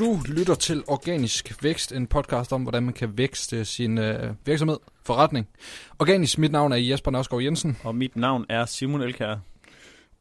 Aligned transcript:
Du 0.00 0.18
lytter 0.28 0.54
til 0.54 0.82
Organisk 0.86 1.62
Vækst, 1.62 1.92
en 1.92 2.06
podcast 2.06 2.52
om, 2.52 2.62
hvordan 2.62 2.82
man 2.82 2.94
kan 2.94 3.18
vækste 3.18 3.64
sin 3.64 3.98
øh, 3.98 4.34
virksomhed, 4.46 4.76
forretning. 5.04 5.48
Organisk, 5.98 6.38
mit 6.38 6.52
navn 6.52 6.72
er 6.72 6.76
Jesper 6.76 7.10
Nørsgaard 7.10 7.42
Jensen. 7.42 7.76
Og 7.84 7.94
mit 7.94 8.16
navn 8.16 8.46
er 8.48 8.64
Simon 8.66 9.02
Elkær. 9.02 9.36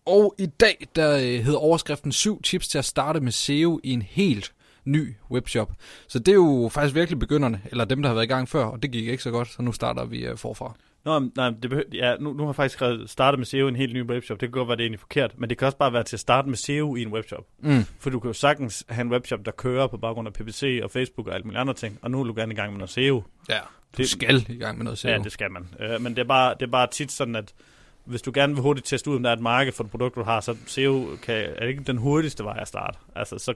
Og 0.05 0.35
i 0.37 0.45
dag, 0.45 0.87
der 0.95 1.15
øh, 1.15 1.21
hedder 1.21 1.59
overskriften 1.59 2.11
7 2.11 2.41
tips 2.41 2.67
til 2.67 2.77
at 2.77 2.85
starte 2.85 3.19
med 3.19 3.31
SEO 3.31 3.79
i 3.83 3.91
en 3.91 4.01
helt 4.01 4.53
ny 4.85 5.15
webshop. 5.31 5.71
Så 6.07 6.19
det 6.19 6.27
er 6.27 6.35
jo 6.35 6.69
faktisk 6.73 6.95
virkelig 6.95 7.19
begynderne, 7.19 7.61
eller 7.65 7.85
dem, 7.85 8.01
der 8.01 8.09
har 8.09 8.13
været 8.13 8.25
i 8.25 8.27
gang 8.27 8.49
før, 8.49 8.65
og 8.65 8.83
det 8.83 8.91
gik 8.91 9.07
ikke 9.07 9.23
så 9.23 9.31
godt, 9.31 9.47
så 9.47 9.61
nu 9.61 9.71
starter 9.71 10.05
vi 10.05 10.25
øh, 10.25 10.37
forfra. 10.37 10.75
Nå, 11.05 11.19
nej, 11.35 11.49
det 11.49 11.69
behøver, 11.69 11.87
ja, 11.93 12.15
nu, 12.19 12.33
nu 12.33 12.43
har 12.43 12.49
jeg 12.49 12.55
faktisk 12.55 12.73
skrevet, 12.73 13.09
startet 13.09 13.39
med 13.39 13.45
SEO 13.45 13.65
i 13.65 13.69
en 13.69 13.75
helt 13.75 13.93
ny 13.93 14.03
webshop. 14.03 14.41
Det 14.41 14.47
kan 14.47 14.51
godt 14.51 14.67
være, 14.67 14.77
det 14.77 14.83
er 14.83 14.85
egentlig 14.85 14.99
forkert, 14.99 15.39
men 15.39 15.49
det 15.49 15.57
kan 15.57 15.65
også 15.65 15.77
bare 15.77 15.93
være 15.93 16.03
til 16.03 16.15
at 16.15 16.19
starte 16.19 16.49
med 16.49 16.57
SEO 16.57 16.95
i 16.95 17.01
en 17.01 17.13
webshop. 17.13 17.45
Mm. 17.59 17.83
For 17.99 18.09
du 18.09 18.19
kan 18.19 18.29
jo 18.29 18.33
sagtens 18.33 18.85
have 18.89 19.01
en 19.01 19.11
webshop, 19.11 19.45
der 19.45 19.51
kører 19.51 19.87
på 19.87 19.97
baggrund 19.97 20.27
af 20.27 20.33
PPC 20.33 20.79
og 20.83 20.91
Facebook 20.91 21.27
og 21.27 21.35
alt 21.35 21.45
muligt 21.45 21.59
andre 21.59 21.73
ting, 21.73 21.99
og 22.01 22.11
nu 22.11 22.19
er 22.19 22.23
du 22.23 22.33
gerne 22.35 22.53
i 22.53 22.55
gang 22.55 22.71
med 22.71 22.77
noget 22.77 22.89
SEO. 22.89 23.23
Ja, 23.49 23.59
du 23.97 23.97
det, 23.97 24.09
skal 24.09 24.45
i 24.49 24.57
gang 24.57 24.77
med 24.77 24.83
noget 24.83 24.99
SEO. 24.99 25.11
Ja, 25.11 25.17
det 25.17 25.31
skal 25.31 25.51
man. 25.51 25.67
Uh, 25.79 26.01
men 26.01 26.15
det 26.15 26.21
er, 26.21 26.27
bare, 26.27 26.53
det 26.53 26.61
er 26.61 26.71
bare 26.71 26.87
tit 26.87 27.11
sådan, 27.11 27.35
at 27.35 27.53
hvis 28.05 28.21
du 28.21 28.31
gerne 28.33 28.53
vil 28.53 28.61
hurtigt 28.61 28.87
teste 28.87 29.09
ud, 29.09 29.15
om 29.15 29.23
der 29.23 29.29
er 29.29 29.33
et 29.33 29.41
marked 29.41 29.73
for 29.73 29.83
det 29.83 29.91
produkt, 29.91 30.15
du 30.15 30.23
har, 30.23 30.39
så 30.39 30.55
SEO 30.65 31.07
kan, 31.23 31.35
er 31.55 31.65
ikke 31.65 31.83
den 31.83 31.97
hurtigste 31.97 32.43
vej 32.43 32.57
at 32.61 32.67
starte. 32.67 32.97
Altså, 33.15 33.37
så 33.37 33.53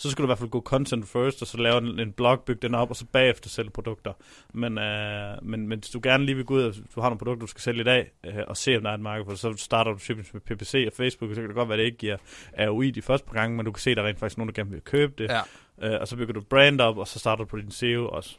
så 0.00 0.10
skal 0.10 0.22
du 0.22 0.26
i 0.26 0.28
hvert 0.28 0.38
fald 0.38 0.50
gå 0.50 0.60
content 0.60 1.08
first, 1.08 1.42
og 1.42 1.48
så 1.48 1.56
lave 1.56 1.78
en, 1.78 2.00
en 2.00 2.12
blog, 2.12 2.40
bygge 2.40 2.62
den 2.62 2.74
op, 2.74 2.90
og 2.90 2.96
så 2.96 3.04
bagefter 3.12 3.48
sælge 3.48 3.70
produkter. 3.70 4.12
Men, 4.54 4.78
øh, 4.78 5.36
men, 5.42 5.68
men 5.68 5.78
hvis 5.78 5.90
du 5.90 6.00
gerne 6.02 6.26
lige 6.26 6.36
vil 6.36 6.44
gå 6.44 6.54
ud, 6.54 6.62
og 6.62 6.74
du 6.94 7.00
har 7.00 7.08
nogle 7.08 7.18
produkter, 7.18 7.40
du 7.40 7.46
skal 7.46 7.60
sælge 7.60 7.80
i 7.80 7.84
dag, 7.84 8.10
øh, 8.26 8.34
og 8.46 8.56
se, 8.56 8.76
om 8.76 8.82
der 8.82 8.90
er 8.90 8.94
et 8.94 9.00
marked 9.00 9.24
for 9.24 9.34
så 9.34 9.54
starter 9.56 9.92
du 9.92 9.98
typisk 9.98 10.34
med 10.34 10.40
PPC 10.40 10.84
og 10.86 10.92
Facebook, 10.96 11.30
og 11.30 11.34
så 11.34 11.40
kan 11.40 11.48
det 11.48 11.56
godt 11.56 11.68
være, 11.68 11.74
at 11.74 11.78
det 11.78 11.84
ikke 11.84 11.98
giver 11.98 12.16
ROI 12.58 12.90
de 12.90 13.02
første 13.02 13.26
par 13.26 13.34
gange, 13.34 13.56
men 13.56 13.66
du 13.66 13.72
kan 13.72 13.80
se, 13.80 13.90
at 13.90 13.96
der 13.96 14.02
er 14.02 14.06
rent 14.06 14.18
faktisk 14.18 14.38
nogen, 14.38 14.48
der 14.48 14.62
gerne 14.62 14.70
vil 14.70 14.80
købe 14.80 15.12
det. 15.18 15.30
Ja. 15.30 15.94
Øh, 15.94 16.00
og 16.00 16.08
så 16.08 16.16
bygger 16.16 16.34
du 16.34 16.40
brand 16.40 16.80
op, 16.80 16.98
og 16.98 17.08
så 17.08 17.18
starter 17.18 17.44
du 17.44 17.48
på 17.48 17.56
din 17.56 17.70
SEO 17.70 18.08
også. 18.08 18.36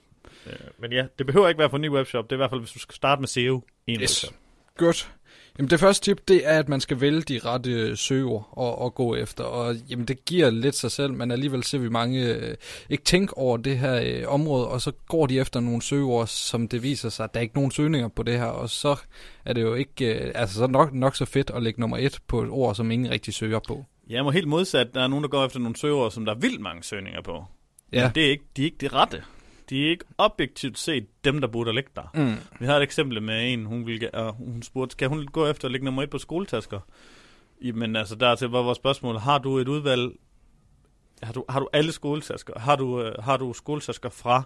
Øh, 0.47 0.53
men 0.79 0.91
ja, 0.91 1.05
det 1.17 1.25
behøver 1.25 1.47
ikke 1.47 1.59
være 1.59 1.69
for 1.69 1.77
en 1.77 1.81
ny 1.81 1.89
webshop. 1.89 2.25
Det 2.25 2.31
er 2.31 2.35
i 2.35 2.37
hvert 2.37 2.49
fald, 2.49 2.61
hvis 2.61 2.71
du 2.71 2.79
skal 2.79 2.95
starte 2.95 3.19
med 3.19 3.27
SEO 3.27 3.63
i 3.87 3.93
en 3.93 4.01
yes. 4.01 4.23
webshop. 4.23 4.39
Godt. 4.77 5.11
Jamen 5.57 5.69
det 5.69 5.79
første 5.79 6.05
tip, 6.05 6.27
det 6.27 6.47
er, 6.47 6.59
at 6.59 6.69
man 6.69 6.81
skal 6.81 7.01
vælge 7.01 7.21
de 7.21 7.39
rette 7.39 7.97
søger 7.97 8.57
og, 8.57 8.81
og 8.81 8.95
gå 8.95 9.15
efter. 9.15 9.43
Og 9.43 9.75
jamen 9.75 10.05
det 10.05 10.25
giver 10.25 10.49
lidt 10.49 10.75
sig 10.75 10.91
selv, 10.91 11.13
men 11.13 11.31
alligevel 11.31 11.63
ser 11.63 11.77
vi 11.77 11.89
mange 11.89 12.25
øh, 12.25 12.55
ikke 12.89 13.03
tænke 13.03 13.37
over 13.37 13.57
det 13.57 13.77
her 13.77 14.01
øh, 14.03 14.33
område, 14.33 14.67
og 14.67 14.81
så 14.81 14.91
går 15.07 15.27
de 15.27 15.39
efter 15.39 15.59
nogle 15.59 15.81
søgeord, 15.81 16.27
som 16.27 16.67
det 16.67 16.83
viser 16.83 17.09
sig, 17.09 17.23
at 17.23 17.33
der 17.33 17.39
er 17.39 17.41
ikke 17.41 17.55
nogen 17.55 17.71
søgninger 17.71 18.07
på 18.07 18.23
det 18.23 18.37
her, 18.37 18.45
og 18.45 18.69
så 18.69 18.95
er 19.45 19.53
det 19.53 19.61
jo 19.61 19.73
ikke, 19.73 20.05
øh, 20.05 20.31
altså 20.35 20.55
så 20.55 20.67
nok, 20.67 20.93
nok 20.93 21.15
så 21.15 21.25
fedt 21.25 21.51
at 21.55 21.63
lægge 21.63 21.79
nummer 21.79 21.97
et 21.97 22.19
på 22.27 22.41
et 22.41 22.49
ord, 22.49 22.75
som 22.75 22.91
ingen 22.91 23.11
rigtig 23.11 23.33
søger 23.33 23.59
på. 23.67 23.85
Ja, 24.09 24.23
men 24.23 24.33
helt 24.33 24.47
modsat, 24.47 24.93
der 24.93 25.03
er 25.03 25.07
nogen, 25.07 25.23
der 25.23 25.29
går 25.29 25.45
efter 25.45 25.59
nogle 25.59 25.75
søgeord, 25.75 26.11
som 26.11 26.25
der 26.25 26.33
er 26.33 26.39
vildt 26.39 26.61
mange 26.61 26.83
søgninger 26.83 27.21
på. 27.21 27.45
Ja. 27.93 28.03
Men 28.03 28.15
det 28.15 28.25
er 28.25 28.29
ikke, 28.29 28.43
de 28.57 28.61
er 28.61 28.65
ikke 28.65 28.77
det 28.81 28.93
rette 28.93 29.23
de 29.71 29.85
er 29.85 29.89
ikke 29.89 30.05
objektivt 30.17 30.79
set 30.79 31.07
dem, 31.23 31.41
der 31.41 31.47
burde 31.47 31.73
ligge 31.73 31.89
der. 31.95 32.11
Mm. 32.13 32.35
Vi 32.59 32.65
har 32.65 32.77
et 32.77 32.83
eksempel 32.83 33.21
med 33.21 33.53
en, 33.53 33.65
hun, 33.65 33.85
ville, 33.85 34.09
uh, 34.19 34.27
hun 34.27 34.63
spurgte, 34.63 34.93
skal 34.93 35.07
hun 35.07 35.25
gå 35.25 35.47
efter 35.47 35.65
at 35.65 35.71
ligge 35.71 35.85
nummer 35.85 36.03
et 36.03 36.09
på 36.09 36.17
skoletasker? 36.17 36.79
Men 37.73 37.95
altså 37.95 38.15
dertil 38.15 38.47
var 38.47 38.61
vores 38.61 38.75
spørgsmål, 38.75 39.17
har 39.17 39.37
du 39.37 39.57
et 39.57 39.67
udvalg, 39.67 40.11
har 41.23 41.33
du, 41.33 41.45
har 41.49 41.59
du 41.59 41.69
alle 41.73 41.91
skoletasker? 41.91 42.59
Har 42.59 42.75
du, 42.75 43.07
uh, 43.07 43.23
har 43.23 43.37
du 43.37 43.53
skoletasker 43.53 44.09
fra, 44.09 44.43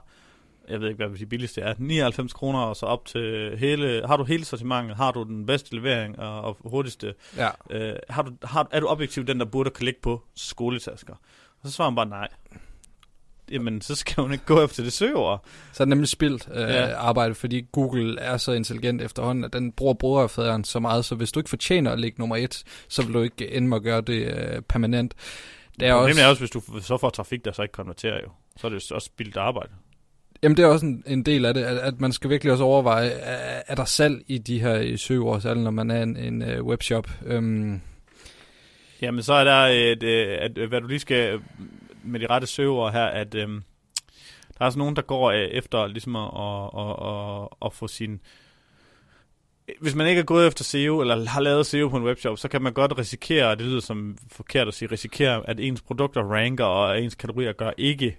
jeg 0.69 0.81
ved 0.81 0.89
ikke, 0.89 1.05
hvad 1.05 1.17
de 1.17 1.25
billigste 1.25 1.61
er, 1.61 1.73
99 1.77 2.33
kroner 2.33 2.59
og 2.59 2.75
så 2.75 2.85
op 2.85 3.05
til 3.05 3.57
hele, 3.57 4.07
har 4.07 4.17
du 4.17 4.23
hele 4.23 4.45
sortimentet? 4.45 4.97
Har 4.97 5.11
du 5.11 5.23
den 5.23 5.45
bedste 5.45 5.75
levering 5.75 6.19
og, 6.19 6.41
og 6.41 6.57
hurtigste? 6.63 7.13
Ja. 7.37 7.49
Uh, 7.69 7.97
har 8.09 8.21
du, 8.21 8.31
har, 8.43 8.67
er 8.71 8.79
du 8.79 8.87
objektivt 8.87 9.27
den, 9.27 9.39
der 9.39 9.45
burde 9.45 9.69
klikke 9.69 10.01
på 10.01 10.21
skoletasker? 10.35 11.13
Og 11.61 11.69
så 11.69 11.71
svarer 11.71 11.89
hun 11.89 11.95
bare 11.95 12.09
nej 12.09 12.27
jamen 13.51 13.81
så 13.81 13.95
skal 13.95 14.21
hun 14.21 14.31
ikke 14.31 14.45
gå 14.45 14.63
efter 14.63 14.83
det 14.83 14.93
søgeord. 14.93 15.45
Så 15.73 15.83
er 15.83 15.85
det 15.85 15.89
nemlig 15.89 16.09
spildt 16.09 16.47
øh, 16.53 16.61
ja. 16.61 16.95
arbejde, 16.95 17.35
fordi 17.35 17.65
Google 17.71 18.19
er 18.19 18.37
så 18.37 18.51
intelligent 18.51 19.01
efterhånden, 19.01 19.43
at 19.43 19.53
den 19.53 19.71
bruger 19.71 19.93
brugerfaderen 19.93 20.63
så 20.63 20.79
meget, 20.79 21.05
så 21.05 21.15
hvis 21.15 21.31
du 21.31 21.39
ikke 21.39 21.49
fortjener 21.49 21.91
at 21.91 21.99
ligge 21.99 22.19
nummer 22.19 22.35
et, 22.35 22.63
så 22.87 23.05
vil 23.05 23.13
du 23.13 23.21
ikke 23.21 23.51
ende 23.51 23.67
med 23.67 23.77
at 23.77 23.83
gøre 23.83 24.01
det 24.01 24.37
øh, 24.37 24.61
permanent. 24.61 25.13
Det 25.79 25.87
er 25.87 25.93
også... 25.93 26.21
er 26.21 26.27
også, 26.27 26.41
hvis 26.41 26.51
du 26.51 26.61
så 26.81 26.97
får 26.97 27.09
trafik, 27.09 27.45
der 27.45 27.51
så 27.51 27.61
ikke 27.61 27.71
konverterer 27.71 28.19
jo. 28.23 28.29
Så 28.57 28.67
er 28.67 28.71
det 28.71 28.91
også 28.91 29.05
spildt 29.05 29.37
arbejde. 29.37 29.69
Jamen 30.43 30.57
det 30.57 30.63
er 30.63 30.67
også 30.67 30.85
en, 30.85 31.03
en 31.07 31.23
del 31.23 31.45
af 31.45 31.53
det, 31.53 31.63
at, 31.63 31.77
at 31.77 32.01
man 32.01 32.11
skal 32.11 32.29
virkelig 32.29 32.51
også 32.51 32.63
overveje, 32.63 33.07
er, 33.07 33.61
er 33.67 33.75
der 33.75 33.85
salg 33.85 34.23
i 34.27 34.37
de 34.37 34.59
her 34.59 34.97
søgeord, 34.97 35.41
særligt 35.41 35.63
når 35.63 35.71
man 35.71 35.91
er 35.91 36.03
en, 36.03 36.17
en 36.17 36.41
uh, 36.41 36.65
webshop? 36.65 37.09
Um... 37.35 37.81
Jamen 39.01 39.23
så 39.23 39.33
er 39.33 39.43
der, 39.43 39.65
et, 39.65 40.03
at, 40.03 40.67
hvad 40.67 40.81
du 40.81 40.87
lige 40.87 40.99
skal 40.99 41.39
med 42.05 42.19
de 42.19 42.27
rette 42.27 42.47
søger 42.47 42.91
her, 42.91 43.05
at 43.05 43.35
øhm, 43.35 43.63
der 44.47 44.61
er 44.61 44.65
altså 44.65 44.79
nogen, 44.79 44.95
der 44.95 45.01
går 45.01 45.31
øh, 45.31 45.37
efter 45.37 45.87
ligesom 45.87 46.15
at, 46.15 46.29
at, 46.37 46.69
at, 46.77 47.41
at, 47.41 47.47
at 47.65 47.73
få 47.73 47.87
sin... 47.87 48.21
Hvis 49.81 49.95
man 49.95 50.07
ikke 50.07 50.19
er 50.19 50.25
gået 50.25 50.47
efter 50.47 50.63
SEO, 50.63 51.01
eller 51.01 51.29
har 51.29 51.41
lavet 51.41 51.65
SEO 51.65 51.89
på 51.89 51.97
en 51.97 52.03
webshop, 52.03 52.37
så 52.37 52.47
kan 52.47 52.61
man 52.61 52.73
godt 52.73 52.97
risikere, 52.97 53.47
og 53.47 53.57
det 53.57 53.65
lyder 53.65 53.79
som 53.79 54.17
forkert 54.31 54.67
at 54.67 54.73
sige, 54.73 54.91
risikere, 54.91 55.49
at 55.49 55.59
ens 55.59 55.81
produkter 55.81 56.21
ranker, 56.21 56.65
og 56.65 57.01
ens 57.01 57.15
kategorier 57.15 57.53
gør 57.53 57.71
ikke 57.77 58.17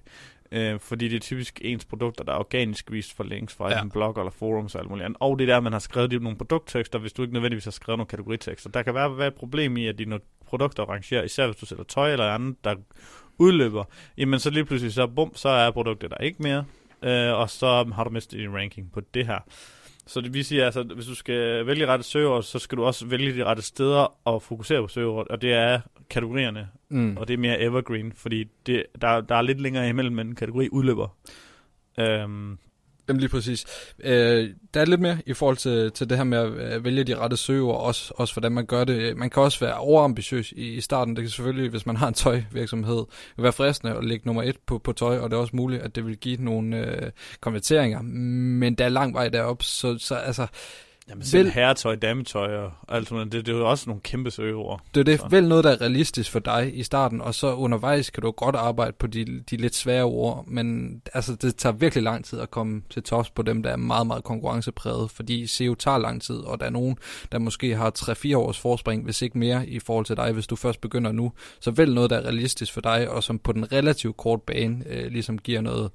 øh, 0.52 0.80
fordi 0.80 1.08
det 1.08 1.16
er 1.16 1.20
typisk 1.20 1.60
ens 1.64 1.84
produkter, 1.84 2.24
der 2.24 2.32
er 2.32 2.38
organisk 2.38 2.92
vist 2.92 3.16
for 3.16 3.24
links 3.24 3.54
fra 3.54 3.70
ja. 3.70 3.82
en 3.82 3.90
blog 3.90 4.14
eller 4.18 4.30
forums 4.30 4.74
og 4.74 4.80
alt 4.80 4.90
muligt 4.90 5.04
andet. 5.04 5.16
Og 5.20 5.38
det 5.38 5.48
der, 5.48 5.60
man 5.60 5.72
har 5.72 5.78
skrevet 5.78 6.22
nogle 6.22 6.38
produkttekster, 6.38 6.98
hvis 6.98 7.12
du 7.12 7.22
ikke 7.22 7.34
nødvendigvis 7.34 7.64
har 7.64 7.70
skrevet 7.70 7.98
nogle 7.98 8.08
kategoritekster. 8.08 8.70
Der 8.70 8.82
kan 8.82 8.94
være, 8.94 9.18
være 9.18 9.28
et 9.28 9.34
problem 9.34 9.76
i, 9.76 9.86
at 9.86 9.98
dine 9.98 10.20
produkter 10.46 10.82
rangerer, 10.82 11.22
især 11.22 11.46
hvis 11.46 11.56
du 11.56 11.66
sætter 11.66 11.84
tøj 11.84 12.12
eller 12.12 12.30
andet, 12.30 12.64
der 12.64 12.74
udløber, 13.38 13.84
jamen 14.18 14.40
så 14.40 14.50
lige 14.50 14.64
pludselig 14.64 14.92
så, 14.92 15.06
bum, 15.06 15.32
så 15.34 15.48
er 15.48 15.70
produktet 15.70 16.10
der 16.10 16.16
ikke 16.16 16.42
mere, 16.42 16.64
øh, 17.02 17.32
og 17.32 17.50
så 17.50 17.84
har 17.94 18.04
du 18.04 18.10
mistet 18.10 18.38
din 18.38 18.54
ranking 18.54 18.92
på 18.92 19.00
det 19.14 19.26
her. 19.26 19.38
Så 20.06 20.20
det 20.20 20.34
vil 20.34 20.44
sige, 20.44 20.64
altså, 20.64 20.82
hvis 20.82 21.06
du 21.06 21.14
skal 21.14 21.66
vælge 21.66 21.86
rette 21.86 22.04
søgeord, 22.04 22.42
så 22.42 22.58
skal 22.58 22.78
du 22.78 22.84
også 22.84 23.06
vælge 23.06 23.34
de 23.34 23.44
rette 23.44 23.62
steder 23.62 24.16
og 24.24 24.42
fokusere 24.42 24.82
på 24.82 24.88
søgeord, 24.88 25.26
og 25.30 25.42
det 25.42 25.52
er 25.52 25.80
kategorierne, 26.10 26.68
mm. 26.88 27.16
og 27.16 27.28
det 27.28 27.34
er 27.34 27.38
mere 27.38 27.60
evergreen, 27.60 28.12
fordi 28.12 28.44
det, 28.66 28.86
der, 29.00 29.20
der 29.20 29.34
er 29.34 29.42
lidt 29.42 29.60
længere 29.60 29.88
imellem, 29.88 30.14
men 30.14 30.26
en 30.26 30.34
kategori 30.34 30.68
udløber. 30.72 31.16
Øhm, 31.98 32.58
Jamen 33.08 33.20
lige 33.20 33.30
præcis. 33.30 33.66
Øh, 34.04 34.50
der 34.74 34.80
er 34.80 34.84
lidt 34.84 35.00
mere 35.00 35.18
i 35.26 35.32
forhold 35.32 35.56
til, 35.56 35.92
til 35.92 36.10
det 36.10 36.16
her 36.16 36.24
med 36.24 36.38
at 36.38 36.76
øh, 36.76 36.84
vælge 36.84 37.04
de 37.04 37.16
rette 37.16 37.36
søgeord, 37.36 37.80
også, 37.80 38.12
også 38.16 38.34
hvordan 38.34 38.52
man 38.52 38.66
gør 38.66 38.84
det. 38.84 39.16
Man 39.16 39.30
kan 39.30 39.42
også 39.42 39.60
være 39.60 39.74
overambitiøs 39.74 40.52
i, 40.52 40.74
i 40.74 40.80
starten. 40.80 41.16
Det 41.16 41.22
kan 41.22 41.30
selvfølgelig, 41.30 41.70
hvis 41.70 41.86
man 41.86 41.96
har 41.96 42.08
en 42.08 42.14
tøjvirksomhed, 42.14 43.04
være 43.38 43.52
fristende 43.52 43.94
at 43.94 44.04
lægge 44.04 44.26
nummer 44.26 44.42
et 44.42 44.56
på, 44.66 44.78
på 44.78 44.92
tøj, 44.92 45.18
og 45.18 45.30
det 45.30 45.36
er 45.36 45.40
også 45.40 45.56
muligt, 45.56 45.82
at 45.82 45.96
det 45.96 46.06
vil 46.06 46.16
give 46.16 46.36
nogle 46.36 46.76
øh, 46.76 47.10
konverteringer. 47.40 48.02
Men 48.02 48.74
der 48.74 48.84
er 48.84 48.88
lang 48.88 49.14
vej 49.14 49.28
derop, 49.28 49.62
så, 49.62 49.98
så 49.98 50.14
altså, 50.14 50.46
Jamen 51.08 51.24
selv 51.24 51.44
vel, 51.44 51.52
herretøj, 51.52 51.94
dametøj 51.94 52.56
og 52.56 52.72
alt 52.88 53.08
sådan 53.08 53.30
det, 53.30 53.46
det 53.46 53.54
er 53.54 53.58
jo 53.58 53.70
også 53.70 53.84
nogle 53.90 54.02
kæmpe 54.02 54.30
søgeord. 54.30 54.82
Det 54.94 55.00
er 55.00 55.04
det, 55.04 55.20
så. 55.20 55.28
vel 55.30 55.48
noget, 55.48 55.64
der 55.64 55.70
er 55.70 55.80
realistisk 55.80 56.30
for 56.30 56.38
dig 56.38 56.78
i 56.78 56.82
starten, 56.82 57.20
og 57.20 57.34
så 57.34 57.54
undervejs 57.54 58.10
kan 58.10 58.22
du 58.22 58.30
godt 58.30 58.56
arbejde 58.56 58.92
på 58.92 59.06
de, 59.06 59.40
de 59.50 59.56
lidt 59.56 59.74
svære 59.74 60.04
ord, 60.04 60.44
men 60.46 61.00
altså, 61.14 61.34
det 61.34 61.56
tager 61.56 61.72
virkelig 61.72 62.02
lang 62.04 62.24
tid 62.24 62.40
at 62.40 62.50
komme 62.50 62.82
til 62.90 63.02
tops 63.02 63.30
på 63.30 63.42
dem, 63.42 63.62
der 63.62 63.70
er 63.70 63.76
meget, 63.76 64.06
meget 64.06 64.24
konkurrencepræget, 64.24 65.10
fordi 65.10 65.46
SEO 65.46 65.74
tager 65.74 65.98
lang 65.98 66.22
tid, 66.22 66.36
og 66.36 66.60
der 66.60 66.66
er 66.66 66.70
nogen, 66.70 66.98
der 67.32 67.38
måske 67.38 67.76
har 67.76 67.92
3-4 67.98 68.36
års 68.36 68.58
forspring, 68.58 69.04
hvis 69.04 69.22
ikke 69.22 69.38
mere, 69.38 69.66
i 69.68 69.78
forhold 69.78 70.04
til 70.04 70.16
dig, 70.16 70.32
hvis 70.32 70.46
du 70.46 70.56
først 70.56 70.80
begynder 70.80 71.12
nu. 71.12 71.32
Så 71.60 71.70
vel 71.70 71.94
noget, 71.94 72.10
der 72.10 72.16
er 72.16 72.22
realistisk 72.22 72.72
for 72.72 72.80
dig, 72.80 73.10
og 73.10 73.22
som 73.22 73.38
på 73.38 73.52
den 73.52 73.72
relativt 73.72 74.16
kort 74.16 74.42
bane 74.42 74.84
øh, 74.86 75.06
ligesom 75.12 75.38
giver 75.38 75.60
noget, 75.60 75.90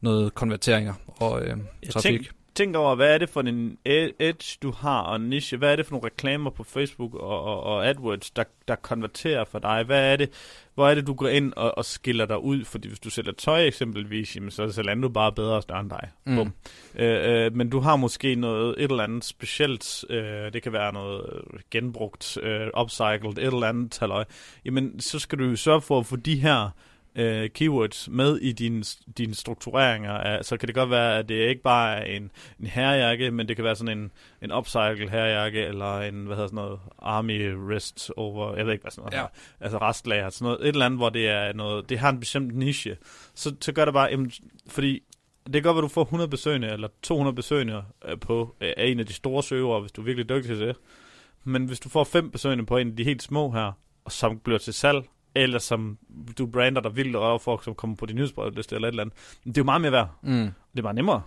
noget 0.00 0.34
konverteringer 0.34 0.94
og 1.06 1.42
øh, 1.42 1.56
trafik. 1.90 2.20
Tænk, 2.20 2.34
tænkt 2.54 2.76
over, 2.76 2.94
hvad 2.94 3.14
er 3.14 3.18
det 3.18 3.28
for 3.28 3.40
en 3.40 3.78
edge, 3.84 4.58
du 4.62 4.70
har, 4.70 5.00
og 5.00 5.20
niche? 5.20 5.58
Hvad 5.58 5.72
er 5.72 5.76
det 5.76 5.86
for 5.86 5.92
nogle 5.92 6.06
reklamer 6.06 6.50
på 6.50 6.64
Facebook 6.64 7.14
og, 7.14 7.44
og, 7.44 7.62
og 7.62 7.86
AdWords, 7.88 8.30
der, 8.30 8.44
der 8.68 8.74
konverterer 8.74 9.44
for 9.44 9.58
dig? 9.58 9.84
Hvad 9.84 10.12
er 10.12 10.16
det, 10.16 10.30
hvor 10.74 10.88
er 10.88 10.94
det, 10.94 11.06
du 11.06 11.14
går 11.14 11.28
ind 11.28 11.52
og, 11.56 11.78
og 11.78 11.84
skiller 11.84 12.26
dig 12.26 12.38
ud? 12.38 12.64
Fordi 12.64 12.88
hvis 12.88 13.00
du 13.00 13.10
sælger 13.10 13.32
tøj 13.32 13.66
eksempelvis, 13.66 14.36
jamen, 14.36 14.50
så 14.50 14.62
er 14.62 14.68
Zalando 14.68 15.08
bare 15.08 15.32
bedre 15.32 15.56
og 15.56 15.62
større 15.62 15.80
end 15.80 15.90
dig. 15.90 16.08
Mm. 16.24 16.36
Bum. 16.36 16.52
Øh, 16.94 17.44
øh, 17.44 17.56
men 17.56 17.70
du 17.70 17.80
har 17.80 17.96
måske 17.96 18.34
noget, 18.34 18.74
et 18.78 18.90
eller 18.90 19.04
andet 19.04 19.24
specielt, 19.24 20.04
øh, 20.10 20.52
det 20.52 20.62
kan 20.62 20.72
være 20.72 20.92
noget 20.92 21.42
genbrugt, 21.70 22.38
øh, 22.42 22.66
upcycled, 22.80 23.38
et 23.38 23.44
eller 23.44 23.66
andet 23.66 23.98
halløj. 24.00 24.24
Jamen, 24.64 25.00
så 25.00 25.18
skal 25.18 25.38
du 25.38 25.56
sørge 25.56 25.80
for 25.80 25.98
at 25.98 26.06
få 26.06 26.16
de 26.16 26.36
her 26.36 26.70
øh, 27.14 27.50
keywords 27.50 28.08
med 28.08 28.36
i 28.36 28.52
dine, 28.52 28.84
din 29.18 29.34
struktureringer. 29.34 30.42
Så 30.42 30.56
kan 30.56 30.66
det 30.66 30.74
godt 30.74 30.90
være, 30.90 31.18
at 31.18 31.28
det 31.28 31.48
ikke 31.48 31.62
bare 31.62 31.96
er 31.96 32.16
en, 32.16 32.30
en 32.60 32.66
herrejakke, 32.66 33.30
men 33.30 33.48
det 33.48 33.56
kan 33.56 33.64
være 33.64 33.76
sådan 33.76 33.98
en, 33.98 34.12
en 34.42 34.52
upcycle 34.52 35.10
herrejakke, 35.10 35.60
eller 35.60 36.00
en, 36.00 36.26
hvad 36.26 36.36
hedder 36.36 36.48
sådan 36.48 36.56
noget, 36.56 36.78
army 36.98 37.54
rest 37.56 38.10
over, 38.16 38.56
jeg 38.56 38.66
ved 38.66 38.72
ikke, 38.72 38.82
hvad 38.82 38.90
sådan 38.90 39.10
noget 39.10 39.22
ja. 39.22 39.26
Altså 39.60 39.78
restlager, 39.78 40.30
sådan 40.30 40.44
noget, 40.44 40.60
et 40.60 40.68
eller 40.68 40.86
andet, 40.86 41.00
hvor 41.00 41.08
det 41.08 41.28
er 41.28 41.52
noget, 41.52 41.88
det 41.88 41.98
har 41.98 42.10
en 42.10 42.20
bestemt 42.20 42.54
niche. 42.54 42.96
Så, 43.34 43.54
så 43.60 43.72
gør 43.72 43.84
det 43.84 43.94
bare, 43.94 44.08
jamen, 44.10 44.32
fordi 44.68 45.02
det 45.46 45.52
kan 45.52 45.62
godt 45.62 45.74
være, 45.74 45.84
at 45.84 45.90
du 45.90 45.94
får 45.94 46.02
100 46.02 46.30
besøgende, 46.30 46.68
eller 46.68 46.88
200 47.02 47.34
besøgende 47.34 47.82
øh, 48.04 48.20
på 48.20 48.54
øh, 48.60 48.72
en 48.78 49.00
af 49.00 49.06
de 49.06 49.12
store 49.12 49.42
søger, 49.42 49.80
hvis 49.80 49.92
du 49.92 50.00
er 50.00 50.04
virkelig 50.04 50.28
dygtig 50.28 50.56
til 50.56 50.60
det. 50.60 50.76
Men 51.44 51.64
hvis 51.64 51.80
du 51.80 51.88
får 51.88 52.04
fem 52.04 52.30
besøgende 52.30 52.66
på 52.66 52.76
en 52.76 52.90
af 52.90 52.96
de 52.96 53.04
helt 53.04 53.22
små 53.22 53.50
her, 53.50 53.72
og 54.04 54.12
som 54.12 54.38
bliver 54.38 54.58
til 54.58 54.74
salg, 54.74 55.04
eller 55.34 55.58
som 55.58 55.98
du 56.38 56.46
brander 56.46 56.80
dig 56.82 56.96
vildt 56.96 57.16
over 57.16 57.38
for, 57.38 57.60
som 57.64 57.74
kommer 57.74 57.96
på 57.96 58.06
din 58.06 58.16
nyhedsbrevliste 58.16 58.74
eller 58.74 58.88
et 58.88 58.92
eller 58.92 59.02
andet. 59.02 59.16
Men 59.44 59.52
det 59.52 59.58
er 59.58 59.62
jo 59.62 59.64
meget 59.64 59.80
mere 59.80 59.92
værd. 59.92 60.08
Mm. 60.22 60.48
Det 60.72 60.78
er 60.78 60.82
bare 60.82 60.94
nemmere. 60.94 61.22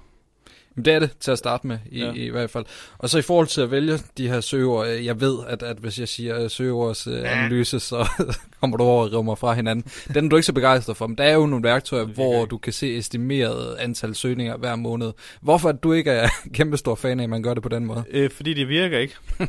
Men 0.75 0.85
det 0.85 0.93
er 0.93 0.99
det 0.99 1.09
til 1.19 1.31
at 1.31 1.37
starte 1.37 1.67
med, 1.67 1.77
i, 1.91 1.99
Ja. 1.99 2.11
i, 2.13 2.29
hvert 2.29 2.49
fald. 2.49 2.65
Og 2.97 3.09
så 3.09 3.17
i 3.17 3.21
forhold 3.21 3.47
til 3.47 3.61
at 3.61 3.71
vælge 3.71 3.97
de 4.17 4.29
her 4.29 4.41
søgeord, 4.41 4.87
øh, 4.87 5.05
jeg 5.05 5.21
ved, 5.21 5.37
at, 5.47 5.63
at 5.63 5.77
hvis 5.77 5.99
jeg 5.99 6.07
siger 6.07 6.47
søgeords 6.47 7.07
øh, 7.07 7.19
analyse, 7.37 7.79
så 7.79 8.07
kommer 8.61 8.77
du 8.77 8.83
over 8.83 9.03
og 9.05 9.11
rive 9.11 9.23
mig 9.23 9.37
fra 9.37 9.53
hinanden. 9.53 9.85
Den 10.13 10.25
er 10.25 10.29
du 10.29 10.35
ikke 10.35 10.45
så 10.45 10.53
begejstret 10.53 10.97
for, 10.97 11.07
men 11.07 11.17
der 11.17 11.23
er 11.23 11.33
jo 11.33 11.45
nogle 11.45 11.63
værktøjer, 11.63 12.05
hvor 12.05 12.45
du 12.45 12.57
kan 12.57 12.73
se 12.73 12.97
estimeret 12.97 13.75
antal 13.75 14.15
søgninger 14.15 14.57
hver 14.57 14.75
måned. 14.75 15.11
Hvorfor 15.41 15.69
at 15.69 15.83
du 15.83 15.93
ikke 15.93 16.11
er 16.11 16.29
kæmpe 16.53 16.77
stor 16.77 16.95
fan 16.95 17.19
af, 17.19 17.23
at 17.23 17.29
man 17.29 17.43
gør 17.43 17.53
det 17.53 17.63
på 17.63 17.69
den 17.69 17.85
måde? 17.85 18.03
Øh, 18.11 18.29
fordi 18.31 18.53
det 18.53 18.67
virker 18.69 18.97
ikke. 18.99 19.15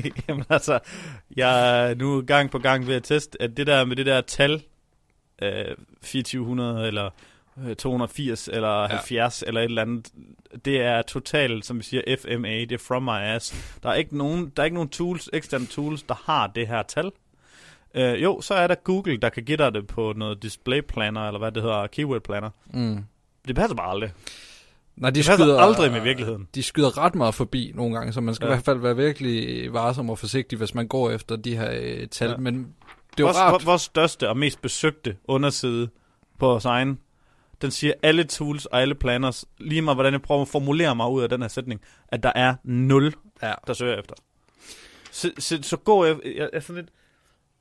Jamen 0.28 0.44
altså, 0.48 0.78
jeg 1.36 1.90
er 1.90 1.94
nu 1.94 2.22
gang 2.26 2.50
på 2.50 2.58
gang 2.58 2.86
ved 2.86 2.94
at 2.94 3.02
teste, 3.02 3.42
at 3.42 3.56
det 3.56 3.66
der 3.66 3.84
med 3.84 3.96
det 3.96 4.06
der 4.06 4.20
tal, 4.20 4.62
øh, 5.42 5.76
2400 6.02 6.86
eller 6.86 7.10
øh, 7.66 7.76
280 7.76 8.48
eller 8.48 8.80
ja. 8.80 8.86
70 8.86 9.42
eller 9.46 9.60
et 9.60 9.64
eller 9.64 9.82
andet, 9.82 10.12
det 10.64 10.80
er 10.80 11.02
totalt, 11.02 11.66
som 11.66 11.78
vi 11.78 11.82
siger, 11.82 12.16
FMA, 12.22 12.60
det 12.60 12.72
er 12.72 12.78
from 12.78 13.02
my 13.02 13.20
ass. 13.20 13.76
Der 13.82 13.88
er 13.88 13.94
ikke 13.94 14.16
nogen, 14.16 14.52
der 14.56 14.62
er 14.62 14.64
ikke 14.64 14.74
nogen 14.74 14.88
tools, 14.88 15.30
eksterne 15.32 15.66
tools, 15.66 16.02
der 16.02 16.14
har 16.24 16.46
det 16.46 16.68
her 16.68 16.82
tal. 16.82 17.10
Øh, 17.94 18.22
jo, 18.22 18.40
så 18.40 18.54
er 18.54 18.66
der 18.66 18.74
Google, 18.74 19.16
der 19.16 19.28
kan 19.28 19.44
give 19.44 19.56
dig 19.56 19.74
det 19.74 19.86
på 19.86 20.12
noget 20.16 20.42
display 20.42 20.80
planner, 20.80 21.26
eller 21.26 21.38
hvad 21.38 21.52
det 21.52 21.62
hedder, 21.62 21.86
keyword 21.86 22.20
planner. 22.20 22.50
Mm. 22.66 23.04
Det 23.48 23.56
passer 23.56 23.76
bare 23.76 23.90
aldrig. 23.90 24.12
Nej, 24.96 25.10
de 25.10 25.14
Det 25.14 25.24
skyder, 25.24 25.58
aldrig 25.60 25.92
med 25.92 26.00
virkeligheden. 26.00 26.48
De 26.54 26.62
skyder 26.62 26.98
ret 26.98 27.14
meget 27.14 27.34
forbi 27.34 27.72
nogle 27.74 27.94
gange, 27.96 28.12
så 28.12 28.20
man 28.20 28.34
skal 28.34 28.46
Ja. 28.46 28.52
i 28.52 28.54
hvert 28.54 28.64
fald 28.64 28.78
være 28.78 28.96
virkelig 28.96 29.72
varsom 29.72 30.10
og 30.10 30.18
forsigtig, 30.18 30.58
hvis 30.58 30.74
man 30.74 30.88
går 30.88 31.10
efter 31.10 31.36
de 31.36 31.56
her 31.56 31.70
øh, 31.82 32.08
tal. 32.08 32.30
Ja. 32.30 32.36
Men 32.36 32.54
det 33.16 33.20
er 33.20 33.24
vores, 33.24 33.36
rart. 33.36 33.66
vores 33.66 33.82
største 33.82 34.28
og 34.28 34.36
mest 34.36 34.62
besøgte 34.62 35.16
underside 35.24 35.88
på 36.38 36.46
vores 36.46 36.64
egen, 36.64 36.98
den 37.62 37.70
siger 37.70 37.92
alle 38.02 38.24
tools 38.24 38.66
og 38.66 38.82
alle 38.82 38.94
planners, 38.94 39.44
lige 39.58 39.82
meget 39.82 39.96
hvordan 39.96 40.12
jeg 40.12 40.22
prøver 40.22 40.42
at 40.42 40.48
formulere 40.48 40.96
mig 40.96 41.08
ud 41.10 41.22
af 41.22 41.28
den 41.28 41.40
her 41.42 41.48
sætning, 41.48 41.80
at 42.08 42.22
der 42.22 42.32
er 42.34 42.54
nul, 42.64 43.14
Ja. 43.42 43.52
der 43.66 43.72
søger 43.72 43.98
efter. 43.98 44.14
Så, 45.10 45.30
så, 45.38 45.58
så 45.62 45.76
gå 45.76 46.04
jeg, 46.04 46.16
jeg 46.36 46.50
er 46.52 46.60
sådan 46.60 46.76
lidt, 46.76 46.88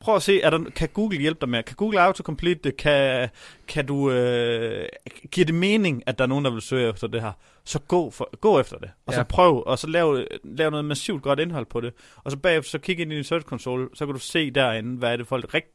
prøv 0.02 0.16
at 0.16 0.22
se, 0.22 0.42
er 0.42 0.50
der, 0.50 0.60
kan 0.76 0.90
Google 0.94 1.18
hjælpe 1.20 1.38
dig 1.42 1.50
med? 1.50 1.64
Kan 1.64 1.76
Google 1.76 2.02
autocomplete 2.02 2.60
det? 2.64 2.78
Kan, 2.78 3.30
kan 3.68 3.86
du, 3.86 4.12
øh, 4.12 4.86
giver 5.32 5.46
det 5.46 5.56
mening, 5.56 6.04
at 6.08 6.18
der 6.18 6.24
er 6.24 6.28
nogen, 6.28 6.46
der 6.46 6.52
vil 6.52 6.62
søge 6.62 6.90
efter 6.90 7.08
det 7.08 7.22
her? 7.22 7.32
Så 7.66 7.80
gå, 7.80 8.10
for, 8.12 8.30
gå 8.42 8.60
efter 8.60 8.78
det. 8.78 8.90
Og 9.06 9.14
ja. 9.14 9.20
så 9.20 9.24
prøv, 9.24 9.64
og 9.66 9.80
så 9.80 9.88
lav, 9.88 10.26
lav 10.44 10.70
noget 10.70 10.86
massivt 10.86 11.22
godt 11.24 11.40
indhold 11.40 11.66
på 11.66 11.82
det. 11.82 11.94
Og 12.18 12.32
så 12.32 12.38
bagefter, 12.38 12.70
så 12.70 12.80
kig 12.80 13.00
ind 13.00 13.14
i 13.14 13.16
din 13.16 13.24
search 13.24 13.46
console, 13.46 13.88
så 13.94 14.06
kan 14.06 14.14
du 14.14 14.20
se 14.20 14.52
derinde, 14.52 14.98
hvad 14.98 15.12
er 15.12 15.18
det 15.18 15.28
folk 15.28 15.54
rigt, 15.54 15.66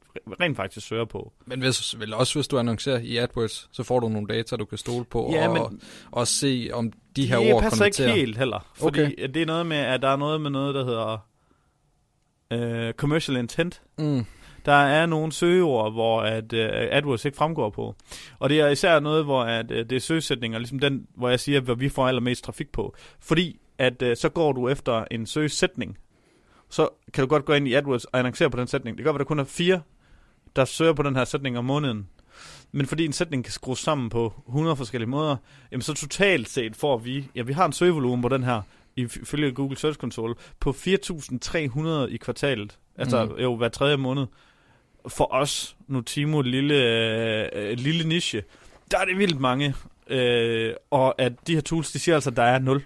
rent 0.41 0.55
faktisk 0.57 0.87
søger 0.87 1.05
på. 1.05 1.33
Men 1.45 1.59
hvis, 1.59 1.99
vel 1.99 2.13
også 2.13 2.35
hvis 2.39 2.47
du 2.47 2.57
annoncerer 2.59 2.99
i 2.99 3.17
AdWords, 3.17 3.69
så 3.71 3.83
får 3.83 3.99
du 3.99 4.09
nogle 4.09 4.27
data, 4.27 4.55
du 4.55 4.65
kan 4.65 4.77
stole 4.77 5.05
på, 5.05 5.29
Ja, 5.33 5.47
og 5.47 5.53
men- 5.71 5.81
også 6.11 6.33
se, 6.33 6.69
om 6.73 6.91
de 7.15 7.27
her 7.27 7.39
det 7.39 7.53
ord 7.53 7.61
passer 7.61 7.85
ikke 7.85 7.97
konverterer. 7.97 8.15
helt 8.25 8.37
heller. 8.37 8.71
Fordi 8.75 9.01
okay. 9.03 9.27
det 9.33 9.41
er 9.41 9.45
noget 9.45 9.65
med, 9.65 9.77
at 9.77 10.01
der 10.01 10.07
er 10.09 10.15
noget 10.17 10.41
med 10.41 10.49
noget, 10.49 10.75
der 10.75 10.85
hedder 10.85 11.27
øh, 12.51 12.93
commercial 12.93 13.37
intent. 13.37 13.81
Mm. 13.97 14.25
Der 14.65 14.73
er 14.73 15.05
nogle 15.05 15.31
søgeord, 15.31 15.93
hvor 15.93 16.21
at, 16.21 16.53
uh, 16.53 16.59
AdWords 16.91 17.25
ikke 17.25 17.37
fremgår 17.37 17.69
på. 17.69 17.95
Og 18.39 18.49
det 18.49 18.59
er 18.59 18.67
især 18.67 18.99
noget, 18.99 19.25
hvor 19.25 19.43
at, 19.43 19.71
uh, 19.71 19.77
det 19.77 19.91
er 19.91 19.99
søgesætninger, 19.99 20.59
ligesom 20.59 20.79
den, 20.79 21.07
hvor 21.15 21.29
jeg 21.29 21.39
siger, 21.39 21.59
hvad 21.59 21.75
vi 21.75 21.89
får 21.89 22.07
allermest 22.07 22.43
trafik 22.43 22.71
på. 22.71 22.95
Fordi 23.19 23.59
at 23.77 24.01
uh, 24.01 24.09
så 24.15 24.29
går 24.29 24.51
du 24.51 24.69
efter 24.69 25.05
en 25.11 25.25
søgesætning, 25.25 25.97
så 26.69 26.89
kan 27.13 27.21
du 27.21 27.27
godt 27.27 27.45
gå 27.45 27.53
ind 27.53 27.67
i 27.67 27.73
AdWords 27.73 28.05
og 28.05 28.19
annoncere 28.19 28.49
på 28.49 28.57
den 28.57 28.67
sætning. 28.67 28.97
Det 28.97 29.03
gør, 29.03 29.13
at 29.13 29.19
der 29.19 29.25
kun 29.25 29.39
er 29.39 29.43
fire, 29.43 29.81
der 30.55 30.65
søger 30.65 30.93
på 30.93 31.03
den 31.03 31.15
her 31.15 31.25
sætning 31.25 31.57
om 31.57 31.65
måneden. 31.65 32.07
Men 32.71 32.85
fordi 32.85 33.05
en 33.05 33.13
sætning 33.13 33.43
kan 33.43 33.51
skrues 33.51 33.79
sammen 33.79 34.09
på 34.09 34.33
100 34.47 34.75
forskellige 34.75 35.09
måder, 35.09 35.35
jamen 35.71 35.81
så 35.81 35.93
totalt 35.93 36.49
set 36.49 36.75
får 36.75 36.97
vi, 36.97 37.29
ja 37.35 37.41
vi 37.41 37.53
har 37.53 37.65
en 37.65 37.73
søgevolumen 37.73 38.21
på 38.21 38.29
den 38.29 38.43
her, 38.43 38.61
ifølge 38.97 39.51
Google 39.51 39.77
Search 39.77 39.99
Console, 39.99 40.35
på 40.59 40.71
4.300 40.71 41.89
i 42.13 42.17
kvartalet. 42.17 42.77
Altså 42.97 43.25
Mm. 43.25 43.41
jo 43.41 43.55
hver 43.55 43.69
tredje 43.69 43.97
måned. 43.97 44.25
For 45.07 45.33
os, 45.33 45.75
Notimo, 45.87 46.41
lille, 46.41 46.75
øh, 47.53 47.77
lille 47.77 48.07
niche, 48.07 48.43
der 48.91 48.97
er 48.97 49.05
det 49.05 49.17
vildt 49.17 49.39
mange. 49.39 49.75
Øh, 50.09 50.73
og 50.91 51.21
at 51.21 51.33
de 51.47 51.53
her 51.53 51.61
tools, 51.61 51.91
de 51.91 51.99
siger 51.99 52.15
altså, 52.15 52.29
at 52.29 52.37
der 52.37 52.43
er 52.43 52.59
0. 52.59 52.83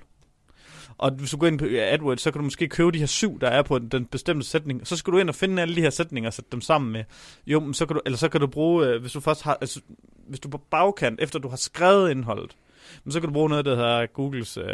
Og 0.98 1.12
hvis 1.12 1.32
du 1.32 1.38
går 1.38 1.48
ind 1.48 1.60
på 1.60 1.66
AdWords, 1.70 2.22
så 2.22 2.32
kan 2.32 2.40
du 2.40 2.44
måske 2.44 2.68
købe 2.68 2.92
de 2.92 3.00
her 3.00 3.06
syv, 3.06 3.40
der 3.40 3.48
er 3.48 3.62
på 3.62 3.80
den 3.80 4.06
bestemte 4.06 4.46
sætning. 4.48 4.88
Så 4.88 4.96
skal 4.96 5.14
du 5.14 5.18
ind 5.18 5.30
og 5.30 5.36
finde 5.36 5.62
alle 5.62 5.76
de 5.76 5.82
her 5.82 5.90
sætninger 5.90 6.30
og 6.30 6.34
sætte 6.34 6.50
dem 6.52 6.62
sammen 6.62 6.92
med. 6.92 7.04
Jo, 7.48 7.60
men 7.60 7.74
så 7.74 7.86
kan 7.86 7.96
du, 7.96 8.02
eller 8.06 8.18
så 8.18 8.30
kan 8.30 8.42
du 8.42 8.48
bruge, 8.48 8.86
øh, 8.88 9.02
hvis 9.02 9.12
du 9.12 9.20
først 9.20 9.42
har, 9.44 9.58
altså, 9.62 9.82
hvis 10.28 10.40
du 10.40 10.50
på 10.50 10.58
bagkant, 10.58 11.20
efter 11.22 11.40
du 11.40 11.48
har 11.50 11.58
skrevet 11.58 12.12
indholdet, 12.12 12.56
men 13.04 13.12
så 13.12 13.20
kan 13.20 13.30
du 13.30 13.34
bruge 13.34 13.50
noget, 13.50 13.66
der 13.66 13.76
hedder 13.76 14.06
Googles 14.06 14.58
øh, 14.58 14.66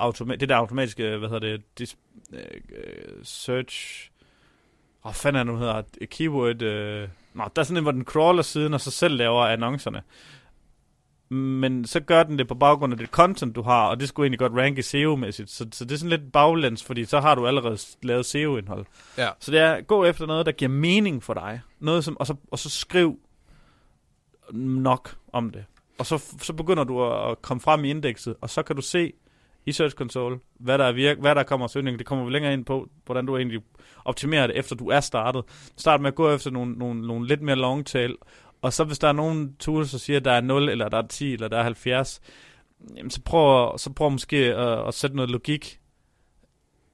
automa- 0.00 0.36
det 0.36 0.48
der 0.48 0.56
automatiske, 0.56 1.16
hvad 1.16 1.28
hedder 1.28 1.48
det, 1.48 1.78
dis, 1.78 1.96
øh, 2.32 2.40
øh, 2.76 3.14
search, 3.22 4.10
hvad 5.02 5.12
fanden 5.12 5.40
er 5.40 5.44
det 5.44 5.52
nu 5.52 5.58
hedder, 5.58 5.82
keyword, 6.10 6.62
øh, 6.62 7.08
nå, 7.34 7.44
der 7.56 7.62
er 7.62 7.64
sådan 7.64 7.76
en, 7.76 7.82
hvor 7.82 7.92
den 7.92 8.04
crawler 8.04 8.42
siden, 8.42 8.74
og 8.74 8.80
så 8.80 8.90
selv 8.90 9.16
laver 9.16 9.44
annoncerne. 9.44 10.02
Men 11.28 11.86
så 11.86 12.00
gør 12.00 12.22
den 12.22 12.38
det 12.38 12.48
på 12.48 12.54
baggrund 12.54 12.92
af 12.92 12.98
det 12.98 13.08
content, 13.08 13.56
du 13.56 13.62
har, 13.62 13.86
og 13.88 14.00
det 14.00 14.08
skulle 14.08 14.24
egentlig 14.24 14.38
godt 14.38 14.52
ranke 14.52 14.82
SEO-mæssigt. 14.82 15.50
Så, 15.50 15.66
så 15.72 15.84
det 15.84 15.92
er 15.92 15.96
sådan 15.96 16.10
lidt 16.10 16.32
baglæns, 16.32 16.84
fordi 16.84 17.04
så 17.04 17.20
har 17.20 17.34
du 17.34 17.46
allerede 17.46 17.78
lavet 18.02 18.26
SEO-indhold. 18.26 18.86
Ja. 19.18 19.28
Så 19.40 19.50
det 19.50 19.60
er, 19.60 19.80
gå 19.80 20.04
efter 20.04 20.26
noget, 20.26 20.46
der 20.46 20.52
giver 20.52 20.68
mening 20.68 21.22
for 21.22 21.34
dig. 21.34 21.60
Noget 21.80 22.04
som, 22.04 22.16
og, 22.16 22.26
så, 22.26 22.34
og 22.50 22.58
så 22.58 22.70
skriv 22.70 23.18
nok 24.52 25.16
om 25.32 25.50
det. 25.50 25.64
Og 25.98 26.06
så, 26.06 26.34
så 26.42 26.52
begynder 26.52 26.84
du 26.84 27.04
at, 27.04 27.42
komme 27.42 27.60
frem 27.60 27.84
i 27.84 27.90
indekset, 27.90 28.34
og 28.40 28.50
så 28.50 28.62
kan 28.62 28.76
du 28.76 28.82
se 28.82 29.12
i 29.66 29.72
Search 29.72 29.96
Console, 29.96 30.38
hvad 30.58 30.78
der, 30.78 30.84
er 30.84 30.92
virke, 30.92 31.20
hvad 31.20 31.34
der 31.34 31.42
kommer 31.42 31.64
af 31.64 31.70
søgning. 31.70 31.98
Det 31.98 32.06
kommer 32.06 32.24
vi 32.24 32.30
længere 32.30 32.52
ind 32.52 32.64
på, 32.64 32.88
hvordan 33.06 33.26
du 33.26 33.36
egentlig 33.36 33.60
optimerer 34.04 34.46
det, 34.46 34.58
efter 34.58 34.76
du 34.76 34.88
er 34.88 35.00
startet. 35.00 35.44
Start 35.76 36.00
med 36.00 36.08
at 36.08 36.14
gå 36.14 36.30
efter 36.30 36.50
nogle, 36.50 36.72
nogle, 36.72 37.06
nogle 37.06 37.26
lidt 37.26 37.42
mere 37.42 37.56
long 37.56 37.86
tail, 37.86 38.16
og 38.62 38.72
så 38.72 38.84
hvis 38.84 38.98
der 38.98 39.08
er 39.08 39.12
nogle 39.12 39.52
tools, 39.58 39.90
der 39.90 39.98
siger, 39.98 40.16
at 40.16 40.24
der 40.24 40.32
er 40.32 40.40
0, 40.40 40.68
eller 40.68 40.88
der 40.88 40.98
er 40.98 41.06
10, 41.06 41.32
eller 41.32 41.48
der 41.48 41.58
er 41.58 41.62
70, 41.62 42.20
jamen 42.96 43.10
så 43.10 43.20
prøv, 43.22 43.78
så 43.78 43.92
prøv 43.92 44.10
måske 44.10 44.36
at, 44.36 44.88
at 44.88 44.94
sætte 44.94 45.16
noget 45.16 45.30
logik. 45.30 45.80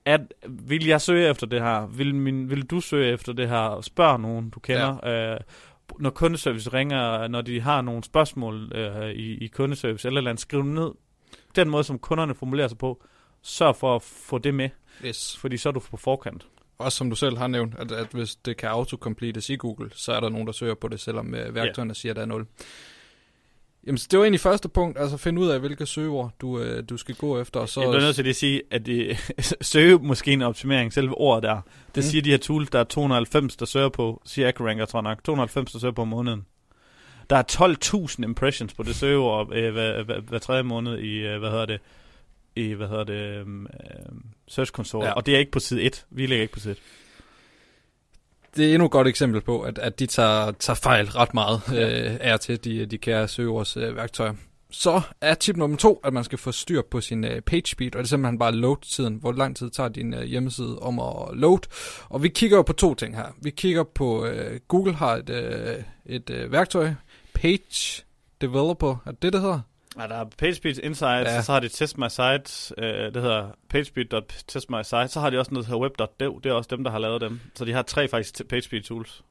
At, 0.05 0.21
vil 0.49 0.87
jeg 0.87 1.01
søge 1.01 1.29
efter 1.29 1.47
det 1.47 1.61
her? 1.61 1.87
Vil, 1.87 2.15
min, 2.15 2.51
vil 2.51 2.63
du 2.63 2.81
søge 2.81 3.13
efter 3.13 3.33
det 3.33 3.49
her? 3.49 3.81
Spørg 3.81 4.21
nogen, 4.21 4.51
du 4.51 4.61
kender. 4.61 4.99
Ja. 5.03 5.35
Øh, 5.35 5.41
når 6.01 6.11
kundeservice 6.11 6.73
ringer, 6.73 7.29
når 7.29 7.41
de 7.41 7.61
har 7.61 7.83
nogle 7.83 8.05
spørgsmål 8.05 8.73
øh, 8.75 9.11
i, 9.11 9.45
i 9.45 9.47
kundeservice, 9.47 10.09
eller, 10.09 10.21
andet, 10.21 10.41
skriv 10.41 10.63
dem 10.63 10.71
ned. 10.71 10.91
Den 11.57 11.71
måde, 11.71 11.85
som 11.85 11.99
kunderne 11.99 12.35
formulerer 12.35 12.69
sig 12.69 12.79
på, 12.79 13.03
sørg 13.43 13.77
for 13.77 13.97
at 13.97 14.03
få 14.03 14.39
det 14.39 14.55
med, 14.55 14.69
Yes. 15.05 15.37
fordi 15.41 15.57
så 15.57 15.69
er 15.69 15.73
du 15.73 15.81
på 15.81 15.97
forkant. 15.97 16.47
Også 16.79 16.99
som 16.99 17.11
du 17.11 17.17
selv 17.17 17.39
har 17.39 17.47
nævnt, 17.47 17.75
at, 17.79 17.93
at 17.93 18.07
hvis 18.13 18.37
det 18.37 18.57
kan 18.57 18.69
autocompletes 18.69 19.51
i 19.51 19.57
Google, 19.57 19.91
så 19.95 20.13
er 20.13 20.21
der 20.21 20.29
nogen, 20.29 20.47
der 20.47 20.53
søger 20.53 20.75
på 20.75 20.89
det, 20.89 21.01
selvom 21.01 21.35
øh, 21.35 21.55
værktøjerne 21.55 21.95
siger, 21.95 22.13
at 22.13 22.17
der 22.17 22.23
er 22.23 22.27
0. 22.27 22.47
Jamen, 23.87 23.97
det 23.97 24.19
var 24.19 24.25
egentlig 24.25 24.41
første 24.41 24.69
punkt, 24.69 24.99
altså 24.99 25.17
finde 25.17 25.41
ud 25.41 25.49
af, 25.49 25.61
hvilke 25.61 25.87
søgeord 25.87 26.33
du, 26.41 26.61
øh, 26.61 26.85
du 26.89 26.97
skal 26.97 27.15
gå 27.15 27.41
efter. 27.41 27.61
Og 27.61 27.69
så, 27.69 27.81
Jeg 27.81 27.91
bliver 27.91 28.01
nødt 28.03 28.17
til 28.17 28.29
at 28.29 28.37
sige, 28.37 28.63
at 28.71 28.87
det, 28.87 29.17
søge 29.61 29.99
måske 29.99 30.33
en 30.33 30.43
optimering, 30.43 30.93
selve 30.93 31.15
ordet 31.19 31.43
der, 31.43 31.61
det 31.95 31.97
Mm. 31.97 32.03
siger 32.03 32.23
de 32.23 32.31
her 32.31 32.39
tools, 32.39 32.71
der 32.71 32.79
er 32.79 32.85
290, 32.85 33.57
der 33.57 33.67
søger 33.67 33.89
på, 33.89 34.23
siger 34.25 34.49
AccuRanker, 34.49 34.85
tror 34.85 34.99
jeg 34.99 35.03
nok, 35.03 35.25
290, 35.25 35.73
der 35.73 35.79
søger 35.79 35.93
på 35.93 36.03
om 36.03 36.09
måneden. 36.09 36.47
Der 37.31 37.37
er 37.37 37.43
12.000 38.13 38.23
impressions 38.25 38.75
på 38.75 38.83
det 38.83 38.97
søgeord 38.97 39.55
øh, 39.55 39.73
hver, 39.73 40.03
hver, 40.03 40.21
hver 40.21 40.39
tredje 40.39 40.63
måned 40.63 40.99
i, 40.99 41.17
øh, 41.19 41.39
hvad 41.39 41.51
hedder 41.51 41.67
det, 41.67 41.81
i, 42.57 42.73
hvad 42.73 42.89
hedder 42.89 43.05
det, 43.05 43.15
øh, 43.15 43.47
Search 44.49 44.73
Console, 44.73 45.07
ja. 45.07 45.13
og 45.13 45.27
det 45.27 45.35
er 45.35 45.39
ikke 45.39 45.51
på 45.53 45.61
side 45.61 45.83
1. 45.83 46.07
Vi 46.11 46.27
ligger 46.27 46.43
ikke 46.43 46.55
på 46.55 46.61
side 46.61 46.73
1. 46.73 46.79
det 48.57 48.71
er 48.71 48.75
endnu 48.75 48.85
et 48.85 48.91
godt 48.91 49.09
eksempel 49.09 49.41
på, 49.41 49.61
at, 49.61 49.79
at 49.79 49.99
de 49.99 50.07
tager, 50.07 50.51
tager 50.53 50.75
fejl 50.75 51.07
ret 51.07 51.35
meget 51.35 51.61
øh, 51.69 52.17
af 52.21 52.41
til, 52.41 52.65
de, 52.65 52.87
de 52.87 52.99
kære 52.99 53.29
søgeords 53.29 53.77
øh, 53.77 53.97
værktøjer. 53.97 54.35
Så 54.71 55.01
er 55.21 55.35
tip 55.35 55.57
nummer 55.57 55.77
to, 55.77 56.01
at 56.05 56.13
man 56.13 56.25
skal 56.25 56.39
få 56.39 56.53
styr 56.53 56.83
på 56.91 57.01
sin 57.01 57.25
øh, 57.25 57.41
page 57.41 57.67
speed, 57.67 57.95
og 57.95 57.99
det 57.99 58.05
er 58.05 58.09
simpelthen 58.09 58.39
bare 58.39 58.53
load-tiden. 58.53 59.15
Hvor 59.21 59.33
lang 59.33 59.57
tid 59.57 59.71
tager 59.71 59.89
din 59.89 60.15
øh, 60.15 60.23
hjemmeside 60.23 60.79
om 60.79 60.99
at 60.99 61.37
load? 61.37 61.61
Og 62.09 62.23
vi 62.23 62.29
kigger 62.29 62.57
jo 62.57 62.63
på 62.63 62.73
to 62.73 62.95
ting 62.95 63.17
her. 63.17 63.27
Vi 63.43 63.51
kigger 63.51 63.83
på, 63.83 64.27
øh, 64.27 64.61
Google 64.69 64.95
har 64.95 65.17
et, 65.17 65.31
øh, 65.31 65.83
et 66.07 66.31
øh, 66.31 66.53
værktøj, 66.53 66.93
Page 67.35 68.03
Developer, 68.41 68.97
er 69.07 69.11
det, 69.11 69.33
det 69.33 69.41
hedder? 69.41 69.61
Ja, 69.99 70.07
der 70.07 70.15
er 70.15 70.25
PageSpeed 70.39 70.79
Insights, 70.83 71.31
Ja. 71.31 71.35
ja. 71.35 71.43
så 71.43 71.53
har 71.53 71.61
de 71.61 71.69
Test 71.69 71.99
My 71.99 72.09
Site, 72.09 72.75
øh, 72.79 73.15
det 73.15 73.23
hedder 73.23 73.49
pagespeed.testmysite, 73.69 75.09
så 75.09 75.21
har 75.21 75.31
de 75.31 75.39
også 75.39 75.55
noget, 75.55 75.67
der 75.67 75.73
hedder 75.73 75.83
web.dev, 75.83 76.41
det 76.45 76.51
er 76.51 76.55
også 76.55 76.69
dem, 76.71 76.85
der 76.85 76.91
har 76.91 76.99
lavet 76.99 77.21
dem. 77.21 77.41
Så 77.55 77.65
de 77.65 77.73
har 77.73 77.83
tre 77.83 78.09
faktisk 78.09 78.49
PageSpeed 78.49 78.83
tools. 78.83 79.23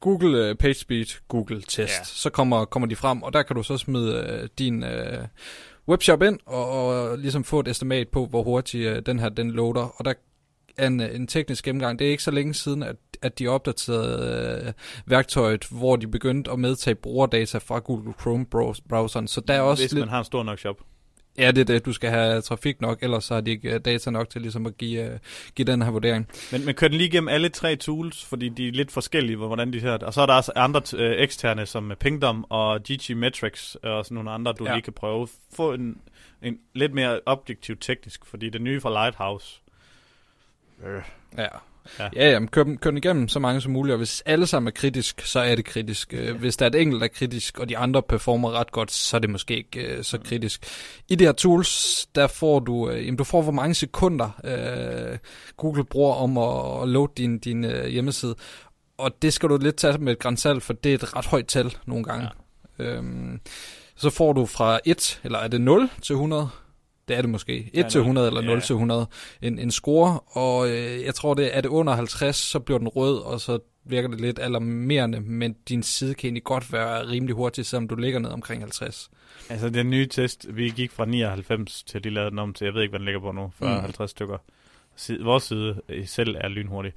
Google 0.00 0.50
uh, 0.50 0.56
PageSpeed, 0.56 1.20
Google 1.28 1.62
Test. 1.62 1.78
Ja. 1.78 1.82
Ja. 1.84 2.04
Så 2.04 2.30
kommer, 2.30 2.64
kommer 2.64 2.88
de 2.88 2.96
frem, 2.96 3.22
og 3.22 3.32
der 3.32 3.42
kan 3.42 3.56
du 3.56 3.62
så 3.62 3.76
smide 3.78 4.38
uh, 4.42 4.48
din 4.58 4.82
uh, 4.82 4.88
webshop 5.88 6.22
ind, 6.22 6.38
og, 6.46 6.68
og 6.70 7.18
ligesom 7.18 7.44
få 7.44 7.60
et 7.60 7.68
estimat 7.68 8.08
på, 8.08 8.26
hvor 8.26 8.42
hurtigt 8.42 8.90
uh, 8.96 8.98
den 9.06 9.18
her 9.18 9.28
den 9.28 9.50
loader. 9.50 9.94
Og 9.96 10.04
der 10.04 10.12
af 10.76 10.86
en, 10.86 11.00
en 11.00 11.26
teknisk 11.26 11.64
gennemgang. 11.64 11.98
Det 11.98 12.06
er 12.06 12.10
ikke 12.10 12.22
så 12.22 12.30
længe 12.30 12.54
siden, 12.54 12.82
at, 12.82 12.96
at 13.22 13.38
de 13.38 13.48
opdaterede 13.48 14.62
øh, 14.66 14.72
værktøjet, 15.06 15.64
hvor 15.70 15.96
de 15.96 16.06
begyndte 16.06 16.50
at 16.50 16.58
medtage 16.58 16.94
brugerdata 16.94 17.58
fra 17.58 17.78
Google 17.78 18.14
Chrome-browseren. 18.20 19.26
Så 19.26 19.40
der 19.48 19.54
er 19.54 19.60
også 19.60 19.82
Hvis 19.82 19.92
lidt... 19.92 20.00
man 20.00 20.08
har 20.08 20.18
en 20.18 20.24
stor 20.24 20.42
nok 20.42 20.58
shop. 20.58 20.76
Ja, 21.38 21.50
det 21.50 21.60
er 21.60 21.64
det. 21.64 21.84
Du 21.86 21.92
skal 21.92 22.10
have 22.10 22.40
trafik 22.40 22.80
nok, 22.80 23.02
ellers 23.02 23.24
så 23.24 23.34
har 23.34 23.40
de 23.40 23.50
ikke 23.50 23.74
øh, 23.74 23.80
data 23.80 24.10
nok 24.10 24.30
til 24.30 24.40
ligesom 24.42 24.66
at 24.66 24.78
give, 24.78 25.12
uh, 25.12 25.18
give 25.54 25.66
den 25.66 25.82
her 25.82 25.90
vurdering. 25.90 26.28
Men, 26.52 26.64
men 26.64 26.74
kører 26.74 26.88
den 26.88 26.98
lige 26.98 27.08
igennem 27.08 27.28
alle 27.28 27.48
tre 27.48 27.76
tools, 27.76 28.24
fordi 28.24 28.48
de 28.48 28.68
er 28.68 28.72
lidt 28.72 28.92
forskellige, 28.92 29.36
hvor- 29.36 29.46
hvordan 29.46 29.72
de 29.72 29.80
her. 29.80 29.92
Og 29.98 30.14
så 30.14 30.20
er 30.20 30.26
der 30.26 30.34
også 30.34 30.52
andre 30.56 30.80
øh, 30.96 31.22
eksterne, 31.22 31.66
som 31.66 31.92
Pingdom 32.00 32.44
og 32.50 32.80
GG 32.82 33.16
Metrics, 33.16 33.74
og 33.74 34.04
sådan 34.04 34.14
nogle 34.14 34.30
andre, 34.30 34.52
du 34.58 34.64
ja. 34.66 34.72
lige 34.74 34.82
kan 34.82 34.92
prøve. 34.92 35.28
Få 35.56 35.72
en, 35.72 35.96
en 36.42 36.58
lidt 36.74 36.94
mere 36.94 37.20
objektiv 37.26 37.76
teknisk, 37.76 38.26
fordi 38.26 38.50
det 38.50 38.60
nye 38.62 38.80
fra 38.80 38.90
Lighthouse. 39.04 39.60
Øh. 40.86 41.02
Ja. 41.38 41.46
Ja. 41.98 42.08
Ja, 42.16 42.30
jamen, 42.30 42.48
kør, 42.48 42.62
dem- 42.64 42.78
kør 42.78 42.90
den 42.90 42.96
igennem 42.98 43.28
så 43.28 43.38
mange 43.38 43.60
som 43.60 43.72
muligt, 43.72 43.92
og 43.92 43.96
hvis 43.98 44.22
alle 44.26 44.46
sammen 44.46 44.66
er 44.66 44.72
kritisk, 44.72 45.20
så 45.26 45.40
er 45.40 45.54
det 45.54 45.64
kritisk. 45.64 46.14
Øh, 46.14 46.36
Hvis 46.36 46.56
der 46.56 46.64
er 46.66 46.70
et 46.70 46.74
enkelt, 46.74 47.00
der 47.00 47.04
er 47.04 47.12
kritisk, 47.14 47.58
og 47.58 47.68
de 47.68 47.78
andre 47.78 48.02
performer 48.02 48.50
ret 48.52 48.72
godt, 48.72 48.90
så 48.90 49.16
er 49.16 49.18
det 49.20 49.30
måske 49.30 49.56
ikke 49.56 49.80
øh, 49.80 50.04
så 50.04 50.18
kritisk. 50.18 50.64
I 51.08 51.14
de 51.14 51.24
her 51.24 51.32
tools, 51.32 52.06
der 52.14 52.26
får 52.26 52.58
du, 52.60 52.90
øh, 52.90 53.06
jamen, 53.06 53.16
du 53.16 53.24
får 53.24 53.42
hvor 53.42 53.52
mange 53.52 53.74
sekunder 53.74 54.40
øh, 54.44 55.18
Google 55.56 55.84
bruger 55.84 56.14
om 56.14 56.38
at, 56.38 56.82
at 56.82 56.88
load 56.88 57.08
din, 57.16 57.38
din 57.38 57.64
øh, 57.64 57.86
hjemmeside, 57.86 58.34
og 58.98 59.22
det 59.22 59.32
skal 59.32 59.48
du 59.48 59.56
lidt 59.56 59.76
tage 59.76 59.98
med 59.98 60.12
et 60.12 60.18
grænsalt, 60.18 60.62
for 60.62 60.72
det 60.72 60.90
er 60.90 60.94
et 60.94 61.16
ret 61.16 61.26
højt 61.26 61.46
tal 61.46 61.76
nogle 61.86 62.04
gange. 62.04 62.28
Ja. 62.78 62.84
Øhm, 62.84 63.40
så 63.96 64.10
får 64.10 64.32
du 64.32 64.46
fra 64.46 64.80
1, 64.84 65.20
eller 65.24 65.38
er 65.38 65.48
det 65.48 65.60
0 65.60 65.90
til 66.02 66.12
100? 66.12 66.48
Det 67.08 67.16
er 67.16 67.20
det 67.20 67.30
måske. 67.30 67.70
1 67.72 67.84
Ja, 67.84 67.88
til 67.88 67.98
100 67.98 68.26
eller 68.26 68.40
0 68.40 68.50
ja. 68.54 68.60
til 68.60 68.72
100. 68.72 69.06
En, 69.42 69.58
en 69.58 69.70
score, 69.70 70.20
og 70.20 70.68
øh, 70.68 71.02
jeg 71.04 71.14
tror, 71.14 71.34
det 71.34 71.56
er 71.56 71.60
det 71.60 71.68
under 71.68 71.92
50, 71.94 72.36
så 72.36 72.58
bliver 72.58 72.78
den 72.78 72.88
rød, 72.88 73.18
og 73.18 73.40
så 73.40 73.58
virker 73.86 74.08
det 74.08 74.20
lidt 74.20 74.38
alarmerende, 74.38 75.20
men 75.20 75.56
din 75.68 75.82
side 75.82 76.14
kan 76.14 76.26
egentlig 76.26 76.44
godt 76.44 76.72
være 76.72 77.08
rimelig 77.08 77.34
hurtig, 77.34 77.66
selvom 77.66 77.88
du 77.88 77.94
ligger 77.94 78.18
ned 78.18 78.30
omkring 78.30 78.62
50. 78.62 79.10
Altså 79.48 79.70
den 79.70 79.90
nye 79.90 80.06
test, 80.06 80.46
vi 80.50 80.70
gik 80.70 80.90
fra 80.92 81.04
99 81.04 81.82
til 81.82 82.04
de 82.04 82.10
lavede 82.10 82.30
den 82.30 82.38
om 82.38 82.52
til, 82.54 82.64
jeg 82.64 82.74
ved 82.74 82.82
ikke, 82.82 82.90
hvad 82.90 82.98
den 82.98 83.04
ligger 83.04 83.20
på 83.20 83.32
nu, 83.32 83.52
40-50 83.62 83.66
Mm. 83.86 83.92
mm. 84.00 84.08
stykker. 84.08 84.38
Side, 84.96 85.24
vores 85.24 85.42
side 85.42 85.80
øh, 85.88 86.06
selv 86.06 86.36
er 86.40 86.48
lynhurtig. 86.48 86.92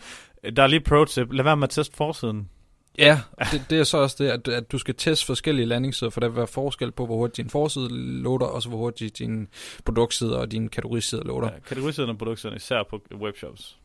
Der 0.55 0.63
er 0.63 0.67
lige 0.67 0.79
pro 0.79 1.05
tip, 1.05 1.33
lad 1.33 1.43
være 1.43 1.57
med 1.57 1.63
at 1.63 1.69
teste 1.69 1.95
forsiden. 1.95 2.49
Ja, 2.97 3.21
det, 3.51 3.65
det 3.69 3.79
er 3.79 3.83
så 3.83 3.97
også 3.97 4.15
det, 4.23 4.29
at, 4.29 4.47
at 4.47 4.71
du 4.71 4.77
skal 4.77 4.95
teste 4.95 5.25
forskellige 5.25 5.65
landingssider, 5.65 6.09
for 6.09 6.19
der 6.19 6.27
vil 6.27 6.37
være 6.37 6.47
forskel 6.47 6.91
på, 6.91 7.05
hvor 7.05 7.15
hurtigt 7.15 7.37
din 7.37 7.49
forside 7.49 7.87
loader, 8.21 8.45
og 8.45 8.61
så 8.61 8.69
hvor 8.69 8.77
hurtigt 8.77 9.19
din 9.19 9.47
produktside 9.85 10.39
og 10.39 10.51
din 10.51 10.69
kategoriside 10.69 11.21
loader. 11.25 11.51
Ja, 11.53 11.59
kategorisiden 11.59 12.09
og 12.09 12.17
produkterne, 12.17 12.55
især 12.55 12.83
på 12.89 13.01
webshops. 13.21 13.77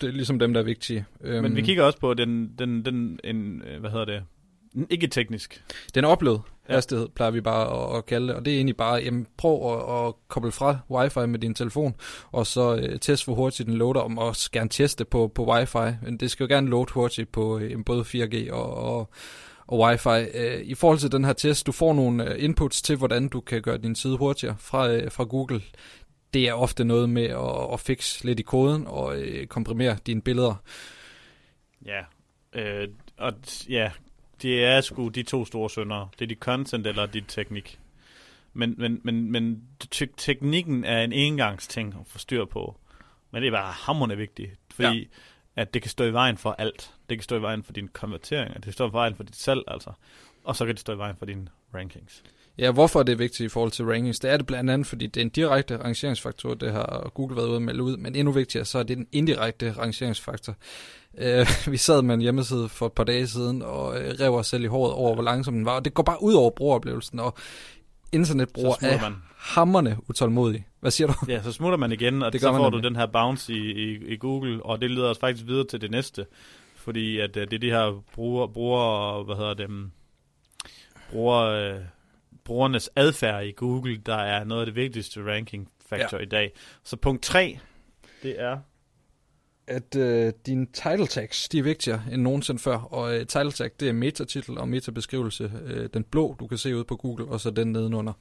Det 0.00 0.08
er 0.08 0.12
ligesom 0.12 0.38
dem, 0.38 0.52
der 0.52 0.60
er 0.60 0.64
vigtige. 0.64 1.04
Men 1.20 1.56
vi 1.56 1.62
kigger 1.62 1.84
også 1.84 1.98
på 1.98 2.14
den, 2.14 2.54
den, 2.58 2.84
den 2.84 3.20
en, 3.24 3.62
øh, 3.62 3.80
hvad 3.80 3.90
hedder 3.90 4.04
det, 4.04 4.22
ikke 4.90 5.06
teknisk. 5.06 5.64
Den 5.94 6.04
oplevede 6.04 6.42
Ja. 6.68 6.74
hastighed, 6.74 7.08
plejer 7.08 7.30
vi 7.30 7.40
bare 7.40 7.90
at, 7.92 7.98
at 7.98 8.06
kalde 8.06 8.28
det, 8.28 8.36
og 8.36 8.44
det 8.44 8.52
er 8.52 8.56
egentlig 8.56 8.76
bare, 8.76 8.94
jamen, 8.94 9.26
prøv 9.36 9.72
at, 9.72 10.06
at 10.06 10.14
koble 10.28 10.52
fra 10.52 10.78
wifi 10.90 11.26
med 11.26 11.38
din 11.38 11.54
telefon, 11.54 11.94
og 12.32 12.46
så 12.46 12.76
øh, 12.76 13.00
test, 13.00 13.24
hvor 13.24 13.34
hurtigt 13.34 13.66
den 13.66 13.76
loader, 13.76 14.00
og 14.00 14.18
også 14.18 14.50
gerne 14.50 14.68
teste 14.68 15.04
på, 15.04 15.28
på 15.34 15.52
wifi, 15.52 15.96
men 16.02 16.16
det 16.16 16.30
skal 16.30 16.44
jo 16.44 16.54
gerne 16.54 16.70
load 16.70 16.86
hurtigt 16.90 17.32
på 17.32 17.58
øh, 17.58 17.84
både 17.86 18.02
4G 18.02 18.52
og, 18.52 18.74
og, 18.74 19.10
og 19.66 19.78
wifi. 19.80 20.30
Øh, 20.34 20.60
I 20.60 20.74
forhold 20.74 20.98
til 20.98 21.12
den 21.12 21.24
her 21.24 21.32
test, 21.32 21.66
du 21.66 21.72
får 21.72 21.92
nogle 21.92 22.30
øh, 22.32 22.44
inputs 22.44 22.82
til, 22.82 22.96
hvordan 22.96 23.28
du 23.28 23.40
kan 23.40 23.62
gøre 23.62 23.78
din 23.78 23.94
side 23.94 24.16
hurtigere 24.16 24.56
fra, 24.58 24.90
øh, 24.90 25.10
fra 25.10 25.24
Google. 25.24 25.62
Det 26.34 26.48
er 26.48 26.52
ofte 26.52 26.84
noget 26.84 27.10
med 27.10 27.24
at, 27.24 27.72
at 27.72 27.80
fixe 27.80 28.24
lidt 28.24 28.40
i 28.40 28.42
koden 28.42 28.86
og 28.86 29.16
øh, 29.16 29.46
komprimere 29.46 29.96
dine 30.06 30.22
billeder. 30.22 30.54
Ja, 31.86 32.00
øh, 32.52 32.88
og 33.18 33.32
ja, 33.68 33.90
det 34.42 34.64
er 34.64 34.80
sgu 34.80 35.08
de 35.08 35.22
to 35.22 35.44
store 35.44 35.70
sønder. 35.70 36.08
Det 36.18 36.24
er 36.24 36.26
dit 36.26 36.38
content 36.38 36.86
eller 36.86 37.06
dit 37.06 37.24
teknik. 37.28 37.78
Men, 38.52 38.74
men, 38.78 39.00
men, 39.04 39.32
men 39.32 39.62
te- 39.90 40.08
teknikken 40.16 40.84
er 40.84 41.02
en 41.02 41.12
engangsting 41.12 41.94
at 42.00 42.06
få 42.06 42.18
styr 42.18 42.44
på. 42.44 42.76
Men 43.30 43.42
det 43.42 43.46
er 43.46 43.52
bare 43.52 43.72
hammerende 43.72 44.16
vigtigt, 44.16 44.50
fordi 44.74 44.98
ja. 44.98 45.62
at 45.62 45.74
det 45.74 45.82
kan 45.82 45.90
stå 45.90 46.04
i 46.04 46.12
vejen 46.12 46.36
for 46.38 46.54
alt. 46.58 46.94
Det 47.08 47.18
kan 47.18 47.22
stå 47.22 47.36
i 47.36 47.42
vejen 47.42 47.62
for 47.64 47.72
dine 47.72 47.88
konverteringer, 47.88 48.54
det 48.54 48.62
kan 48.62 48.72
stå 48.72 48.88
i 48.88 48.92
vejen 48.92 49.14
for 49.14 49.22
dit 49.22 49.36
salg, 49.36 49.62
altså. 49.68 49.90
Og 50.44 50.56
så 50.56 50.66
kan 50.66 50.74
det 50.74 50.80
stå 50.80 50.92
i 50.92 50.98
vejen 50.98 51.16
for 51.18 51.26
dine 51.26 51.48
rankings. 51.74 52.22
Ja, 52.58 52.70
hvorfor 52.70 52.98
er 53.00 53.02
det 53.02 53.18
vigtigt 53.18 53.46
i 53.46 53.48
forhold 53.48 53.70
til 53.70 53.84
rankings? 53.84 54.18
Det 54.18 54.30
er 54.30 54.36
det 54.36 54.46
blandt 54.46 54.70
andet, 54.70 54.86
fordi 54.86 55.06
det 55.06 55.20
er 55.20 55.24
en 55.24 55.30
direkte 55.30 55.76
rangeringsfaktor, 55.76 56.54
det 56.54 56.72
har 56.72 57.10
Google 57.14 57.36
været 57.36 57.46
ude 57.46 57.56
at 57.56 57.62
melde 57.62 57.82
ud, 57.82 57.96
men 57.96 58.16
endnu 58.16 58.32
vigtigere, 58.32 58.64
så 58.64 58.78
er 58.78 58.82
det 58.82 58.98
en 58.98 59.06
indirekte 59.12 59.72
rangeringsfaktor. 59.72 60.54
Uh, 61.18 61.46
vi 61.72 61.76
sad 61.76 62.02
med 62.02 62.14
en 62.14 62.20
hjemmeside 62.20 62.68
for 62.68 62.86
et 62.86 62.92
par 62.92 63.04
dage 63.04 63.26
siden 63.26 63.62
og 63.62 63.86
uh, 63.86 63.94
rev 63.94 64.34
os 64.34 64.46
selv 64.46 64.64
i 64.64 64.66
håret 64.66 64.92
over, 64.92 65.14
hvor 65.14 65.22
langsom 65.22 65.54
den 65.54 65.64
var, 65.64 65.74
og 65.74 65.84
det 65.84 65.94
går 65.94 66.02
bare 66.02 66.22
ud 66.22 66.34
over 66.34 66.50
brugeroplevelsen, 66.50 67.20
og 67.20 67.34
smutter 68.12 68.76
er 68.82 69.00
man. 69.00 69.14
hammerne 69.36 69.96
utålmodige. 70.08 70.66
Hvad 70.80 70.90
siger 70.90 71.06
du? 71.06 71.14
Ja, 71.28 71.42
så 71.42 71.52
smutter 71.52 71.78
man 71.78 71.92
igen, 71.92 72.22
og 72.22 72.32
Det 72.32 72.40
så 72.40 72.52
får 72.52 72.58
du 72.58 72.70
nemlig. 72.70 72.84
den 72.84 72.96
her 72.96 73.06
bounce 73.06 73.52
i, 73.52 73.72
i, 73.72 74.06
i 74.06 74.16
Google, 74.16 74.66
og 74.66 74.80
det 74.80 74.90
leder 74.90 75.10
os 75.10 75.18
faktisk 75.18 75.46
videre 75.46 75.66
til 75.66 75.80
det 75.80 75.90
næste. 75.90 76.26
Fordi 76.76 77.18
at 77.18 77.36
øh, 77.36 77.44
det 77.50 77.52
er 77.52 77.58
de 77.58 77.70
her 77.70 78.02
bruger, 78.14 78.46
bruger 78.46 79.22
hvad 79.24 79.36
hedder 79.36 79.54
det, 79.54 79.90
bruger, 81.10 81.40
øh, 81.40 81.80
brugernes 82.44 82.90
adfærd 82.96 83.44
i 83.44 83.52
Google, 83.52 83.96
der 83.96 84.16
er 84.16 84.44
noget 84.44 84.60
af 84.60 84.66
det 84.66 84.74
vigtigste 84.74 85.20
ranking 85.32 85.68
factor 85.88 86.16
ja. 86.16 86.22
i 86.22 86.26
dag. 86.26 86.52
Så 86.84 86.96
punkt 86.96 87.22
3, 87.22 87.58
det 88.22 88.40
er... 88.40 88.58
At 89.66 89.96
uh, 89.96 90.32
dine 90.46 90.66
title 90.72 91.06
tags, 91.06 91.48
de 91.48 91.58
er 91.58 91.62
vigtigere 91.62 92.02
end 92.12 92.22
nogensinde 92.22 92.60
før, 92.60 92.76
og 92.76 93.14
uh, 93.14 93.26
title 93.26 93.52
tag, 93.52 93.70
det 93.80 93.88
er 93.88 93.92
metatitel 93.92 94.58
og 94.58 94.68
metabeskrivelse. 94.68 95.52
Uh, 95.64 95.84
den 95.94 96.04
blå, 96.04 96.36
du 96.40 96.46
kan 96.46 96.58
se 96.58 96.76
ude 96.76 96.84
på 96.84 96.96
Google, 96.96 97.24
og 97.24 97.40
så 97.40 97.50
den 97.50 97.72
nedenunder. 97.72 98.12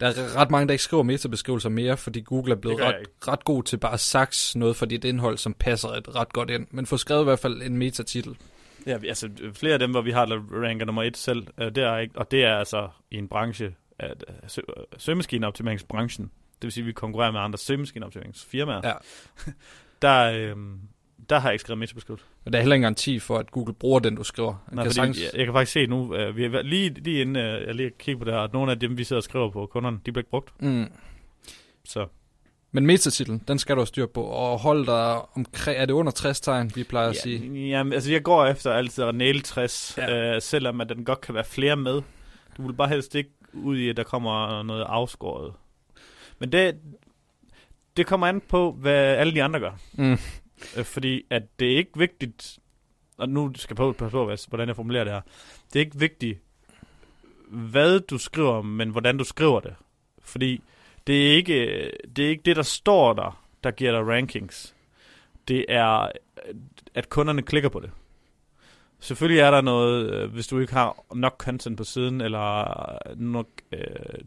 Der 0.00 0.06
er 0.06 0.36
ret 0.36 0.50
mange, 0.50 0.66
der 0.66 0.72
ikke 0.72 0.84
skriver 0.84 1.02
metabeskrivelser 1.02 1.68
mere, 1.68 1.96
fordi 1.96 2.20
Google 2.20 2.52
er 2.52 2.56
blevet 2.56 2.80
ret, 2.80 2.94
ikke. 3.00 3.10
ret 3.28 3.44
god 3.44 3.62
til 3.62 3.76
bare 3.76 3.92
at 3.92 4.00
saks 4.00 4.56
noget 4.56 4.76
for 4.76 4.86
dit 4.86 5.04
indhold, 5.04 5.38
som 5.38 5.54
passer 5.54 5.88
et 5.88 6.14
ret 6.14 6.32
godt 6.32 6.50
ind. 6.50 6.66
Men 6.70 6.86
få 6.86 6.96
skrevet 6.96 7.22
i 7.22 7.24
hvert 7.24 7.38
fald 7.38 7.62
en 7.62 7.76
metatitel. 7.76 8.36
Ja, 8.86 8.98
altså 9.08 9.28
flere 9.54 9.72
af 9.72 9.78
dem, 9.78 9.90
hvor 9.90 10.00
vi 10.00 10.10
har 10.10 10.42
ranker 10.62 10.86
nummer 10.86 11.02
et 11.02 11.16
selv, 11.16 11.46
øh, 11.60 11.66
det 11.66 11.78
er 11.78 11.98
ikke, 11.98 12.18
og 12.18 12.30
det 12.30 12.44
er 12.44 12.56
altså 12.56 12.88
i 13.10 13.16
en 13.16 13.28
branche, 13.28 13.74
at, 13.98 14.24
øh, 14.28 14.34
sø, 14.48 14.60
øh, 14.76 14.84
søgemaskineoptimeringsbranchen, 14.98 16.24
det 16.24 16.62
vil 16.62 16.72
sige, 16.72 16.82
at 16.82 16.86
vi 16.86 16.92
konkurrerer 16.92 17.32
med 17.32 17.40
andre 17.40 17.58
søgemaskineoptimeringsfirmaer, 17.58 18.80
Ja. 18.84 18.92
der, 20.02 20.32
øh, 20.32 20.56
der 21.30 21.38
har 21.38 21.48
jeg 21.48 21.54
ikke 21.54 21.60
skrevet 21.62 21.78
metabeskrivelse. 21.78 22.24
Og 22.44 22.52
der 22.52 22.58
er 22.58 22.62
heller 22.62 22.74
ingen 22.74 22.84
garanti 22.84 23.18
for, 23.18 23.38
at 23.38 23.50
Google 23.50 23.74
bruger 23.74 24.00
den, 24.00 24.14
du 24.16 24.24
skriver. 24.24 24.54
Nej, 24.72 24.84
kan 24.84 24.92
sagtens- 24.92 25.22
jeg, 25.22 25.30
jeg 25.38 25.44
kan 25.46 25.54
faktisk 25.54 25.72
se 25.72 25.86
nu, 25.86 26.14
øh, 26.14 26.36
vi 26.36 26.44
er 26.44 26.62
lige, 26.62 26.90
lige 26.90 27.20
inden 27.20 27.36
øh, 27.36 27.66
jeg 27.66 27.74
lige 27.74 27.90
kigger 27.98 28.18
på 28.18 28.24
det 28.24 28.32
her, 28.34 28.40
at 28.40 28.52
nogle 28.52 28.72
af 28.72 28.78
dem, 28.80 28.98
vi 28.98 29.04
sidder 29.04 29.20
og 29.20 29.24
skriver 29.24 29.50
på 29.50 29.66
kunderne, 29.66 29.96
de 30.06 30.12
bliver 30.12 30.20
ikke 30.20 30.30
brugt. 30.30 30.62
Mm. 30.62 30.86
Så 31.84 32.06
Men 32.72 32.86
metatitlen, 32.86 33.42
den 33.48 33.58
skal 33.58 33.76
du 33.76 33.80
have 33.80 33.86
styr 33.86 34.06
på, 34.06 34.22
og 34.22 34.58
hold 34.58 34.86
dig 34.86 35.36
omkring, 35.36 35.78
er 35.78 35.86
det 35.86 35.92
under 35.92 36.12
60 36.12 36.40
tegn, 36.40 36.70
vi 36.74 36.84
plejer 36.84 37.08
at 37.08 37.16
sige? 37.16 37.38
ja, 37.54 37.60
jamen, 37.68 37.92
altså 37.92 38.12
jeg 38.12 38.22
går 38.22 38.46
efter 38.46 38.72
altid 38.72 39.04
at 39.04 39.14
nail 39.14 39.42
60, 39.42 39.94
Ja. 39.98 40.14
ja. 40.16 40.34
øh, 40.34 40.42
selvom 40.42 40.80
at 40.80 40.88
den 40.88 41.04
godt 41.04 41.20
kan 41.20 41.34
være 41.34 41.44
flere 41.44 41.76
med. 41.76 42.02
Du 42.56 42.66
vil 42.66 42.72
bare 42.72 42.88
helst 42.88 43.14
ikke 43.14 43.30
ud 43.52 43.78
i, 43.78 43.88
at 43.88 43.96
der 43.96 44.02
kommer 44.02 44.62
noget 44.62 44.84
afskåret. 44.88 45.52
Men 46.38 46.52
det, 46.52 46.74
det 47.98 48.06
kommer 48.06 48.26
an 48.26 48.40
på, 48.40 48.72
hvad 48.72 49.16
alle 49.16 49.34
de 49.34 49.42
andre 49.42 49.60
gør. 49.60 49.72
Mm. 49.92 50.18
Øh, 50.76 50.84
fordi 50.84 51.24
at 51.30 51.42
det 51.58 51.72
er 51.72 51.76
ikke 51.76 51.98
vigtigt, 51.98 52.58
og 53.18 53.28
nu 53.28 53.52
skal 53.56 53.76
jeg 53.78 53.94
passe 53.94 54.10
på, 54.10 54.34
hvordan 54.48 54.68
jeg 54.68 54.76
formulerer 54.76 55.04
det 55.04 55.12
her. 55.12 55.20
Det 55.72 55.76
er 55.80 55.84
ikke 55.84 55.98
vigtigt, 55.98 56.38
hvad 57.48 58.00
du 58.00 58.18
skriver, 58.18 58.62
men 58.62 58.90
hvordan 58.90 59.16
du 59.16 59.24
skriver 59.24 59.60
det. 59.60 59.74
Fordi 60.22 60.62
det 61.06 61.28
er 61.28 61.36
ikke 61.36 61.90
det, 62.16 62.24
er 62.24 62.28
ikke 62.28 62.42
det 62.44 62.56
der 62.56 62.62
står 62.62 63.12
der, 63.12 63.44
der 63.64 63.70
giver 63.70 63.92
dig 63.92 64.06
rankings. 64.06 64.74
Det 65.48 65.64
er, 65.68 66.10
at 66.94 67.08
kunderne 67.08 67.42
klikker 67.42 67.68
på 67.68 67.80
det. 67.80 67.90
Selvfølgelig 69.00 69.40
er 69.40 69.50
der 69.50 69.60
noget, 69.60 70.10
øh, 70.10 70.32
hvis 70.32 70.46
du 70.46 70.58
ikke 70.58 70.72
har 70.72 71.04
nok 71.14 71.34
content 71.38 71.76
på 71.78 71.84
siden, 71.84 72.20
eller 72.20 72.64
nok 73.16 73.46
øh, 73.72 73.80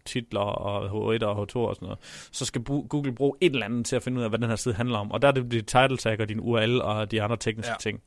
titler 0.06 0.40
og 0.40 0.86
H1 1.16 1.25
og 1.25 1.42
H2 1.44 1.56
og 1.56 1.75
sådan 1.75 1.86
noget, 1.86 2.00
så 2.32 2.46
skal 2.46 2.62
Google 2.63 3.12
bruge 3.16 3.34
et 3.42 3.54
eller 3.54 3.66
andet 3.66 3.86
til 3.86 3.96
at 3.96 4.04
finde 4.04 4.18
ud 4.20 4.24
af, 4.24 4.30
hvad 4.30 4.40
den 4.40 4.50
her 4.50 4.56
side 4.56 4.74
handler 4.74 4.98
om. 4.98 5.12
Og 5.12 5.22
der 5.22 5.28
er 5.28 5.32
det 5.32 5.51
dit 5.51 5.66
title 5.68 5.98
tag 5.98 6.20
og 6.22 6.30
din 6.30 6.40
URL 6.40 6.82
og 6.82 7.12
de 7.12 7.22
andre 7.22 7.38
tekniske 7.38 7.72
Ja. 7.72 7.75
ting. 7.80 8.01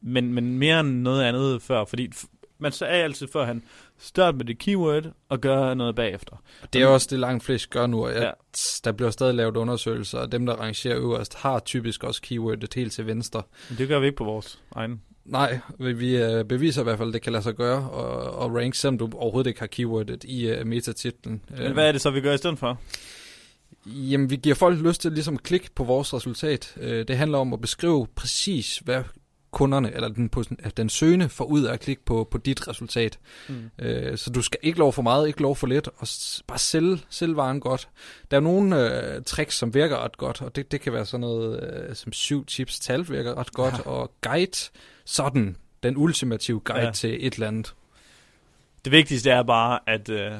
Men, 0.00 0.34
men 0.34 0.58
mere 0.58 0.80
end 0.80 0.88
noget 1.00 1.22
andet 1.22 1.62
før, 1.62 1.84
fordi 1.84 2.08
man 2.58 2.72
sagde 2.72 2.92
altid 3.02 3.28
før 3.32 3.44
han, 3.44 3.62
start 3.98 4.34
med 4.34 4.44
det 4.44 4.58
keyword 4.58 5.04
og 5.28 5.40
gør 5.40 5.74
noget 5.74 5.94
bagefter. 5.94 6.36
Det 6.72 6.82
er 6.82 6.86
også 6.86 7.06
det, 7.10 7.18
langt 7.18 7.44
flest 7.44 7.70
gør 7.70 7.86
nu, 7.86 8.04
og 8.06 8.12
jeg, 8.14 8.22
Ja. 8.22 8.30
der 8.84 8.92
bliver 8.92 9.10
stadig 9.10 9.34
lavet 9.34 9.56
undersøgelser, 9.56 10.18
og 10.18 10.32
dem, 10.32 10.46
der 10.46 10.54
rangerer 10.54 10.96
øverst, 10.98 11.34
har 11.34 11.58
typisk 11.60 12.04
også 12.04 12.22
keywordet 12.22 12.74
helt 12.74 12.92
til 12.92 13.06
venstre. 13.06 13.42
Men 13.68 13.78
det 13.78 13.88
gør 13.88 13.98
vi 13.98 14.06
ikke 14.06 14.16
på 14.16 14.24
vores 14.24 14.60
egen. 14.72 15.02
Nej, 15.30 15.58
vi, 15.78 16.16
øh, 16.16 16.44
beviser 16.44 16.80
i 16.80 16.84
hvert 16.84 16.98
fald, 16.98 17.08
at 17.08 17.14
det 17.14 17.22
kan 17.22 17.32
lade 17.32 17.42
sig 17.42 17.54
gøre, 17.54 17.90
og, 17.90 18.34
og 18.34 18.54
rank, 18.56 18.74
selvom 18.74 18.98
du 18.98 19.08
overhovedet 19.14 19.48
ikke 19.48 19.60
har 19.60 19.66
keywordet 19.66 20.24
i 20.24 20.52
uh, 20.52 20.66
metatitlen. 20.66 21.42
Men 21.58 21.72
hvad 21.72 21.88
er 21.88 21.92
det 21.92 22.00
så, 22.00 22.10
vi 22.10 22.20
gør 22.20 22.34
i 22.34 22.38
stedet 22.38 22.58
for? 22.58 22.78
Jamen, 23.86 24.30
vi 24.30 24.36
giver 24.36 24.54
folk 24.54 24.80
lyst 24.80 25.00
til 25.00 25.12
ligesom 25.12 25.34
at 25.34 25.42
klikke 25.42 25.70
på 25.74 25.84
vores 25.84 26.14
resultat. 26.14 26.74
Øh, 26.80 27.08
det 27.08 27.16
handler 27.16 27.38
om 27.38 27.52
at 27.52 27.60
beskrive 27.60 28.06
præcis, 28.14 28.78
hvad 28.84 29.02
kunderne, 29.50 29.94
eller 29.94 30.08
den, 30.08 30.30
den 30.76 30.88
søgende, 30.88 31.28
får 31.28 31.44
ud 31.44 31.64
af 31.64 31.72
at 31.72 31.80
klikke 31.80 32.04
på, 32.04 32.28
på 32.30 32.38
dit 32.38 32.68
resultat. 32.68 33.18
Mm. 33.48 33.70
Øh, 33.78 34.18
så 34.18 34.30
du 34.30 34.42
skal 34.42 34.60
ikke 34.62 34.78
lov 34.78 34.92
for 34.92 35.02
meget, 35.02 35.28
ikke 35.28 35.42
lov 35.42 35.56
for 35.56 35.66
lidt, 35.66 35.88
og 35.88 36.06
bare 36.46 36.58
sælge, 36.58 36.98
sælge 37.10 37.36
varen 37.36 37.60
godt. 37.60 37.88
Der 38.30 38.36
er 38.36 38.40
nogle 38.40 39.04
øh, 39.14 39.22
tricks, 39.22 39.56
som 39.56 39.74
virker 39.74 40.04
ret 40.04 40.16
godt, 40.16 40.42
og 40.42 40.56
det, 40.56 40.72
det 40.72 40.80
kan 40.80 40.92
være 40.92 41.06
sådan 41.06 41.20
noget 41.20 41.62
øh, 41.62 41.94
som 41.96 42.12
syv 42.12 42.46
tips 42.46 42.78
tal 42.78 43.08
virker 43.08 43.38
ret 43.38 43.52
godt, 43.52 43.74
ja. 43.74 43.90
og 43.90 44.12
guide 44.20 44.70
sådan 45.04 45.56
den 45.82 45.96
ultimative 45.96 46.60
guide 46.60 46.86
ja. 46.86 46.92
til 46.92 47.26
et 47.26 47.34
eller 47.34 47.48
andet. 47.48 47.74
Det 48.84 48.92
vigtigste 48.92 49.30
er 49.30 49.42
bare, 49.42 49.78
at 49.86 50.08
øh, 50.08 50.32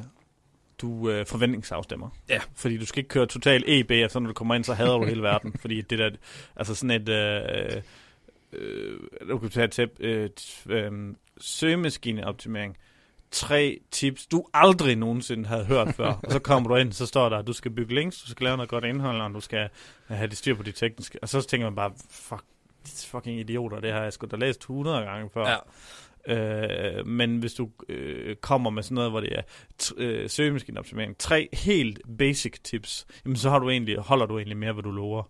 du 0.78 1.10
øh, 1.10 1.26
forventningsafstemmer. 1.26 2.08
Ja. 2.28 2.40
Fordi 2.56 2.76
du 2.76 2.86
skal 2.86 2.98
ikke 2.98 3.08
køre 3.08 3.26
total 3.26 3.64
EB, 3.66 4.10
så 4.10 4.18
når 4.18 4.26
du 4.26 4.34
kommer 4.34 4.54
ind, 4.54 4.64
så 4.64 4.74
hader 4.74 4.98
du 4.98 5.04
hele 5.12 5.22
verden. 5.22 5.54
Fordi 5.60 5.80
det 5.80 5.98
der, 5.98 6.10
altså 6.56 6.74
sådan 6.74 6.90
et... 6.90 7.08
Øh, 7.08 7.82
øh, 8.52 8.98
du 9.28 9.38
kan 9.38 9.50
tage 9.50 9.88
et 10.00 10.00
øh, 10.00 10.30
øh, 10.68 11.14
søgemaskineoptimering. 11.40 12.76
Tre 13.30 13.80
tips, 13.90 14.26
du 14.26 14.46
aldrig 14.54 14.96
nogensinde 14.96 15.48
havde 15.48 15.64
hørt 15.64 15.94
før. 15.94 16.12
og 16.24 16.32
så 16.32 16.38
kommer 16.38 16.68
du 16.68 16.76
ind, 16.76 16.92
så 16.92 17.06
står 17.06 17.28
der, 17.28 17.36
at 17.36 17.46
du 17.46 17.52
skal 17.52 17.70
bygge 17.70 17.94
links, 17.94 18.22
du 18.22 18.30
skal 18.30 18.44
lave 18.44 18.56
noget 18.56 18.70
godt 18.70 18.84
indhold, 18.84 19.20
og 19.20 19.34
du 19.34 19.40
skal 19.40 19.68
have 20.06 20.28
det 20.28 20.38
styr 20.38 20.54
på 20.54 20.62
de 20.62 20.72
tekniske. 20.72 21.18
Og 21.22 21.28
så 21.28 21.42
tænker 21.42 21.66
man 21.66 21.76
bare, 21.76 21.92
fuck, 22.10 22.42
fucking 23.06 23.40
idioter, 23.40 23.80
det 23.80 23.92
har 23.92 24.02
jeg 24.02 24.12
sgu 24.12 24.26
da 24.30 24.36
læst 24.36 24.60
100 24.60 25.04
gange 25.04 25.30
før. 25.30 25.46
Ja. 25.48 25.56
Øh, 26.26 27.06
men 27.06 27.38
hvis 27.38 27.54
du 27.54 27.70
øh, 27.88 28.36
kommer 28.36 28.70
med 28.70 28.82
sådan 28.82 28.94
noget, 28.94 29.10
hvor 29.10 29.20
det 29.20 29.38
er 29.38 29.42
t- 29.82 30.00
øh, 30.02 30.30
søgemaskineoptimering, 30.30 31.18
tre 31.18 31.48
helt 31.52 32.00
basic 32.18 32.54
tips, 32.64 33.06
jamen 33.24 33.36
så 33.36 33.50
har 33.50 33.58
du 33.58 33.70
egentlig, 33.70 33.96
holder 33.98 34.26
du 34.26 34.38
egentlig 34.38 34.56
mere, 34.56 34.72
hvad 34.72 34.82
du 34.82 34.90
lover. 34.90 35.22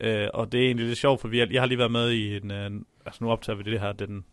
Øh, 0.00 0.28
og 0.34 0.52
det 0.52 0.60
er 0.60 0.64
egentlig 0.64 0.86
lidt 0.86 0.98
sjovt, 0.98 1.20
for 1.20 1.28
vi 1.28 1.38
har, 1.38 1.46
jeg 1.50 1.62
har 1.62 1.66
lige 1.66 1.78
været 1.78 1.90
med 1.90 2.10
i 2.10 2.36
en, 2.36 2.50
øh, 2.50 2.70
altså 3.06 3.24
nu 3.24 3.30
optager 3.30 3.56
vi 3.56 3.62
det 3.62 3.80
her 3.80 3.92
den, 3.92 4.24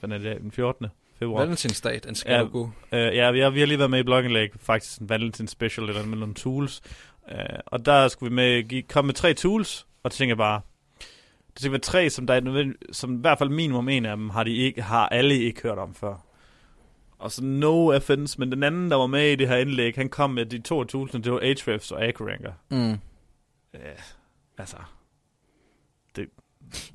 den 0.00 0.52
14. 0.52 0.86
februar. 1.18 1.40
Valentinsdag, 1.40 2.00
den 2.04 2.14
skal 2.14 2.32
ja, 2.32 2.42
gå. 2.42 2.70
Øh, 2.92 3.16
ja, 3.16 3.30
vi 3.30 3.40
har, 3.40 3.50
vi 3.50 3.60
har 3.60 3.66
lige 3.66 3.78
været 3.78 3.90
med 3.90 4.00
i 4.00 4.02
blogindlæg, 4.02 4.50
faktisk 4.60 5.00
en 5.00 5.08
Valentins 5.08 5.50
special, 5.50 5.88
eller 5.88 6.06
med 6.06 6.18
nogle 6.18 6.34
tools. 6.34 6.82
Øh, 7.30 7.36
og 7.66 7.86
der 7.86 8.08
skulle 8.08 8.30
vi 8.30 8.34
med, 8.34 8.62
give, 8.62 8.82
komme 8.82 9.06
med 9.06 9.14
tre 9.14 9.34
tools, 9.34 9.86
og 10.02 10.10
det 10.10 10.16
tænker 10.16 10.30
jeg 10.30 10.38
bare, 10.38 10.60
det 11.54 11.60
skal 11.60 11.72
være 11.72 11.80
tre, 11.80 12.10
som, 12.10 12.26
der 12.26 12.34
er, 12.34 12.72
som 12.92 13.14
i 13.14 13.20
hvert 13.20 13.38
fald 13.38 13.48
minimum 13.48 13.88
en 13.88 14.06
af 14.06 14.16
dem, 14.16 14.30
har, 14.30 14.44
de 14.44 14.56
ikke, 14.56 14.82
har 14.82 15.08
alle 15.08 15.38
ikke 15.38 15.62
hørt 15.62 15.78
om 15.78 15.94
før. 15.94 16.14
Og 17.18 17.32
så 17.32 17.44
no 17.44 17.94
offense, 17.94 18.38
men 18.38 18.52
den 18.52 18.62
anden, 18.62 18.90
der 18.90 18.96
var 18.96 19.06
med 19.06 19.32
i 19.32 19.34
det 19.34 19.48
her 19.48 19.56
indlæg, 19.56 19.94
han 19.94 20.08
kom 20.08 20.30
med 20.30 20.46
de 20.46 20.58
to 20.58 20.84
tools, 20.84 21.12
det 21.12 21.32
var 21.32 21.40
Ahrefs 21.40 21.90
og 21.92 22.04
AcroRanker. 22.04 22.52
Mm. 22.70 22.98
Ja, 23.74 23.92
altså, 24.58 24.76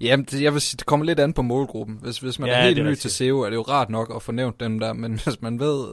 Ja, 0.01 0.17
jeg 0.41 0.53
vil 0.53 0.61
sige, 0.61 0.77
det 0.77 0.85
kommer 0.85 1.05
lidt 1.05 1.19
an 1.19 1.33
på 1.33 1.41
målgruppen. 1.41 1.99
Hvis, 2.01 2.19
hvis 2.19 2.39
man 2.39 2.49
ja, 2.49 2.55
er 2.55 2.63
helt 2.63 2.79
er 2.79 2.83
ny 2.83 2.95
til 2.95 3.11
SEO, 3.11 3.41
er 3.41 3.49
det 3.49 3.55
jo 3.55 3.61
rart 3.61 3.89
nok 3.89 4.11
at 4.15 4.21
få 4.21 4.31
nævnt 4.31 4.59
dem 4.59 4.79
der, 4.79 4.93
men 4.93 5.19
hvis 5.23 5.41
man 5.41 5.59
ved 5.59 5.87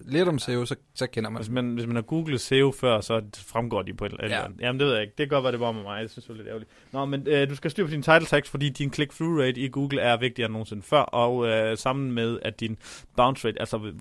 lidt 0.00 0.28
om 0.28 0.38
SEO, 0.38 0.64
så, 0.64 0.76
så 0.94 1.06
kender 1.06 1.30
man 1.30 1.42
hvis 1.42 1.50
man. 1.50 1.74
Hvis 1.74 1.86
man 1.86 1.96
har 1.96 2.02
googlet 2.02 2.40
SEO 2.40 2.72
før, 2.80 3.00
så 3.00 3.22
fremgår 3.46 3.82
de 3.82 3.94
på 3.94 4.04
et 4.04 4.12
eller 4.12 4.24
andet. 4.44 4.60
Jamen, 4.60 4.80
det 4.80 4.86
ved 4.86 4.94
jeg 4.94 5.02
ikke. 5.02 5.14
Det 5.18 5.28
kan 5.28 5.28
godt 5.28 5.42
være, 5.42 5.52
det 5.52 5.60
var 5.60 5.72
med 5.72 5.82
mig. 5.82 6.00
Jeg 6.00 6.10
synes, 6.10 6.24
det 6.24 6.32
er 6.32 6.36
lidt 6.36 6.48
ærgerligt. 6.48 6.70
Nå, 6.92 7.04
men 7.04 7.28
øh, 7.28 7.50
du 7.50 7.56
skal 7.56 7.70
styre 7.70 7.86
på 7.86 7.92
din 7.92 8.02
title 8.02 8.26
text, 8.26 8.50
fordi 8.50 8.68
din 8.68 8.92
click-through 8.94 9.40
rate 9.40 9.60
i 9.60 9.68
Google 9.68 10.00
er 10.00 10.16
vigtigere 10.16 10.46
end 10.46 10.52
nogensinde 10.52 10.82
før, 10.82 11.00
og 11.00 11.48
øh, 11.48 11.76
sammen 11.78 12.12
med, 12.12 12.38
at 12.42 12.60
din 12.60 12.76
bounce 13.16 13.48
rate, 13.48 13.60
altså 13.60 13.92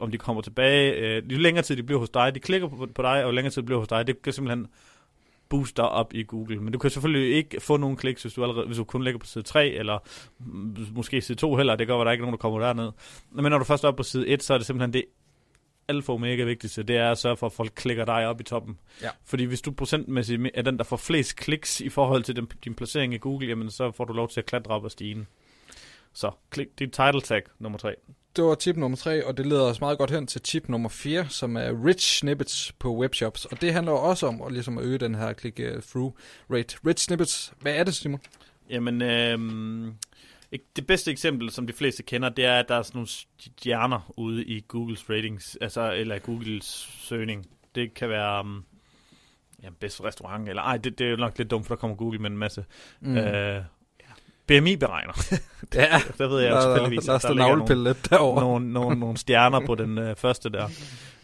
om 0.00 0.10
de 0.10 0.18
kommer 0.18 0.42
tilbage, 0.42 0.92
øh, 0.92 1.32
jo 1.32 1.38
længere 1.38 1.64
tid 1.64 1.76
de 1.76 1.82
bliver 1.82 1.98
hos 1.98 2.10
dig, 2.10 2.34
de 2.34 2.40
klikker 2.40 2.68
på, 2.68 2.88
på 2.94 3.02
dig, 3.02 3.10
og 3.10 3.22
jo 3.22 3.30
længere 3.30 3.52
tid 3.52 3.62
de 3.62 3.66
bliver 3.66 3.78
hos 3.78 3.88
dig, 3.88 4.06
det 4.06 4.22
kan 4.22 4.32
simpelthen 4.32 4.66
booster 5.50 5.82
op 5.82 6.14
i 6.14 6.22
Google. 6.22 6.60
Men 6.60 6.72
du 6.72 6.78
kan 6.78 6.90
selvfølgelig 6.90 7.36
ikke 7.36 7.60
få 7.60 7.76
nogen 7.76 7.96
kliks, 7.96 8.22
hvis 8.22 8.34
du, 8.34 8.42
allerede, 8.42 8.66
hvis 8.66 8.76
du 8.76 8.84
kun 8.84 9.04
ligger 9.04 9.18
på 9.18 9.26
side 9.26 9.44
3, 9.44 9.68
eller 9.68 9.98
måske 10.94 11.20
side 11.20 11.38
2 11.38 11.56
heller. 11.56 11.76
Det 11.76 11.86
gør, 11.86 11.98
at 11.98 12.06
der 12.06 12.12
ikke 12.12 12.22
er 12.22 12.26
nogen, 12.26 12.32
der 12.32 12.38
kommer 12.38 12.58
derned. 12.58 12.92
Men 13.30 13.44
når 13.44 13.58
du 13.58 13.64
først 13.64 13.84
er 13.84 13.88
oppe 13.88 13.96
på 13.96 14.02
side 14.02 14.28
1, 14.28 14.42
så 14.42 14.54
er 14.54 14.58
det 14.58 14.66
simpelthen 14.66 14.92
det 14.92 15.04
alfa 15.88 16.12
og 16.12 16.20
mega 16.20 16.44
vigtigste, 16.44 16.82
det 16.82 16.96
er 16.96 17.10
at 17.10 17.18
sørge 17.18 17.36
for, 17.36 17.46
at 17.46 17.52
folk 17.52 17.72
klikker 17.74 18.04
dig 18.04 18.26
op 18.26 18.40
i 18.40 18.44
toppen. 18.44 18.78
Ja. 19.02 19.08
Fordi 19.24 19.44
hvis 19.44 19.60
du 19.60 19.70
procentmæssigt 19.70 20.42
er 20.54 20.62
den, 20.62 20.78
der 20.78 20.84
får 20.84 20.96
flest 20.96 21.36
kliks 21.36 21.80
i 21.80 21.88
forhold 21.88 22.22
til 22.22 22.36
din, 22.36 22.48
din 22.64 22.74
placering 22.74 23.14
i 23.14 23.18
Google, 23.18 23.46
jamen 23.46 23.70
så 23.70 23.90
får 23.90 24.04
du 24.04 24.12
lov 24.12 24.28
til 24.28 24.40
at 24.40 24.46
klatre 24.46 24.74
op 24.74 24.84
og 24.84 24.90
stigen. 24.90 25.26
Så 26.12 26.30
klik 26.50 26.78
din 26.78 26.90
title 26.90 27.20
tag 27.20 27.42
nummer 27.58 27.78
3 27.78 27.94
det 28.36 28.44
var 28.44 28.54
tip 28.54 28.76
nummer 28.76 28.96
3, 28.96 29.26
og 29.26 29.36
det 29.36 29.46
leder 29.46 29.62
os 29.62 29.80
meget 29.80 29.98
godt 29.98 30.10
hen 30.10 30.26
til 30.26 30.40
tip 30.40 30.68
nummer 30.68 30.88
4, 30.88 31.28
som 31.28 31.56
er 31.56 31.86
rich 31.86 32.18
snippets 32.18 32.72
på 32.72 32.96
webshops. 32.96 33.44
Og 33.44 33.60
det 33.60 33.72
handler 33.72 33.92
også 33.92 34.26
om 34.26 34.42
at, 34.42 34.52
ligesom 34.52 34.78
at 34.78 34.84
øge 34.84 34.98
den 34.98 35.14
her 35.14 35.32
click-through 35.32 36.12
rate. 36.50 36.76
Rich 36.86 37.04
snippets, 37.04 37.52
hvad 37.60 37.74
er 37.74 37.84
det, 37.84 37.94
Simon? 37.94 38.20
Jamen, 38.70 39.02
øh, 39.02 39.38
det 40.76 40.86
bedste 40.86 41.10
eksempel, 41.10 41.50
som 41.50 41.66
de 41.66 41.72
fleste 41.72 42.02
kender, 42.02 42.28
det 42.28 42.44
er, 42.44 42.58
at 42.58 42.68
der 42.68 42.74
er 42.74 42.82
sådan 42.82 42.96
nogle 42.96 43.08
stjerner 43.08 44.12
ude 44.16 44.44
i 44.44 44.64
Googles 44.68 45.10
ratings, 45.10 45.58
altså, 45.60 45.92
eller 45.92 46.18
Googles 46.18 46.64
søgning. 47.00 47.46
Det 47.74 47.94
kan 47.94 48.08
være... 48.08 48.40
Um, 48.40 48.64
ja, 49.62 49.68
bedste 49.80 50.04
restaurant, 50.04 50.48
eller 50.48 50.62
ej, 50.62 50.76
det, 50.76 50.98
det 50.98 51.06
er 51.06 51.10
jo 51.10 51.16
nok 51.16 51.38
lidt 51.38 51.50
dumt, 51.50 51.66
for 51.66 51.74
der 51.74 51.80
kommer 51.80 51.96
Google 51.96 52.18
med 52.18 52.30
en 52.30 52.38
masse. 52.38 52.64
Mm. 53.00 53.16
Øh, 53.16 53.62
BMI-beregner. 54.50 55.12
ja, 55.74 56.00
der 56.18 56.28
ved 56.28 56.40
jeg 56.40 56.50
jo 56.50 56.60
tilfældigvis, 56.60 57.04
der, 57.04 57.12
der, 57.12 57.28
der, 57.28 57.34
ligger 57.34 57.56
nogle, 57.56 57.94
derovre. 58.10 58.40
nogle, 58.42 58.72
nogle, 58.72 59.00
nogle 59.00 59.16
stjerner 59.16 59.60
på 59.66 59.74
den 59.74 59.98
øh, 59.98 60.16
første 60.16 60.50
der. 60.50 60.68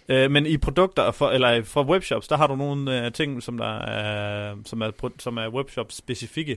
Øh, 0.08 0.30
men 0.30 0.46
i 0.46 0.56
produkter, 0.56 1.10
for, 1.10 1.30
eller 1.30 1.62
fra 1.64 1.82
webshops, 1.82 2.28
der 2.28 2.36
har 2.36 2.46
du 2.46 2.56
nogle 2.56 3.04
øh, 3.04 3.12
ting, 3.12 3.42
som, 3.42 3.58
der 3.58 3.78
er, 3.78 4.56
som, 4.64 4.80
er, 4.80 4.90
som 5.18 5.36
er 5.36 5.48
webshop-specifikke. 5.48 6.56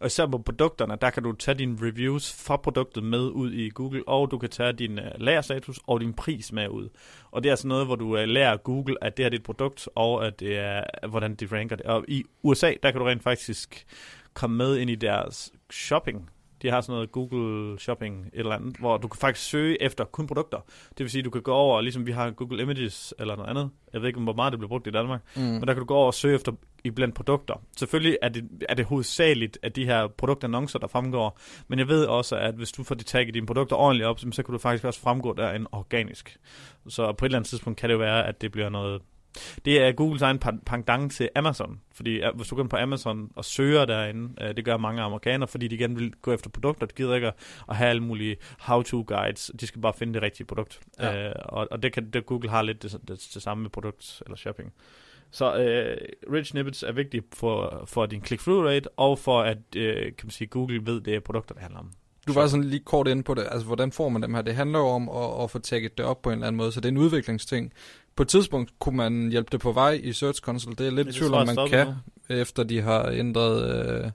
Og 0.00 0.06
især 0.06 0.26
på 0.26 0.38
produkterne, 0.38 0.96
der 1.00 1.10
kan 1.10 1.22
du 1.22 1.32
tage 1.32 1.58
dine 1.58 1.76
reviews 1.82 2.44
fra 2.46 2.56
produktet 2.56 3.02
med 3.02 3.20
ud 3.20 3.52
i 3.52 3.68
Google, 3.68 4.02
og 4.06 4.30
du 4.30 4.38
kan 4.38 4.48
tage 4.48 4.72
din 4.72 4.98
øh, 4.98 5.10
lagerstatus 5.16 5.78
og 5.86 6.00
din 6.00 6.12
pris 6.12 6.52
med 6.52 6.68
ud. 6.68 6.88
Og 7.30 7.42
det 7.42 7.48
er 7.48 7.52
altså 7.52 7.68
noget, 7.68 7.86
hvor 7.86 7.96
du 7.96 8.16
øh, 8.16 8.28
lærer 8.28 8.56
Google, 8.56 9.04
at 9.04 9.16
det 9.16 9.24
her 9.24 9.30
er 9.30 9.34
et 9.34 9.42
produkt, 9.42 9.88
og 9.94 10.26
at 10.26 10.40
det 10.40 10.58
er, 10.58 10.82
hvordan 11.08 11.34
de 11.34 11.48
ranker 11.52 11.76
det. 11.76 11.86
Og 11.86 12.04
i 12.08 12.24
USA, 12.42 12.72
der 12.82 12.90
kan 12.90 13.00
du 13.00 13.06
rent 13.06 13.22
faktisk 13.22 13.86
komme 14.38 14.56
med 14.56 14.76
ind 14.76 14.90
i 14.90 14.94
deres 14.94 15.52
shopping. 15.70 16.30
De 16.62 16.70
har 16.70 16.80
sådan 16.80 16.92
noget 16.94 17.12
Google 17.12 17.78
Shopping 17.78 18.26
et 18.26 18.30
eller 18.34 18.52
andet, 18.52 18.76
hvor 18.76 18.96
du 18.96 19.08
kan 19.08 19.18
faktisk 19.18 19.50
søge 19.50 19.82
efter 19.82 20.04
kun 20.04 20.26
produkter. 20.26 20.58
Det 20.88 20.98
vil 20.98 21.10
sige, 21.10 21.22
du 21.22 21.30
kan 21.30 21.42
gå 21.42 21.52
over, 21.52 21.80
ligesom 21.80 22.06
vi 22.06 22.12
har 22.12 22.30
Google 22.30 22.62
Images 22.62 23.14
eller 23.18 23.36
noget 23.36 23.50
andet. 23.50 23.70
Jeg 23.92 24.00
ved 24.00 24.08
ikke, 24.08 24.20
hvor 24.20 24.32
meget 24.32 24.52
det 24.52 24.58
bliver 24.58 24.68
brugt 24.68 24.86
i 24.86 24.90
Danmark. 24.90 25.20
Mm. 25.36 25.42
Men 25.42 25.60
der 25.60 25.74
kan 25.74 25.76
du 25.76 25.84
gå 25.84 25.94
over 25.94 26.06
og 26.06 26.14
søge 26.14 26.34
efter 26.34 26.52
i 26.84 26.90
blandt 26.90 27.14
produkter. 27.14 27.54
Selvfølgelig 27.76 28.18
er 28.22 28.28
det, 28.28 28.48
er 28.68 28.74
det 28.74 28.84
hovedsageligt 28.84 29.58
af 29.62 29.72
de 29.72 29.84
her 29.84 30.06
produktannoncer, 30.06 30.78
der 30.78 30.86
fremgår. 30.86 31.38
Men 31.68 31.78
jeg 31.78 31.88
ved 31.88 32.04
også, 32.04 32.36
at 32.36 32.54
hvis 32.54 32.72
du 32.72 32.84
får 32.84 32.94
de 32.94 33.04
tagget 33.04 33.34
dine 33.34 33.46
produkter 33.46 33.76
ordentligt 33.76 34.06
op, 34.06 34.20
så 34.32 34.42
kan 34.42 34.52
du 34.52 34.58
faktisk 34.58 34.84
også 34.84 35.00
fremgå 35.00 35.32
derinde 35.32 35.66
organisk. 35.72 36.36
Så 36.88 37.12
på 37.12 37.24
et 37.24 37.28
eller 37.28 37.38
andet 37.38 37.48
tidspunkt 37.48 37.78
kan 37.78 37.90
det 37.90 37.98
være, 37.98 38.26
at 38.26 38.40
det 38.40 38.52
bliver 38.52 38.68
noget 38.68 39.02
det 39.64 39.82
er 39.82 39.92
Googles 39.92 40.22
egen 40.22 40.38
pendant 40.66 41.12
til 41.12 41.28
Amazon. 41.34 41.80
Fordi 41.94 42.22
hvis 42.34 42.48
du 42.48 42.54
går 42.54 42.62
ind 42.62 42.70
på 42.70 42.76
Amazon 42.76 43.30
og 43.36 43.44
søger 43.44 43.84
derinde, 43.84 44.44
øh, 44.44 44.56
det 44.56 44.64
gør 44.64 44.76
mange 44.76 45.02
amerikanere, 45.02 45.48
fordi 45.48 45.68
de 45.68 45.78
gerne 45.78 45.96
vil 45.96 46.12
gå 46.22 46.32
efter 46.32 46.50
produkter. 46.50 46.86
De 46.86 46.94
gider 46.94 47.14
ikke 47.14 47.32
at 47.68 47.76
have 47.76 47.90
alle 47.90 48.02
mulige 48.02 48.36
how-to 48.58 49.04
guides. 49.06 49.50
De 49.60 49.66
skal 49.66 49.80
bare 49.80 49.92
finde 49.92 50.14
det 50.14 50.22
rigtige 50.22 50.46
produkt. 50.46 50.80
Ja. 50.98 51.28
Øh, 51.28 51.34
og, 51.44 51.68
og 51.70 51.82
det 51.82 51.92
kan 51.92 52.10
det, 52.10 52.26
Google 52.26 52.50
har 52.50 52.62
lidt 52.62 52.82
det, 52.82 52.92
det, 52.92 53.30
det 53.34 53.42
samme 53.42 53.62
med 53.62 53.70
produkt 53.70 54.22
eller 54.26 54.36
shopping. 54.36 54.72
Så 55.30 55.56
øh, 55.56 55.96
rich 56.32 56.50
snippets 56.50 56.82
er 56.82 56.92
vigtigt 56.92 57.34
for, 57.34 57.84
for 57.86 58.06
din 58.06 58.24
click-through 58.26 58.64
rate, 58.66 58.88
og 58.96 59.18
for 59.18 59.42
at 59.42 59.58
øh, 59.76 60.02
kan 60.02 60.14
man 60.24 60.30
sige, 60.30 60.48
Google 60.48 60.86
ved, 60.86 61.00
det 61.00 61.14
er 61.14 61.20
produkter, 61.20 61.54
det 61.54 61.62
handler 61.62 61.80
om. 61.80 61.92
Du 62.28 62.40
var 62.40 62.46
sådan 62.46 62.64
lige 62.64 62.82
kort 62.84 63.08
inde 63.08 63.22
på 63.22 63.34
det, 63.34 63.46
altså 63.50 63.66
hvordan 63.66 63.92
får 63.92 64.08
man 64.08 64.22
dem 64.22 64.34
her? 64.34 64.42
Det 64.42 64.54
handler 64.54 64.78
jo 64.78 64.86
om 64.86 65.08
at, 65.08 65.42
at 65.44 65.50
få 65.50 65.58
tagget 65.58 65.98
det 65.98 66.06
op 66.06 66.22
på 66.22 66.30
en 66.30 66.34
eller 66.34 66.46
anden 66.46 66.56
måde, 66.56 66.72
så 66.72 66.80
det 66.80 66.86
er 66.88 66.92
en 66.92 66.98
udviklingsting 66.98 67.72
på 68.18 68.22
et 68.22 68.28
tidspunkt 68.28 68.78
kunne 68.78 68.96
man 68.96 69.28
hjælpe 69.30 69.48
det 69.52 69.60
på 69.60 69.72
vej 69.72 70.00
i 70.02 70.12
Search 70.12 70.40
Console. 70.40 70.76
Det 70.76 70.86
er 70.86 70.90
lidt 70.90 71.14
tvivl 71.14 71.34
om, 71.34 71.46
man 71.46 71.68
kan, 71.68 71.86
nu. 71.86 72.34
efter 72.34 72.62
de 72.62 72.80
har 72.80 73.08
ændret... 73.10 73.84
Øh, 74.04 74.10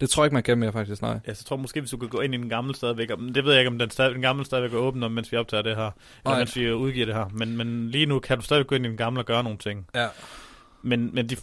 det 0.00 0.10
tror 0.10 0.22
jeg 0.22 0.26
ikke, 0.26 0.34
man 0.34 0.42
kan 0.42 0.58
mere 0.58 0.72
faktisk, 0.72 1.02
nej. 1.02 1.18
Ja, 1.26 1.34
så 1.34 1.44
tror 1.44 1.56
jeg 1.56 1.60
måske, 1.60 1.80
hvis 1.80 1.90
du 1.90 1.96
kan 1.96 2.08
gå 2.08 2.20
ind 2.20 2.34
i 2.34 2.36
den 2.36 2.48
gamle 2.48 2.74
stadigvæk. 2.74 3.08
Det 3.08 3.44
ved 3.44 3.52
jeg 3.52 3.60
ikke, 3.60 3.70
om 3.70 3.78
den, 3.78 3.90
stadig, 3.90 4.14
den 4.14 4.22
gamle 4.22 4.44
stadigvæk 4.44 4.72
er 4.72 4.76
åben, 4.76 5.12
mens 5.12 5.32
vi 5.32 5.36
optager 5.36 5.62
det 5.62 5.76
her. 5.76 5.82
Eller 5.82 5.92
nej. 6.24 6.38
mens 6.38 6.56
vi 6.56 6.72
udgiver 6.72 7.06
det 7.06 7.14
her. 7.14 7.28
Men, 7.32 7.56
men 7.56 7.90
lige 7.90 8.06
nu 8.06 8.18
kan 8.18 8.38
du 8.38 8.44
stadig 8.44 8.66
gå 8.66 8.74
ind 8.74 8.86
i 8.86 8.88
den 8.88 8.96
gamle 8.96 9.20
og 9.20 9.26
gøre 9.26 9.42
nogle 9.42 9.58
ting. 9.58 9.86
Ja. 9.94 10.06
Men, 10.82 11.10
men 11.14 11.28
de 11.28 11.36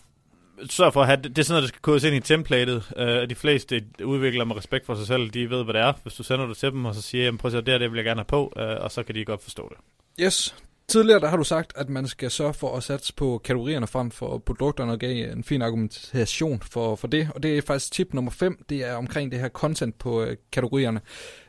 sørg 0.69 0.93
for 0.93 1.01
at 1.01 1.07
have, 1.07 1.21
det, 1.21 1.35
det 1.35 1.37
er 1.37 1.43
sådan 1.43 1.53
noget, 1.53 1.61
der 1.61 1.67
skal 1.67 1.81
kodes 1.81 2.03
ind 2.03 2.15
i 2.15 2.19
templatet. 2.19 2.91
Uh, 2.97 3.29
de 3.29 3.35
fleste 3.35 3.85
udviklere 4.03 4.45
med 4.45 4.55
respekt 4.55 4.85
for 4.85 4.95
sig 4.95 5.07
selv, 5.07 5.29
de 5.29 5.49
ved, 5.49 5.63
hvad 5.63 5.73
det 5.73 5.81
er. 5.81 5.93
Hvis 6.03 6.13
du 6.13 6.23
sender 6.23 6.47
det 6.47 6.57
til 6.57 6.71
dem, 6.71 6.85
og 6.85 6.95
så 6.95 7.01
siger, 7.01 7.23
jamen, 7.25 7.37
prøv 7.37 7.49
at 7.49 7.51
se, 7.51 7.57
det 7.57 7.67
her, 7.67 7.77
det 7.77 7.91
vil 7.91 7.97
jeg 7.97 8.05
gerne 8.05 8.19
have 8.19 8.25
på, 8.25 8.53
uh, 8.55 8.83
og 8.83 8.91
så 8.91 9.03
kan 9.03 9.15
de 9.15 9.25
godt 9.25 9.43
forstå 9.43 9.69
det. 9.69 9.77
Yes, 10.25 10.55
Tidligere 10.87 11.19
der 11.19 11.27
har 11.27 11.37
du 11.37 11.43
sagt, 11.43 11.73
at 11.75 11.89
man 11.89 12.07
skal 12.07 12.31
sørge 12.31 12.53
for 12.53 12.77
at 12.77 12.83
satse 12.83 13.13
på 13.13 13.41
kategorierne 13.43 13.87
frem 13.87 14.11
for 14.11 14.37
produkterne, 14.37 14.91
og 14.91 14.99
gav 14.99 15.31
en 15.31 15.43
fin 15.43 15.61
argumentation 15.61 16.61
for, 16.61 16.95
for 16.95 17.07
det. 17.07 17.29
Og 17.35 17.43
det 17.43 17.57
er 17.57 17.61
faktisk 17.61 17.91
tip 17.91 18.13
nummer 18.13 18.31
5, 18.31 18.65
det 18.69 18.85
er 18.85 18.93
omkring 18.93 19.31
det 19.31 19.39
her 19.39 19.49
content 19.49 19.97
på 19.99 20.23
øh, 20.23 20.37
kategorierne. 20.51 21.01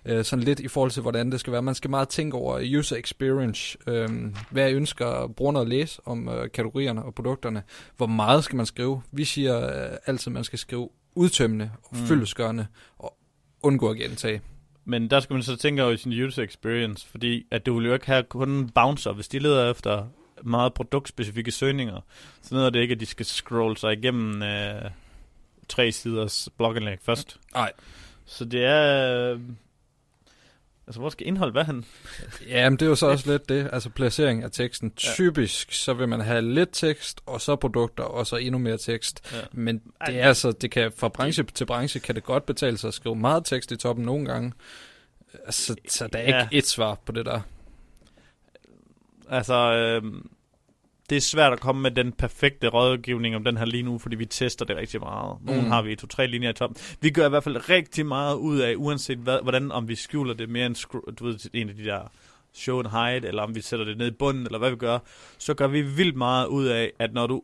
Øh, 0.04 0.24
sådan 0.24 0.42
lidt 0.42 0.60
i 0.60 0.68
forhold 0.68 0.90
til, 0.90 1.02
hvordan 1.02 1.32
det 1.32 1.40
skal 1.40 1.52
være. 1.52 1.62
Man 1.62 1.74
skal 1.74 1.90
meget 1.90 2.08
tænke 2.08 2.36
over 2.36 2.78
user 2.78 2.96
experience. 2.96 3.78
Øh, 3.86 4.08
hvad 4.50 4.64
jeg 4.64 4.74
ønsker 4.74 5.26
brugerne 5.36 5.60
at 5.60 5.68
læse 5.68 6.00
om 6.04 6.28
øh, 6.28 6.50
kategorierne 6.50 7.04
og 7.04 7.14
produkterne. 7.14 7.62
Hvor 7.96 8.06
meget 8.06 8.44
skal 8.44 8.56
man 8.56 8.66
skrive? 8.66 9.02
Vi 9.12 9.24
siger 9.24 9.66
øh, 9.66 9.96
altid, 10.06 10.28
at 10.28 10.34
man 10.34 10.44
skal 10.44 10.58
skrive 10.58 10.88
udtømmende 11.14 11.70
og 11.82 11.96
mm. 11.96 12.06
fyldesgørende 12.06 12.66
og 12.98 13.16
undgå 13.62 13.90
at 13.90 13.96
gentage. 13.96 14.40
Men 14.84 15.10
der 15.10 15.20
skal 15.20 15.34
man 15.34 15.42
så 15.42 15.56
tænke 15.56 15.82
over 15.82 15.92
i 15.92 15.96
sin 15.96 16.24
user 16.24 16.42
experience, 16.42 17.08
fordi 17.08 17.46
at 17.50 17.66
du 17.66 17.78
vil 17.78 17.86
jo 17.86 17.94
ikke 17.94 18.06
have 18.06 18.22
kun 18.22 18.70
bouncer, 18.74 19.12
hvis 19.12 19.28
de 19.28 19.38
leder 19.38 19.70
efter 19.70 20.06
meget 20.42 20.74
produktspecifikke 20.74 21.50
søgninger. 21.50 22.00
Så 22.42 22.54
noget 22.54 22.66
er 22.66 22.70
det 22.70 22.80
ikke, 22.80 22.92
at 22.92 23.00
de 23.00 23.06
skal 23.06 23.26
scrolle 23.26 23.76
sig 23.76 23.92
igennem 23.92 24.42
øh, 24.42 24.90
tre 25.68 25.92
siders 25.92 26.48
blogindlæg 26.56 26.98
først. 27.02 27.40
Nej. 27.54 27.72
Så 28.24 28.44
det 28.44 28.64
er... 28.64 29.38
Altså, 30.86 31.00
hvor 31.00 31.10
skal 31.10 31.26
indhold 31.26 31.52
være 31.52 31.64
han? 31.64 31.84
Ja, 32.48 32.70
men 32.70 32.78
det 32.78 32.86
er 32.86 32.90
jo 32.90 32.94
så 32.94 33.06
også 33.06 33.30
lidt 33.30 33.48
det, 33.48 33.68
altså 33.72 33.90
placering 33.90 34.42
af 34.42 34.50
teksten. 34.50 34.90
Typisk, 34.90 35.72
så 35.72 35.94
vil 35.94 36.08
man 36.08 36.20
have 36.20 36.42
lidt 36.42 36.68
tekst, 36.72 37.20
og 37.26 37.40
så 37.40 37.56
produkter, 37.56 38.04
og 38.04 38.26
så 38.26 38.36
endnu 38.36 38.58
mere 38.58 38.78
tekst. 38.78 39.32
Ja. 39.32 39.38
Men 39.52 39.82
det 40.06 40.16
er 40.20 40.28
altså, 40.28 40.52
det 40.52 40.70
kan 40.70 40.92
fra 40.96 41.08
branche 41.08 41.44
til 41.44 41.64
branche, 41.64 42.00
kan 42.00 42.14
det 42.14 42.24
godt 42.24 42.46
betale 42.46 42.78
sig 42.78 42.88
at 42.88 42.94
skrive 42.94 43.16
meget 43.16 43.44
tekst 43.44 43.72
i 43.72 43.76
toppen 43.76 44.04
nogle 44.04 44.26
gange. 44.26 44.52
Altså, 45.44 45.76
så 45.88 46.06
der 46.06 46.18
er 46.18 46.36
ja. 46.36 46.42
ikke 46.42 46.56
et 46.56 46.66
svar 46.66 46.98
på 47.06 47.12
det 47.12 47.26
der. 47.26 47.40
Altså, 49.30 49.54
øh, 49.54 50.02
det 51.10 51.16
er 51.16 51.20
svært 51.20 51.52
at 51.52 51.60
komme 51.60 51.82
med 51.82 51.90
den 51.90 52.12
perfekte 52.12 52.68
rådgivning 52.68 53.36
om 53.36 53.44
den 53.44 53.56
her 53.56 53.64
lige 53.64 53.82
nu, 53.82 53.98
fordi 53.98 54.16
vi 54.16 54.26
tester 54.26 54.64
det 54.64 54.76
rigtig 54.76 55.00
meget. 55.00 55.38
Nogle 55.42 55.62
mm. 55.62 55.70
har 55.70 55.82
vi 55.82 55.96
to-tre 55.96 56.26
linjer 56.26 56.50
i 56.50 56.52
toppen. 56.52 56.76
Vi 57.00 57.10
gør 57.10 57.26
i 57.26 57.28
hvert 57.28 57.44
fald 57.44 57.68
rigtig 57.68 58.06
meget 58.06 58.36
ud 58.36 58.58
af, 58.58 58.74
uanset 58.76 59.18
hvad, 59.18 59.38
hvordan, 59.42 59.72
om 59.72 59.88
vi 59.88 59.94
skjuler 59.94 60.34
det 60.34 60.48
mere 60.48 60.66
end 60.66 60.74
du 61.16 61.24
ved, 61.24 61.50
en 61.52 61.68
af 61.68 61.76
de 61.76 61.84
der 61.84 62.00
show 62.52 62.78
and 62.78 62.88
hide, 62.88 63.28
eller 63.28 63.42
om 63.42 63.54
vi 63.54 63.60
sætter 63.60 63.86
det 63.86 63.98
ned 63.98 64.06
i 64.06 64.16
bunden, 64.18 64.46
eller 64.46 64.58
hvad 64.58 64.70
vi 64.70 64.76
gør, 64.76 64.98
så 65.38 65.54
gør 65.54 65.66
vi 65.66 65.82
vildt 65.82 66.16
meget 66.16 66.46
ud 66.46 66.66
af, 66.66 66.92
at 66.98 67.12
når 67.12 67.26
du, 67.26 67.42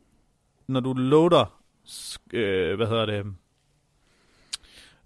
når 0.66 0.80
du 0.80 0.92
loader, 0.92 1.60
øh, 2.32 2.76
hvad 2.76 2.86
hedder 2.86 3.06
det, 3.06 3.26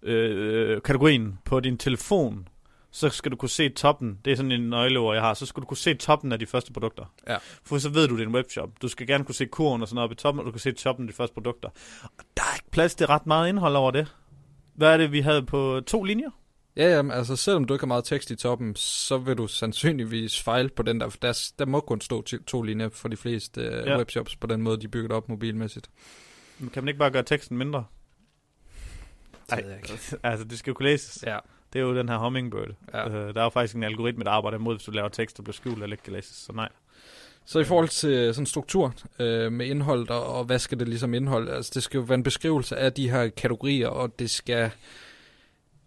øh, 0.03 0.83
kategorien 0.83 1.39
på 1.45 1.61
din 1.61 1.79
telefon, 1.79 2.49
så 2.95 3.09
skal 3.09 3.33
du 3.33 3.37
kunne 3.37 3.49
se 3.51 3.69
toppen. 3.69 4.19
Det 4.25 4.33
er 4.33 4.37
sådan 4.37 4.53
en 4.53 4.61
nøgleord, 4.61 5.15
jeg 5.15 5.23
har. 5.23 5.35
Så 5.35 5.47
skal 5.47 5.61
du 5.61 5.67
kunne 5.67 5.77
se 5.77 5.95
toppen 5.95 6.33
af 6.33 6.39
de 6.39 6.47
første 6.47 6.73
produkter. 6.73 7.05
Ja. 7.29 7.37
For 7.63 7.79
så 7.79 7.89
ved 7.89 8.09
du, 8.09 8.17
det 8.17 8.23
er 8.23 8.27
en 8.27 8.35
webshop. 8.35 8.71
Du 8.83 8.89
skal 8.89 9.07
gerne 9.07 9.25
kunne 9.25 9.35
se 9.35 9.47
kurven 9.47 9.83
og 9.83 9.89
sådan 9.89 9.95
noget 9.95 10.05
oppe 10.05 10.15
i 10.15 10.17
toppen, 10.17 10.41
og 10.41 10.47
du 10.47 10.51
kan 10.51 10.61
se 10.61 10.73
toppen 10.73 11.07
af 11.07 11.13
de 11.13 11.17
første 11.17 11.35
produkter. 11.35 11.69
Og 12.03 12.25
der 12.37 12.43
er 12.43 12.55
ikke 12.55 12.71
plads 12.71 12.95
til 12.95 13.07
ret 13.07 13.27
meget 13.27 13.49
indhold 13.49 13.77
over 13.77 13.91
det. 13.91 14.15
Hvad 14.75 14.93
er 14.93 14.97
det, 14.97 15.13
vi 15.13 15.21
havde 15.21 15.43
på 15.43 15.81
to 15.87 16.03
linjer? 16.03 16.31
Ja, 16.77 16.97
ja, 16.97 17.13
altså 17.13 17.37
selvom 17.37 17.65
du 17.65 17.75
ikke 17.75 17.83
har 17.83 17.87
meget 17.87 18.05
tekst 18.05 18.31
i 18.31 18.37
toppen, 18.37 18.77
så 18.77 19.19
vil 19.19 19.39
du 19.39 19.47
sandsynligvis 19.47 20.43
fejle 20.43 20.69
på 20.69 20.83
den 20.83 21.01
der, 21.01 21.09
der, 21.23 21.51
der 21.59 21.67
må 21.67 21.81
kun 21.81 22.01
stå 22.01 22.23
to 22.47 22.63
linjer 22.63 22.89
for 22.89 23.09
de 23.09 23.17
fleste 23.17 23.61
uh, 23.61 23.89
ja. 23.89 23.99
webshops 23.99 24.37
på 24.37 24.47
den 24.47 24.63
måde, 24.63 24.81
de 24.81 24.89
bygger 24.89 25.09
det 25.09 25.17
op 25.17 25.29
mobilmæssigt. 25.29 25.91
Men 26.59 26.71
kan 26.71 26.83
man 26.83 26.89
ikke 26.89 26.99
bare 26.99 27.11
gøre 27.11 27.23
teksten 27.23 27.59
mindre? 27.59 27.85
Nej, 29.51 29.65
altså 30.23 30.45
det 30.45 30.59
skal 30.59 30.71
jo 30.71 30.75
kunne 30.75 30.89
læses. 30.89 31.25
Ja. 31.27 31.39
Det 31.75 31.81
er 31.81 31.85
jo 31.85 31.97
den 31.97 32.09
her 32.09 32.19
Hummingbird. 32.19 32.69
Ja. 32.95 33.09
Øh, 33.09 33.35
der 33.35 33.41
er 33.41 33.45
jo 33.45 33.51
faktisk 33.51 33.75
en 33.75 33.83
algoritme, 33.83 34.25
der 34.25 34.31
arbejder 34.31 34.59
imod, 34.59 34.75
hvis 34.75 34.85
du 34.85 34.91
laver 34.91 35.09
tekst, 35.09 35.37
der 35.37 35.43
bliver 35.43 35.55
skjult 35.55 35.83
eller 35.83 35.93
ikke 35.93 36.03
kan 36.03 36.13
læses, 36.13 36.37
så 36.37 36.53
nej. 36.53 36.69
Så 37.45 37.59
i 37.59 37.65
forhold 37.65 37.89
til 37.89 38.35
sådan 38.35 38.47
struktur 38.47 38.95
øh, 39.19 39.53
med 39.53 39.67
indhold, 39.67 40.11
og, 40.11 40.27
og 40.27 40.45
hvad 40.45 40.59
skal 40.59 40.79
det 40.79 40.89
ligesom 40.89 41.15
indeholde? 41.15 41.53
Altså 41.53 41.71
det 41.75 41.83
skal 41.83 41.99
jo 41.99 42.05
være 42.05 42.15
en 42.15 42.23
beskrivelse 42.23 42.77
af 42.77 42.93
de 42.93 43.11
her 43.11 43.29
kategorier, 43.29 43.89
og 43.89 44.19
det 44.19 44.31
skal, 44.31 44.71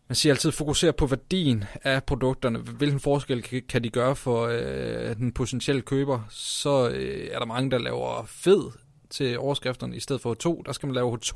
man 0.07 0.15
siger 0.15 0.33
altid, 0.33 0.51
fokusere 0.51 0.93
på 0.93 1.05
værdien 1.05 1.63
af 1.83 2.03
produkterne. 2.03 2.59
Hvilken 2.59 2.99
forskel 2.99 3.41
kan, 3.41 3.61
kan 3.69 3.83
de 3.83 3.89
gøre 3.89 4.15
for 4.15 4.47
øh, 4.47 5.15
den 5.15 5.31
potentielle 5.31 5.81
køber? 5.81 6.19
Så 6.29 6.89
øh, 6.89 7.27
er 7.31 7.39
der 7.39 7.45
mange, 7.45 7.71
der 7.71 7.77
laver 7.77 8.25
fed 8.25 8.71
til 9.09 9.39
overskrifterne 9.39 9.95
i 9.95 9.99
stedet 9.99 10.21
for 10.21 10.33
H2. 10.33 10.61
Der 10.65 10.71
skal 10.71 10.87
man 10.87 10.95
lave 10.95 11.17
H2 11.17 11.31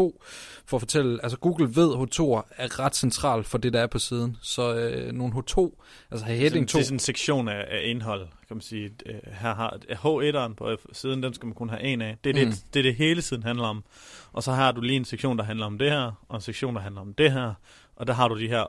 for 0.65 0.77
at 0.77 0.81
fortælle, 0.81 1.19
altså 1.23 1.37
Google 1.37 1.75
ved, 1.75 1.93
at 1.93 1.99
H2 1.99 2.23
er 2.57 2.79
ret 2.79 2.95
central 2.95 3.43
for 3.43 3.57
det, 3.57 3.73
der 3.73 3.81
er 3.81 3.87
på 3.87 3.99
siden. 3.99 4.37
Så 4.41 4.75
øh, 4.75 5.11
nogle 5.11 5.33
H2, 5.33 5.83
altså 6.11 6.25
heading 6.25 6.69
2. 6.69 6.77
Det 6.77 6.81
er 6.81 6.85
sådan 6.85 6.95
en 6.95 6.99
sektion 6.99 7.47
af, 7.47 7.65
af 7.67 7.81
indhold, 7.85 8.27
kan 8.47 8.57
man 8.57 8.61
sige. 8.61 8.91
Øh, 9.05 9.15
her 9.25 9.55
har 9.55 9.77
H1'eren 9.89 10.53
på 10.53 10.77
siden, 10.93 11.23
den 11.23 11.33
skal 11.33 11.45
man 11.45 11.55
kun 11.55 11.69
have 11.69 11.81
en 11.81 12.01
af. 12.01 12.17
Det 12.23 12.37
er, 12.37 12.45
mm. 12.45 12.51
det, 12.51 12.63
det, 12.73 12.79
er 12.79 12.83
det 12.83 12.95
hele 12.95 13.21
siden 13.21 13.43
handler 13.43 13.67
om. 13.67 13.83
Og 14.33 14.43
så 14.43 14.51
har 14.51 14.71
du 14.71 14.81
lige 14.81 14.97
en 14.97 15.05
sektion, 15.05 15.37
der 15.37 15.43
handler 15.43 15.65
om 15.65 15.77
det 15.77 15.91
her, 15.91 16.11
og 16.29 16.35
en 16.35 16.41
sektion, 16.41 16.75
der 16.75 16.81
handler 16.81 17.01
om 17.01 17.13
det 17.13 17.31
her. 17.31 17.53
Og 17.95 18.07
der 18.07 18.13
har 18.13 18.27
du 18.27 18.39
de 18.39 18.47
her 18.47 18.65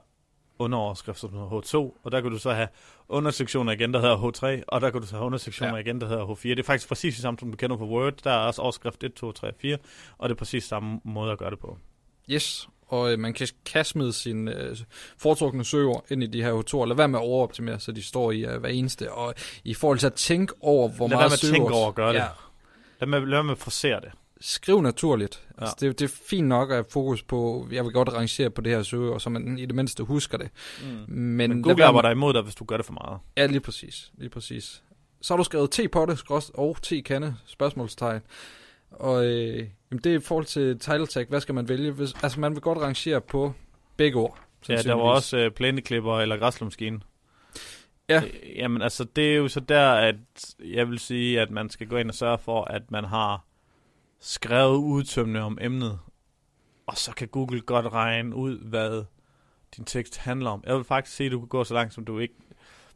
underoverskrifter 0.64 1.28
som 1.28 1.38
H2, 1.38 2.00
og 2.02 2.12
der 2.12 2.20
kan 2.20 2.30
du 2.30 2.38
så 2.38 2.52
have 2.52 2.68
undersektioner 3.08 3.72
igen, 3.72 3.94
der 3.94 4.00
hedder 4.00 4.16
H3, 4.16 4.62
og 4.68 4.80
der 4.80 4.90
kan 4.90 5.00
du 5.00 5.06
så 5.06 5.14
have 5.14 5.26
undersektioner 5.26 5.74
ja. 5.74 5.80
igen, 5.80 6.00
der 6.00 6.08
hedder 6.08 6.26
H4. 6.26 6.48
Det 6.48 6.58
er 6.58 6.62
faktisk 6.62 6.88
præcis 6.88 7.14
det 7.14 7.22
samme, 7.22 7.38
som 7.38 7.50
du 7.50 7.56
kender 7.56 7.76
på 7.76 7.84
Word. 7.84 8.12
Der 8.24 8.30
er 8.30 8.46
også 8.46 8.62
overskrift 8.62 9.04
1, 9.04 9.14
2, 9.14 9.32
3, 9.32 9.52
4, 9.60 9.78
og 10.18 10.28
det 10.28 10.34
er 10.34 10.38
præcis 10.38 10.64
samme 10.64 11.00
måde 11.04 11.32
at 11.32 11.38
gøre 11.38 11.50
det 11.50 11.58
på. 11.58 11.78
Yes, 12.30 12.68
og 12.88 13.12
øh, 13.12 13.18
man 13.18 13.34
kan, 13.34 13.48
kan 13.66 13.84
smide 13.84 14.12
sine 14.12 14.54
øh, 14.56 14.76
foretrukne 15.18 15.64
søger 15.64 16.04
ind 16.10 16.22
i 16.22 16.26
de 16.26 16.42
her 16.42 16.52
H2, 16.52 16.82
eller 16.82 16.94
være 16.94 17.08
med 17.08 17.18
at 17.18 17.24
overoptimere, 17.24 17.80
så 17.80 17.92
de 17.92 18.02
står 18.02 18.30
i 18.30 18.44
øh, 18.44 18.60
hver 18.60 18.68
eneste. 18.68 19.12
Og 19.12 19.34
i 19.64 19.74
forhold 19.74 19.98
til 19.98 20.06
at 20.06 20.14
tænke 20.14 20.54
over, 20.60 20.88
hvor 20.88 21.08
lad 21.08 21.16
meget 21.16 21.32
søger... 21.32 21.52
Lad 21.52 21.60
være 21.60 21.60
med 21.60 21.66
at 21.66 21.70
tænke 21.70 21.78
over 21.78 21.88
at 21.88 21.94
gøre 21.94 22.12
det. 22.12 22.18
Ja. 22.18 22.26
Lad 23.00 23.08
med, 23.08 23.28
lad 23.28 23.42
med 23.42 23.52
at 23.52 23.58
forsere 23.58 24.00
det 24.00 24.10
skriv 24.42 24.80
naturligt. 24.80 25.48
Ja. 25.58 25.62
Altså, 25.62 25.76
det, 25.80 25.98
det 25.98 26.04
er 26.04 26.14
fint 26.28 26.48
nok 26.48 26.70
at 26.70 26.76
have 26.76 26.84
fokus 26.90 27.22
på, 27.22 27.68
jeg 27.72 27.84
vil 27.84 27.92
godt 27.92 28.08
rangere 28.08 28.50
på 28.50 28.60
det 28.60 28.72
her 28.72 28.82
søge, 28.82 29.20
så 29.20 29.30
man 29.30 29.58
i 29.58 29.66
det 29.66 29.74
mindste 29.74 30.02
husker 30.02 30.38
det. 30.38 30.48
Mm. 30.82 31.14
Men, 31.14 31.50
Men 31.50 31.62
Google 31.62 31.84
arbejder 31.84 32.10
imod 32.10 32.32
dig, 32.34 32.42
hvis 32.42 32.54
du 32.54 32.64
gør 32.64 32.76
det 32.76 32.86
for 32.86 32.92
meget. 32.92 33.18
Ja, 33.36 33.46
lige 33.46 33.60
præcis. 33.60 34.12
Lige 34.18 34.30
præcis. 34.30 34.82
Så 35.20 35.34
har 35.34 35.36
du 35.36 35.44
skrevet 35.44 35.70
T-potte 35.70 36.32
og 36.54 36.76
T-kande, 36.82 37.36
spørgsmålstegn. 37.46 38.20
Og 38.90 39.24
øh, 39.24 39.56
jamen 39.90 40.02
det 40.04 40.12
er 40.12 40.16
i 40.16 40.20
forhold 40.20 40.46
til 40.46 40.78
title 40.78 41.06
tag, 41.06 41.26
hvad 41.28 41.40
skal 41.40 41.54
man 41.54 41.68
vælge? 41.68 41.90
Hvis, 41.90 42.14
altså 42.22 42.40
man 42.40 42.52
vil 42.52 42.60
godt 42.60 42.78
rangere 42.78 43.20
på 43.20 43.52
begge 43.96 44.18
ord. 44.18 44.38
Ja, 44.68 44.76
der 44.76 44.94
var 44.94 45.02
også 45.02 45.36
øh, 45.36 45.50
plæneklipper 45.50 46.20
eller 46.20 46.36
græslumskine. 46.36 47.00
Ja. 48.08 48.22
Øh, 48.24 48.56
jamen 48.56 48.82
altså, 48.82 49.04
det 49.04 49.32
er 49.32 49.36
jo 49.36 49.48
så 49.48 49.60
der, 49.60 49.92
at 49.92 50.16
jeg 50.64 50.90
vil 50.90 50.98
sige, 50.98 51.40
at 51.40 51.50
man 51.50 51.70
skal 51.70 51.86
gå 51.86 51.96
ind 51.96 52.08
og 52.08 52.14
sørge 52.14 52.38
for, 52.38 52.64
at 52.64 52.90
man 52.90 53.04
har 53.04 53.44
skrevet 54.22 54.76
udtømmende 54.76 55.40
om 55.40 55.58
emnet, 55.60 55.98
og 56.86 56.96
så 56.96 57.12
kan 57.14 57.28
Google 57.28 57.60
godt 57.60 57.92
regne 57.92 58.36
ud, 58.36 58.58
hvad 58.58 59.04
din 59.76 59.84
tekst 59.84 60.16
handler 60.16 60.50
om. 60.50 60.64
Jeg 60.66 60.76
vil 60.76 60.84
faktisk 60.84 61.16
sige, 61.16 61.26
at 61.26 61.32
du 61.32 61.38
kan 61.38 61.48
gå 61.48 61.64
så 61.64 61.74
langt, 61.74 61.94
som 61.94 62.04
du 62.04 62.18
ikke, 62.18 62.34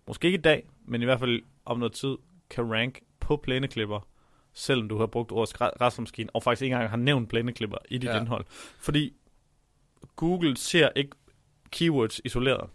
måske 0.07 0.27
ikke 0.27 0.39
i 0.39 0.43
dag, 0.43 0.69
men 0.85 1.03
i 1.03 1.05
hvert 1.05 1.19
fald 1.19 1.43
om 1.65 1.79
noget 1.79 1.93
tid, 1.93 2.17
kan 2.51 2.73
rank 2.73 3.01
på 3.21 3.37
plæneklipper, 3.37 4.09
selvom 4.53 4.89
du 4.89 4.99
har 4.99 5.07
brugt 5.07 5.33
ordet 5.33 5.55
græsmaskine, 5.79 6.31
og 6.35 6.43
faktisk 6.43 6.63
ikke 6.63 6.75
engang 6.75 6.91
har 6.91 6.97
nævnt 6.97 7.29
plæneklipper 7.29 7.79
i 7.89 7.99
dit 7.99 8.11
ja. 8.11 8.21
indhold. 8.21 8.45
Fordi 8.79 9.13
Google 10.17 10.57
ser 10.57 10.89
ikke 10.97 11.11
keywords 11.71 12.21
isoleret 12.25 12.71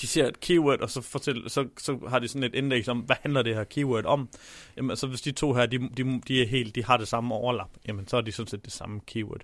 de 0.00 0.06
ser 0.06 0.28
et 0.28 0.40
keyword, 0.40 0.80
og 0.80 0.90
så, 0.90 1.00
fortæl, 1.00 1.50
så, 1.50 1.68
så 1.78 1.98
har 2.08 2.18
de 2.18 2.28
sådan 2.28 2.42
et 2.42 2.54
indlæg 2.54 2.88
om, 2.88 2.98
hvad 2.98 3.16
handler 3.20 3.42
det 3.42 3.54
her 3.54 3.64
keyword 3.64 4.04
om? 4.04 4.28
Jamen, 4.76 4.90
altså 4.90 5.06
hvis 5.06 5.20
de 5.20 5.32
to 5.32 5.52
her, 5.52 5.66
de, 5.66 5.78
de, 5.78 6.20
de, 6.28 6.42
er 6.42 6.46
helt, 6.46 6.74
de 6.74 6.84
har 6.84 6.96
det 6.96 7.08
samme 7.08 7.34
overlap, 7.34 7.70
jamen 7.88 8.08
så 8.08 8.16
er 8.16 8.20
de 8.20 8.32
sådan 8.32 8.48
set 8.48 8.64
det 8.64 8.72
samme 8.72 9.00
keyword. 9.06 9.40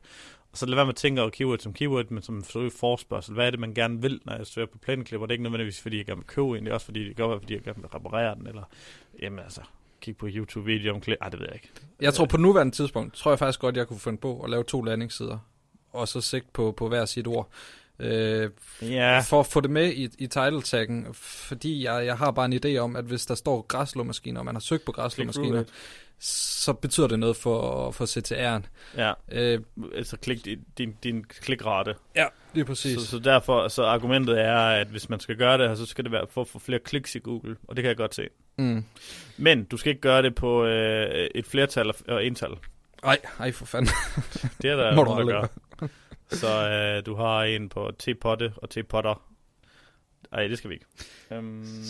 Og 0.52 0.58
så 0.58 0.66
lad 0.66 0.74
være 0.74 0.84
med 0.84 0.92
at 0.92 0.96
tænke 0.96 1.20
over 1.20 1.30
keyword 1.30 1.58
som 1.58 1.72
keyword, 1.72 2.10
men 2.10 2.22
som 2.22 2.44
forspørgsel. 2.70 3.34
Hvad 3.34 3.46
er 3.46 3.50
det, 3.50 3.60
man 3.60 3.74
gerne 3.74 4.02
vil, 4.02 4.20
når 4.24 4.36
jeg 4.36 4.46
søger 4.46 4.66
på 4.66 4.78
planklipper? 4.78 5.26
Det 5.26 5.30
er 5.30 5.34
ikke 5.34 5.42
nødvendigvis, 5.42 5.80
fordi 5.80 5.96
jeg 5.96 6.06
gerne 6.06 6.18
vil 6.18 6.26
købe 6.26 6.58
en, 6.58 6.64
det 6.64 6.70
er 6.70 6.74
også 6.74 6.86
fordi, 6.86 7.08
det 7.08 7.16
gør, 7.16 7.38
fordi 7.38 7.54
jeg 7.54 7.62
gerne 7.62 7.80
vil 7.80 7.88
reparere 7.88 8.34
den, 8.34 8.46
eller 8.46 8.62
jamen 9.22 9.38
altså, 9.38 9.60
kigge 10.00 10.18
på 10.18 10.26
YouTube-video 10.30 10.94
om 10.94 11.00
klip. 11.00 11.18
Ej, 11.20 11.28
det 11.28 11.40
ved 11.40 11.46
jeg 11.46 11.54
ikke. 11.54 11.70
Jeg 12.00 12.14
tror 12.14 12.26
på 12.26 12.36
nuværende 12.36 12.74
tidspunkt, 12.74 13.14
tror 13.14 13.30
jeg 13.30 13.38
faktisk 13.38 13.60
godt, 13.60 13.76
jeg 13.76 13.88
kunne 13.88 14.00
finde 14.00 14.18
på 14.18 14.40
at 14.40 14.50
lave 14.50 14.64
to 14.64 14.82
landingssider, 14.82 15.38
og 15.92 16.08
så 16.08 16.20
sigt 16.20 16.52
på, 16.52 16.72
på 16.72 16.88
hver 16.88 17.04
sit 17.04 17.26
ord. 17.26 17.48
Øh, 17.98 18.50
ja. 18.82 19.20
For 19.20 19.40
at 19.40 19.46
få 19.46 19.60
det 19.60 19.70
med 19.70 19.92
i, 19.92 20.08
i 20.18 20.26
title 20.26 20.62
taggen, 20.62 21.06
fordi 21.14 21.84
jeg, 21.84 22.06
jeg 22.06 22.18
har 22.18 22.30
bare 22.30 22.44
en 22.44 22.52
idé 22.52 22.78
om, 22.78 22.96
at 22.96 23.04
hvis 23.04 23.26
der 23.26 23.34
står 23.34 23.62
græslåmaskiner, 23.62 24.40
og 24.40 24.44
man 24.44 24.54
har 24.54 24.60
søgt 24.60 24.84
på 24.84 24.92
græslåmaskiner, 24.92 25.64
så 26.24 26.72
betyder 26.72 27.06
det 27.06 27.18
noget 27.18 27.36
for, 27.36 27.90
for 27.90 28.04
CTR'en. 28.04 28.62
Ja, 28.96 29.12
øh, 29.32 29.60
altså 29.94 30.16
klik, 30.16 30.48
din, 30.78 30.96
din 31.02 31.24
klikrate. 31.24 31.94
Ja, 32.16 32.26
lige 32.54 32.64
præcis. 32.64 33.00
Så, 33.00 33.06
så 33.06 33.18
derfor, 33.18 33.68
så 33.68 33.84
argumentet 33.84 34.40
er, 34.40 34.56
at 34.56 34.86
hvis 34.86 35.08
man 35.08 35.20
skal 35.20 35.36
gøre 35.36 35.58
det 35.58 35.78
så 35.78 35.86
skal 35.86 36.04
det 36.04 36.12
være 36.12 36.26
for 36.30 36.40
at 36.40 36.48
få 36.48 36.58
flere 36.58 36.78
kliks 36.78 37.14
i 37.14 37.18
Google, 37.18 37.56
og 37.68 37.76
det 37.76 37.82
kan 37.82 37.88
jeg 37.88 37.96
godt 37.96 38.14
se. 38.14 38.28
Mm. 38.58 38.84
Men 39.36 39.64
du 39.64 39.76
skal 39.76 39.90
ikke 39.90 40.00
gøre 40.00 40.22
det 40.22 40.34
på 40.34 40.64
øh, 40.64 41.28
et 41.34 41.46
flertal 41.46 41.92
og 42.08 42.24
ental. 42.24 42.50
Nej, 43.04 43.18
ej 43.38 43.52
for 43.52 43.66
fanden. 43.66 43.92
det 44.62 44.70
er 44.70 44.76
der 44.76 44.94
noget, 44.94 45.26
der 45.26 45.32
gør. 45.32 45.46
Så 46.32 46.68
øh, 46.68 47.06
du 47.06 47.14
har 47.14 47.42
en 47.42 47.68
på 47.68 47.90
tepotte 47.98 48.52
og 48.56 48.70
tepotter. 48.70 49.31
Nej, 50.32 50.46
det 50.46 50.58
skal 50.58 50.70
vi 50.70 50.74
ikke. 50.74 50.86
Øhm, 51.32 51.44
men... 51.44 51.84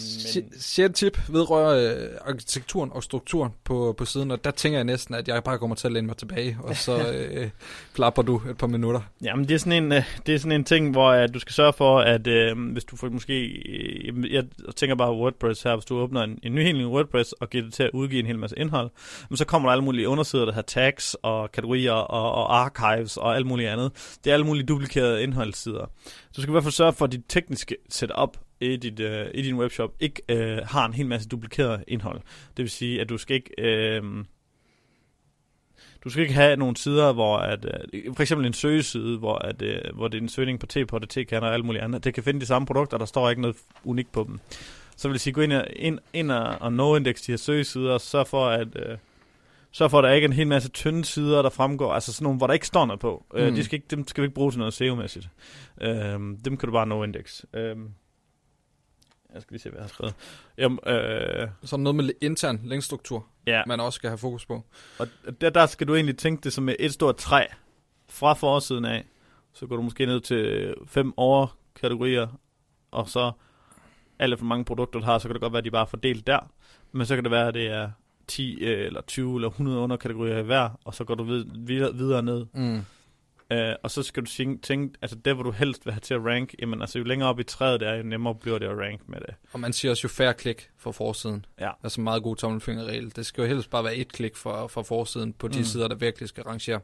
Sjette 0.58 0.94
tip 0.94 1.18
vedrører 1.28 1.94
øh, 1.94 2.08
arkitekturen 2.26 2.90
og 2.92 3.02
strukturen 3.02 3.52
på, 3.64 3.94
på 3.98 4.04
siden, 4.04 4.30
og 4.30 4.44
der 4.44 4.50
tænker 4.50 4.78
jeg 4.78 4.84
næsten, 4.84 5.14
at 5.14 5.28
jeg 5.28 5.44
bare 5.44 5.58
kommer 5.58 5.76
til 5.76 5.86
at 5.86 5.92
læne 5.92 6.06
mig 6.06 6.16
tilbage, 6.16 6.58
og 6.62 6.76
så 6.76 7.08
øh, 7.12 7.50
plapper 7.94 8.22
du 8.22 8.42
et 8.50 8.58
par 8.58 8.66
minutter. 8.66 9.00
Jamen, 9.22 9.48
det 9.48 9.54
er 9.54 9.58
sådan 9.58 9.84
en, 9.84 9.92
øh, 9.92 10.04
det 10.26 10.34
er 10.34 10.38
sådan 10.38 10.52
en 10.52 10.64
ting, 10.64 10.90
hvor 10.90 11.10
at 11.10 11.34
du 11.34 11.38
skal 11.38 11.52
sørge 11.52 11.72
for, 11.72 12.00
at 12.00 12.26
øh, 12.26 12.72
hvis 12.72 12.84
du 12.84 12.96
får 12.96 13.08
måske... 13.08 13.44
Øh, 13.44 14.32
jeg 14.32 14.44
tænker 14.76 14.96
bare 14.96 15.12
WordPress 15.12 15.62
her, 15.62 15.76
hvis 15.76 15.84
du 15.84 15.98
åbner 15.98 16.22
en, 16.22 16.38
en 16.42 16.54
ny 16.54 16.62
helt 16.62 16.86
WordPress 16.86 17.32
og 17.32 17.50
giver 17.50 17.64
det 17.64 17.74
til 17.74 17.82
at 17.82 17.90
udgive 17.92 18.20
en 18.20 18.26
hel 18.26 18.38
masse 18.38 18.58
indhold, 18.58 18.90
men 19.30 19.36
så 19.36 19.44
kommer 19.44 19.68
der 19.68 19.72
alle 19.72 19.84
mulige 19.84 20.08
undersider, 20.08 20.44
der 20.44 20.52
har 20.52 20.62
tags 20.62 21.16
og 21.22 21.52
kategorier 21.52 21.92
og, 21.92 22.32
og 22.32 22.56
archives 22.60 23.16
og 23.16 23.36
alt 23.36 23.46
muligt 23.46 23.68
andet. 23.68 24.16
Det 24.24 24.30
er 24.30 24.34
alle 24.34 24.46
mulige 24.46 24.66
duplikerede 24.66 25.22
indholdssider. 25.22 25.90
Så 26.32 26.36
du 26.36 26.42
skal 26.42 26.50
i 26.50 26.52
hvert 26.52 26.64
fald 26.64 26.72
sørge 26.72 26.92
for, 26.92 27.04
at 27.04 27.12
dit 27.12 27.24
tekniske 27.28 27.76
setup 27.88 28.38
i, 28.60 28.76
dit, 28.76 29.00
øh, 29.00 29.26
i 29.34 29.42
din 29.42 29.58
webshop 29.58 29.90
ikke 30.00 30.22
øh, 30.28 30.58
har 30.64 30.86
en 30.86 30.94
hel 30.94 31.06
masse 31.06 31.28
duplikeret 31.28 31.84
indhold. 31.88 32.20
Det 32.56 32.62
vil 32.62 32.70
sige, 32.70 33.00
at 33.00 33.08
du 33.08 33.18
skal 33.18 33.36
ikke... 33.36 33.50
Øh, 33.58 34.24
du 36.04 36.10
skal 36.10 36.22
ikke 36.22 36.34
have 36.34 36.56
nogle 36.56 36.76
sider, 36.76 37.12
hvor 37.12 37.36
at, 37.36 37.64
øh, 37.92 38.14
for 38.14 38.22
eksempel 38.22 38.46
en 38.46 38.52
søgeside, 38.52 39.18
hvor, 39.18 39.34
at, 39.34 39.62
øh, 39.62 39.80
hvor 39.94 40.08
det 40.08 40.18
er 40.18 40.22
en 40.22 40.28
søgning 40.28 40.60
på 40.60 40.66
T-pot 40.66 41.02
T-kan 41.08 41.42
og 41.42 41.54
alt 41.54 41.64
muligt 41.64 41.84
andet. 41.84 42.04
Det 42.04 42.14
kan 42.14 42.22
finde 42.22 42.40
de 42.40 42.46
samme 42.46 42.66
produkter, 42.66 42.98
der 42.98 43.04
står 43.04 43.30
ikke 43.30 43.42
noget 43.42 43.56
unikt 43.84 44.12
på 44.12 44.24
dem. 44.28 44.40
Så 44.96 45.08
vil 45.08 45.14
jeg 45.14 45.20
sige, 45.20 45.34
gå 45.34 45.40
ind, 45.40 45.52
og, 45.52 45.66
ind, 45.76 45.98
ind 46.12 46.30
og, 46.30 46.56
og 46.60 46.72
no-index 46.72 47.26
de 47.26 47.32
her 47.32 47.36
søgesider, 47.36 47.92
og 47.92 48.00
sørg 48.00 48.26
for, 48.26 48.46
at, 48.46 48.68
øh, 48.76 48.98
for, 49.88 49.98
at 49.98 50.04
der 50.04 50.10
ikke 50.10 50.24
en 50.24 50.32
hel 50.32 50.46
masse 50.46 50.68
tynde 50.68 51.04
sider, 51.04 51.42
der 51.42 51.50
fremgår, 51.50 51.92
altså 51.92 52.12
sådan 52.12 52.24
nogle, 52.24 52.36
hvor 52.36 52.46
der 52.46 52.54
ikke 52.54 52.66
står 52.66 52.86
noget 52.86 53.00
på. 53.00 53.26
Mm. 53.34 53.40
Uh, 53.40 53.46
de 53.46 53.64
skal 53.64 53.76
ikke, 53.76 53.86
dem 53.90 54.08
skal 54.08 54.22
vi 54.22 54.26
ikke 54.26 54.34
bruge 54.34 54.50
til 54.50 54.58
noget 54.58 54.74
SEO-mæssigt. 54.74 55.28
Uh, 55.80 55.88
dem 56.44 56.56
kan 56.56 56.66
du 56.66 56.72
bare 56.72 56.86
no-index. 56.86 57.42
Uh, 57.54 57.90
jeg 59.34 59.42
skal 59.42 59.54
lige 59.54 59.62
se, 59.62 59.70
hvad 59.70 59.78
jeg 59.78 59.84
har 59.84 59.88
skrevet. 59.88 60.14
Jamen, 60.58 60.78
øh, 60.86 61.48
så 61.64 61.76
noget 61.76 61.96
med 61.96 62.10
intern 62.20 62.60
linkstruktur, 62.64 63.26
ja. 63.46 63.62
man 63.66 63.80
også 63.80 63.96
skal 63.96 64.10
have 64.10 64.18
fokus 64.18 64.46
på. 64.46 64.64
Og 64.98 65.08
der, 65.40 65.50
der 65.50 65.66
skal 65.66 65.88
du 65.88 65.94
egentlig 65.94 66.18
tænke 66.18 66.44
det 66.44 66.52
som 66.52 66.68
et 66.68 66.92
stort 66.92 67.16
træ 67.16 67.46
fra 68.08 68.34
forsiden 68.34 68.84
af. 68.84 69.04
Så 69.52 69.66
går 69.66 69.76
du 69.76 69.82
måske 69.82 70.06
ned 70.06 70.20
til 70.20 70.74
fem 70.86 71.12
overkategorier, 71.16 72.28
og 72.90 73.08
så 73.08 73.32
alle 74.18 74.36
for 74.36 74.44
mange 74.44 74.64
produkter, 74.64 75.00
du 75.00 75.04
har, 75.04 75.18
så 75.18 75.28
kan 75.28 75.34
det 75.34 75.40
godt 75.40 75.52
være, 75.52 75.58
at 75.58 75.64
de 75.64 75.70
bare 75.70 75.82
er 75.82 75.86
fordelt 75.86 76.26
der. 76.26 76.50
Men 76.92 77.06
så 77.06 77.14
kan 77.14 77.24
det 77.24 77.30
være, 77.30 77.48
at 77.48 77.54
det 77.54 77.66
er 77.66 77.90
10 78.26 78.58
øh, 78.60 78.86
eller 78.86 79.00
20 79.00 79.36
eller 79.36 79.48
100 79.48 79.78
underkategorier 79.78 80.38
i 80.38 80.42
hver, 80.42 80.80
og 80.84 80.94
så 80.94 81.04
går 81.04 81.14
du 81.14 81.42
videre, 81.54 81.94
videre 81.94 82.22
ned. 82.22 82.46
Mm. 82.54 82.80
Uh, 83.50 83.58
og 83.82 83.90
så 83.90 84.02
skal 84.02 84.22
du 84.22 84.30
tænke, 84.62 84.98
altså 85.02 85.16
det, 85.16 85.34
hvor 85.34 85.42
du 85.42 85.50
helst 85.50 85.86
vil 85.86 85.92
have 85.92 86.00
til 86.00 86.14
at 86.14 86.24
rank, 86.24 86.54
jamen 86.58 86.80
altså 86.80 86.98
jo 86.98 87.04
længere 87.04 87.28
op 87.28 87.40
i 87.40 87.42
træet 87.42 87.80
det 87.80 87.88
er, 87.88 87.94
jo 87.94 88.02
nemmere 88.02 88.34
bliver 88.34 88.58
det 88.58 88.66
at 88.66 88.78
rank 88.78 89.00
med 89.06 89.20
det. 89.20 89.34
Og 89.52 89.60
man 89.60 89.72
siger 89.72 89.90
også 89.90 90.04
jo 90.04 90.08
færre 90.08 90.34
klik 90.34 90.68
for 90.78 90.92
forsiden. 90.92 91.44
Ja. 91.60 91.70
Altså 91.82 92.00
meget 92.00 92.22
god 92.22 92.36
tommelfingerregel. 92.36 93.16
Det 93.16 93.26
skal 93.26 93.42
jo 93.42 93.48
helst 93.48 93.70
bare 93.70 93.84
være 93.84 93.96
et 93.96 94.12
klik 94.12 94.36
for, 94.36 94.66
for 94.66 94.82
forsiden 94.82 95.32
på 95.32 95.48
de 95.48 95.58
mm. 95.58 95.64
sider, 95.64 95.88
der 95.88 95.94
virkelig 95.94 96.28
skal 96.28 96.44
rangere. 96.44 96.80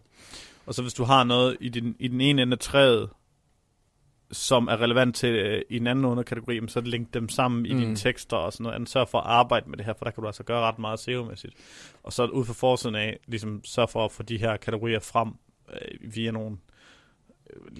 Og 0.66 0.74
så 0.74 0.82
hvis 0.82 0.94
du 0.94 1.04
har 1.04 1.24
noget 1.24 1.56
i, 1.60 1.68
din, 1.68 1.96
i 1.98 2.08
den 2.08 2.20
ene 2.20 2.42
ende 2.42 2.52
af 2.52 2.58
træet, 2.58 3.08
som 4.32 4.68
er 4.68 4.80
relevant 4.80 5.16
til 5.16 5.54
uh, 5.54 5.60
i 5.68 5.76
en 5.76 5.86
anden 5.86 6.04
underkategori, 6.04 6.60
så 6.68 6.80
link 6.80 7.14
dem 7.14 7.28
sammen 7.28 7.66
i 7.66 7.72
mm. 7.72 7.80
dine 7.80 7.96
tekster 7.96 8.36
og 8.36 8.52
sådan 8.52 8.64
noget. 8.64 8.88
Sørg 8.88 9.08
for 9.08 9.18
at 9.18 9.26
arbejde 9.26 9.70
med 9.70 9.76
det 9.76 9.86
her, 9.86 9.92
for 9.98 10.04
der 10.04 10.10
kan 10.10 10.22
du 10.22 10.26
altså 10.26 10.42
gøre 10.42 10.60
ret 10.60 10.78
meget 10.78 11.00
SEO-mæssigt. 11.00 11.54
Og 12.02 12.12
så 12.12 12.24
ud 12.24 12.44
fra 12.44 12.52
forsiden 12.52 12.94
af, 12.94 13.18
ligesom 13.26 13.60
sørg 13.64 13.90
for 13.90 14.04
at 14.04 14.12
få 14.12 14.22
de 14.22 14.38
her 14.38 14.56
kategorier 14.56 15.00
frem 15.00 15.28
øh, 15.72 16.14
via 16.14 16.30
nogle 16.30 16.50
øh, 16.50 16.77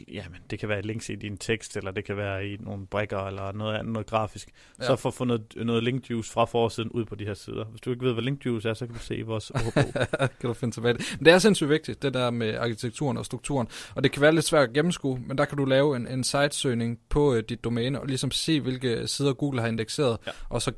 jamen, 0.09 0.40
det 0.50 0.59
kan 0.59 0.68
være 0.68 0.78
et 0.78 0.85
links 0.85 1.09
i 1.09 1.14
din 1.14 1.37
tekst, 1.37 1.76
eller 1.76 1.90
det 1.90 2.04
kan 2.04 2.16
være 2.16 2.48
i 2.48 2.57
nogle 2.61 2.87
brikker, 2.87 3.18
eller 3.18 3.52
noget 3.52 3.74
andet, 3.74 3.92
noget 3.92 4.07
grafisk. 4.07 4.48
Ja. 4.81 4.87
Så 4.87 4.96
for 4.96 5.09
at 5.09 5.14
få 5.14 5.24
noget, 5.24 5.54
noget 5.57 5.85
link 5.85 6.11
juice 6.11 6.33
fra 6.33 6.44
forsiden 6.44 6.90
ud 6.90 7.04
på 7.04 7.14
de 7.14 7.24
her 7.24 7.35
sider. 7.35 7.64
Hvis 7.64 7.81
du 7.81 7.90
ikke 7.90 8.04
ved, 8.04 8.12
hvad 8.12 8.22
link 8.22 8.46
juice 8.46 8.68
er, 8.68 8.74
så 8.74 8.87
kan 8.87 8.94
du 8.94 9.00
se 9.00 9.16
i 9.16 9.22
vores 9.22 9.52
kan 10.40 10.48
du 10.48 10.52
finde 10.52 10.74
tilbage 10.74 10.94
det. 10.94 11.16
Men 11.18 11.24
det 11.24 11.33
er 11.33 11.38
sindssygt 11.38 11.70
vigtigt, 11.70 12.02
det 12.02 12.14
der 12.14 12.31
med 12.31 12.54
arkitekturen 12.54 13.16
og 13.16 13.24
strukturen. 13.24 13.68
Og 13.94 14.04
det 14.04 14.12
kan 14.12 14.22
være 14.22 14.33
lidt 14.33 14.44
svært 14.44 14.68
at 14.68 14.74
gennemskue, 14.74 15.20
men 15.26 15.38
der 15.38 15.44
kan 15.44 15.59
du 15.59 15.64
lave 15.64 15.96
en, 15.96 16.07
en 16.07 16.24
sitesøgning 16.24 16.98
på 17.09 17.33
uh, 17.33 17.38
dit 17.38 17.64
domæne, 17.64 18.00
og 18.00 18.07
ligesom 18.07 18.31
se, 18.31 18.61
hvilke 18.61 19.07
sider 19.07 19.33
Google 19.33 19.61
har 19.61 19.68
indekseret. 19.68 20.18
Ja. 20.26 20.31
Og 20.48 20.62
så, 20.62 20.72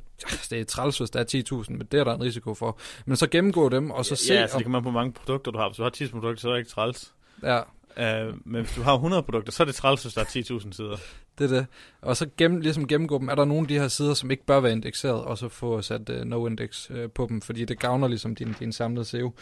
det 0.49 0.59
er 0.59 0.65
træls, 0.65 0.97
hvis 0.97 1.09
der 1.09 1.19
er 1.19 1.63
10.000, 1.63 1.65
men 1.69 1.87
det 1.91 1.99
er 1.99 2.03
der 2.03 2.15
en 2.15 2.21
risiko 2.21 2.53
for. 2.53 2.79
Men 3.05 3.17
så 3.17 3.27
gennemgå 3.27 3.69
dem, 3.69 3.91
og 3.91 4.05
så 4.05 4.11
ja, 4.11 4.15
se... 4.15 4.33
Ja, 4.33 4.47
så 4.47 4.57
det 4.57 4.63
kan 4.63 4.71
man 4.71 4.83
på 4.83 4.91
mange 4.91 5.11
produkter, 5.13 5.51
du 5.51 5.57
har. 5.57 5.69
Hvis 5.69 5.77
du 5.77 5.83
har 5.83 5.89
10 5.89 6.07
produkter, 6.07 6.41
så 6.41 6.47
er 6.47 6.51
det 6.51 6.59
ikke 6.59 6.71
træls. 6.71 7.13
Ja, 7.43 7.61
Uh, 7.97 8.37
men 8.45 8.61
hvis 8.61 8.75
du 8.75 8.81
har 8.81 8.93
100 8.93 9.23
produkter, 9.23 9.51
så 9.51 9.63
er 9.63 9.65
det 9.65 9.75
træls, 9.75 10.01
hvis 10.01 10.13
der 10.13 10.21
er 10.21 10.25
10.000 10.25 10.71
sider. 10.71 10.97
Det 11.37 11.51
er 11.51 11.55
det. 11.55 11.65
Og 12.01 12.17
så 12.17 12.27
gennem, 12.37 12.61
ligesom 12.61 12.87
gennemgå 12.87 13.17
dem, 13.19 13.29
er 13.29 13.35
der 13.35 13.45
nogle 13.45 13.61
af 13.61 13.67
de 13.67 13.79
her 13.79 13.87
sider, 13.87 14.13
som 14.13 14.31
ikke 14.31 14.45
bør 14.45 14.59
være 14.59 14.71
indekseret, 14.71 15.21
og 15.21 15.37
så 15.37 15.49
få 15.49 15.81
sat 15.81 16.09
uh, 16.09 16.15
no-index 16.15 16.93
uh, 16.93 17.11
på 17.11 17.25
dem, 17.29 17.41
fordi 17.41 17.65
det 17.65 17.79
gavner 17.79 18.07
ligesom 18.07 18.35
din, 18.35 18.55
din 18.59 18.71
samlede 18.71 19.05
SEO. 19.05 19.33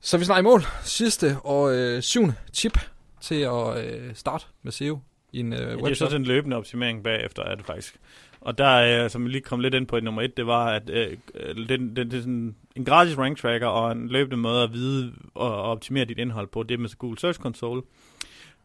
Så 0.00 0.18
vi 0.18 0.24
snakker 0.24 0.40
i 0.40 0.44
mål. 0.44 0.62
Sidste 0.84 1.36
og 1.44 1.62
uh, 1.62 2.00
syvende 2.00 2.34
tip 2.52 2.78
til 3.20 3.40
at 3.40 3.52
uh, 3.52 4.14
starte 4.14 4.44
med 4.62 4.72
SEO 4.72 4.98
i 5.32 5.40
en 5.40 5.52
uh, 5.52 5.58
ja, 5.58 5.64
Det 5.64 5.90
er 5.90 5.94
så 5.94 6.08
den 6.08 6.24
løbende 6.24 6.56
optimering 6.56 7.02
bagefter, 7.04 7.42
er 7.42 7.54
det 7.54 7.66
faktisk. 7.66 7.94
Og 8.40 8.58
der, 8.58 9.04
øh, 9.04 9.10
som 9.10 9.24
vi 9.24 9.30
lige 9.30 9.42
kom 9.42 9.60
lidt 9.60 9.74
ind 9.74 9.86
på 9.86 9.96
i 9.96 10.00
nummer 10.00 10.22
et, 10.22 10.36
det 10.36 10.46
var, 10.46 10.66
at 10.66 10.90
øh, 10.90 11.16
øh 11.34 11.56
det, 11.56 11.68
det, 11.68 11.96
det 11.96 12.14
er 12.14 12.20
sådan 12.20 12.54
en 12.76 12.84
gratis 12.84 13.18
rank 13.18 13.38
tracker 13.38 13.66
og 13.66 13.92
en 13.92 14.08
løbende 14.08 14.36
måde 14.36 14.62
at 14.62 14.72
vide 14.72 15.12
og 15.34 15.62
optimere 15.62 16.04
dit 16.04 16.18
indhold 16.18 16.46
på, 16.46 16.62
det 16.62 16.80
med 16.80 16.98
Google 16.98 17.18
Search 17.18 17.40
Console. 17.40 17.82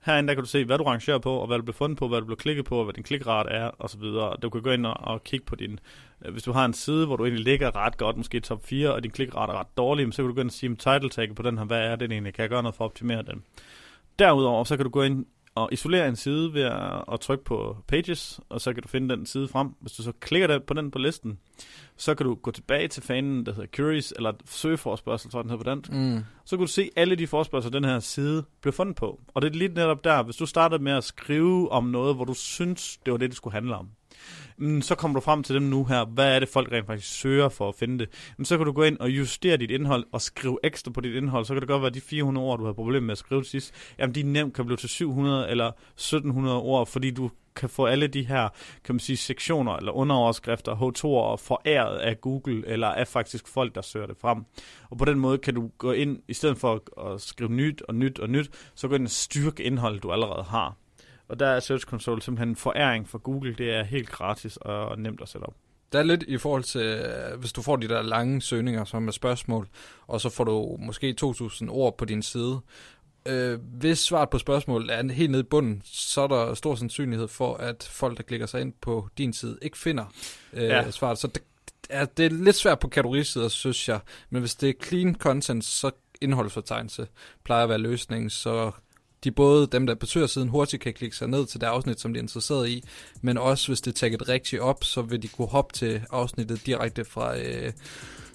Herinde 0.05 0.27
der 0.27 0.33
kan 0.33 0.43
du 0.43 0.49
se, 0.49 0.65
hvad 0.65 0.77
du 0.77 0.83
rangerer 0.83 1.17
på, 1.17 1.33
og 1.33 1.47
hvad 1.47 1.57
du 1.57 1.63
bliver 1.63 1.75
fundet 1.75 1.97
på, 1.97 2.07
hvad 2.07 2.19
du 2.19 2.25
bliver 2.25 2.37
klikket 2.37 2.65
på, 2.65 2.77
og 2.77 2.83
hvad 2.83 2.93
din 2.93 3.03
klikrate 3.03 3.49
er, 3.49 3.67
og 3.67 3.89
så 3.89 3.97
videre. 3.97 4.35
Du 4.41 4.49
kan 4.49 4.61
gå 4.61 4.71
ind 4.71 4.85
og, 4.85 4.97
og 4.99 5.23
kigge 5.23 5.45
på 5.45 5.55
din... 5.55 5.79
Øh, 6.25 6.31
hvis 6.31 6.43
du 6.43 6.51
har 6.51 6.65
en 6.65 6.73
side, 6.73 7.05
hvor 7.05 7.15
du 7.15 7.25
egentlig 7.25 7.45
ligger 7.45 7.75
ret 7.75 7.97
godt, 7.97 8.17
måske 8.17 8.39
top 8.39 8.65
4, 8.65 8.93
og 8.93 9.03
din 9.03 9.11
klikrate 9.11 9.53
er 9.53 9.59
ret 9.59 9.77
dårlig, 9.77 10.13
så 10.13 10.21
kan 10.21 10.29
du 10.29 10.35
gå 10.35 10.41
ind 10.41 10.49
og 10.49 10.53
sige, 10.53 10.75
title 10.75 11.09
tag 11.09 11.35
på 11.35 11.43
den 11.43 11.57
her, 11.57 11.65
hvad 11.65 11.81
er 11.81 11.95
det 11.95 12.11
egentlig, 12.11 12.33
kan 12.33 12.41
jeg 12.41 12.49
gøre 12.49 12.63
noget 12.63 12.75
for 12.75 12.85
at 12.85 12.89
optimere 12.89 13.21
den? 13.21 13.43
Derudover, 14.19 14.63
så 14.63 14.75
kan 14.75 14.83
du 14.83 14.89
gå 14.89 15.01
ind 15.03 15.25
og 15.55 15.69
isolere 15.71 16.07
en 16.07 16.15
side 16.15 16.53
ved 16.53 16.61
at, 16.61 17.03
at 17.11 17.19
trykke 17.19 17.43
på 17.43 17.77
Pages, 17.87 18.39
og 18.49 18.61
så 18.61 18.73
kan 18.73 18.83
du 18.83 18.87
finde 18.87 19.15
den 19.15 19.25
side 19.25 19.47
frem. 19.47 19.69
Hvis 19.79 19.91
du 19.91 20.03
så 20.03 20.11
klikker 20.19 20.59
på 20.59 20.73
den 20.73 20.91
på 20.91 20.99
listen, 20.99 21.39
så 21.97 22.15
kan 22.15 22.25
du 22.25 22.35
gå 22.35 22.51
tilbage 22.51 22.87
til 22.87 23.03
fanen, 23.03 23.45
der 23.45 23.53
hedder 23.53 23.67
Queries, 23.73 24.13
eller 24.15 24.33
søgeforspørgsel, 24.45 25.31
tror 25.31 25.39
jeg 25.39 25.43
den 25.43 25.51
hedder 25.51 25.63
på 25.63 25.69
dansk. 25.69 25.91
Mm. 25.91 26.23
Så 26.45 26.57
kan 26.57 26.65
du 26.65 26.71
se 26.71 26.89
alle 26.95 27.15
de 27.15 27.27
forspørgsel, 27.27 27.73
den 27.73 27.83
her 27.83 27.99
side 27.99 28.43
bliver 28.61 28.73
fundet 28.73 28.95
på. 28.95 29.21
Og 29.27 29.41
det 29.41 29.49
er 29.49 29.53
lige 29.53 29.73
netop 29.73 30.03
der, 30.03 30.23
hvis 30.23 30.35
du 30.35 30.45
starter 30.45 30.77
med 30.79 30.91
at 30.91 31.03
skrive 31.03 31.71
om 31.71 31.83
noget, 31.83 32.15
hvor 32.15 32.25
du 32.25 32.33
synes, 32.33 32.97
det 33.05 33.11
var 33.11 33.17
det, 33.17 33.29
det 33.29 33.37
skulle 33.37 33.53
handle 33.53 33.75
om 33.75 33.89
men 34.57 34.81
så 34.81 34.95
kommer 34.95 35.19
du 35.19 35.21
frem 35.21 35.43
til 35.43 35.55
dem 35.55 35.63
nu 35.63 35.85
her, 35.85 36.05
hvad 36.05 36.35
er 36.35 36.39
det 36.39 36.49
folk 36.49 36.71
rent 36.71 36.85
faktisk 36.85 37.19
søger 37.19 37.49
for 37.49 37.69
at 37.69 37.75
finde 37.75 37.99
det, 37.99 38.33
men 38.37 38.45
så 38.45 38.57
kan 38.57 38.65
du 38.65 38.71
gå 38.71 38.83
ind 38.83 38.97
og 38.97 39.09
justere 39.09 39.57
dit 39.57 39.71
indhold 39.71 40.05
og 40.11 40.21
skrive 40.21 40.59
ekstra 40.63 40.91
på 40.91 41.01
dit 41.01 41.15
indhold, 41.15 41.45
så 41.45 41.53
kan 41.53 41.61
det 41.61 41.69
godt 41.69 41.81
være, 41.81 41.87
at 41.87 41.93
de 41.93 42.01
400 42.01 42.45
ord, 42.47 42.57
du 42.59 42.63
havde 42.65 42.75
problemer 42.75 43.05
med 43.05 43.11
at 43.11 43.17
skrive 43.17 43.45
sidst, 43.45 43.73
jamen 43.99 44.15
de 44.15 44.23
nemt 44.23 44.53
kan 44.53 44.65
blive 44.65 44.77
til 44.77 44.89
700 44.89 45.49
eller 45.49 45.67
1700 45.67 46.57
ord, 46.57 46.87
fordi 46.87 47.11
du 47.11 47.29
kan 47.55 47.69
få 47.69 47.85
alle 47.85 48.07
de 48.07 48.27
her, 48.27 48.49
kan 48.83 48.95
man 48.95 48.99
sige, 48.99 49.17
sektioner 49.17 49.75
eller 49.75 49.91
underoverskrifter, 49.91 50.75
H2'er 50.75 51.45
foræret 51.47 51.97
af 51.97 52.21
Google, 52.21 52.67
eller 52.67 52.87
af 52.87 53.07
faktisk 53.07 53.47
folk, 53.47 53.75
der 53.75 53.81
søger 53.81 54.07
det 54.07 54.17
frem. 54.17 54.45
Og 54.89 54.97
på 54.97 55.05
den 55.05 55.19
måde 55.19 55.37
kan 55.37 55.55
du 55.55 55.71
gå 55.77 55.91
ind, 55.91 56.19
i 56.27 56.33
stedet 56.33 56.57
for 56.57 57.01
at 57.13 57.21
skrive 57.21 57.51
nyt 57.51 57.81
og 57.81 57.95
nyt 57.95 58.19
og 58.19 58.29
nyt, 58.29 58.49
så 58.75 58.87
gå 58.87 58.95
ind 58.95 59.05
og 59.05 59.11
styrke 59.11 59.63
indholdet, 59.63 60.03
du 60.03 60.11
allerede 60.11 60.43
har. 60.43 60.77
Og 61.33 61.39
der 61.39 61.47
er 61.47 61.59
Search 61.59 61.85
Console 61.85 62.21
simpelthen 62.21 62.49
en 62.49 62.55
foræring 62.55 63.09
for 63.09 63.17
Google. 63.17 63.55
Det 63.57 63.73
er 63.73 63.83
helt 63.83 64.09
gratis 64.09 64.57
og 64.57 64.99
nemt 64.99 65.21
at 65.21 65.29
sætte 65.29 65.45
op. 65.45 65.53
Der 65.91 65.99
er 65.99 66.03
lidt 66.03 66.23
i 66.27 66.37
forhold 66.37 66.63
til, 66.63 66.81
øh, 66.81 67.39
hvis 67.39 67.53
du 67.53 67.61
får 67.61 67.75
de 67.75 67.87
der 67.87 68.01
lange 68.01 68.41
søgninger, 68.41 68.85
som 68.85 69.07
er 69.07 69.11
spørgsmål, 69.11 69.67
og 70.07 70.21
så 70.21 70.29
får 70.29 70.43
du 70.43 70.77
måske 70.79 71.15
2.000 71.21 71.69
ord 71.69 71.97
på 71.97 72.05
din 72.05 72.21
side. 72.21 72.59
Øh, 73.25 73.59
hvis 73.61 73.99
svaret 73.99 74.29
på 74.29 74.37
spørgsmålet 74.37 74.93
er 74.93 75.13
helt 75.13 75.31
nede 75.31 75.41
i 75.41 75.43
bunden, 75.43 75.81
så 75.85 76.21
er 76.21 76.27
der 76.27 76.53
stor 76.53 76.75
sandsynlighed 76.75 77.27
for, 77.27 77.55
at 77.55 77.89
folk, 77.91 78.17
der 78.17 78.23
klikker 78.23 78.45
sig 78.45 78.61
ind 78.61 78.73
på 78.81 79.07
din 79.17 79.33
side, 79.33 79.57
ikke 79.61 79.77
finder 79.77 80.05
øh, 80.53 80.63
ja. 80.63 80.91
svaret. 80.91 81.17
Så 81.17 81.27
det, 81.27 81.43
er, 81.89 82.05
det 82.05 82.25
er 82.25 82.29
lidt 82.29 82.55
svært 82.55 82.79
på 82.79 82.87
kategorisider, 82.87 83.47
synes 83.47 83.89
jeg. 83.89 83.99
Men 84.29 84.39
hvis 84.39 84.55
det 84.55 84.69
er 84.69 84.73
clean 84.83 85.15
content, 85.15 85.65
så 85.65 85.91
indholdsfortegnelse 86.21 87.07
plejer 87.43 87.63
at 87.63 87.69
være 87.69 87.77
løsningen, 87.77 88.29
så 88.29 88.71
de 89.23 89.31
både 89.31 89.67
dem, 89.67 89.87
der 89.87 89.95
besøger 89.95 90.27
siden, 90.27 90.49
hurtigt 90.49 90.83
kan 90.83 90.93
klikke 90.93 91.15
sig 91.15 91.27
ned 91.27 91.45
til 91.45 91.61
det 91.61 91.67
afsnit, 91.67 91.99
som 91.99 92.13
de 92.13 92.17
er 92.17 92.21
interesseret 92.21 92.69
i, 92.69 92.83
men 93.21 93.37
også 93.37 93.67
hvis 93.67 93.81
det 93.81 93.91
er 93.91 93.95
tagget 93.95 94.29
rigtigt 94.29 94.61
op, 94.61 94.83
så 94.83 95.01
vil 95.01 95.21
de 95.21 95.27
kunne 95.27 95.47
hoppe 95.47 95.73
til 95.73 96.01
afsnittet 96.09 96.65
direkte 96.65 97.05
fra 97.05 97.37
øh, 97.37 97.71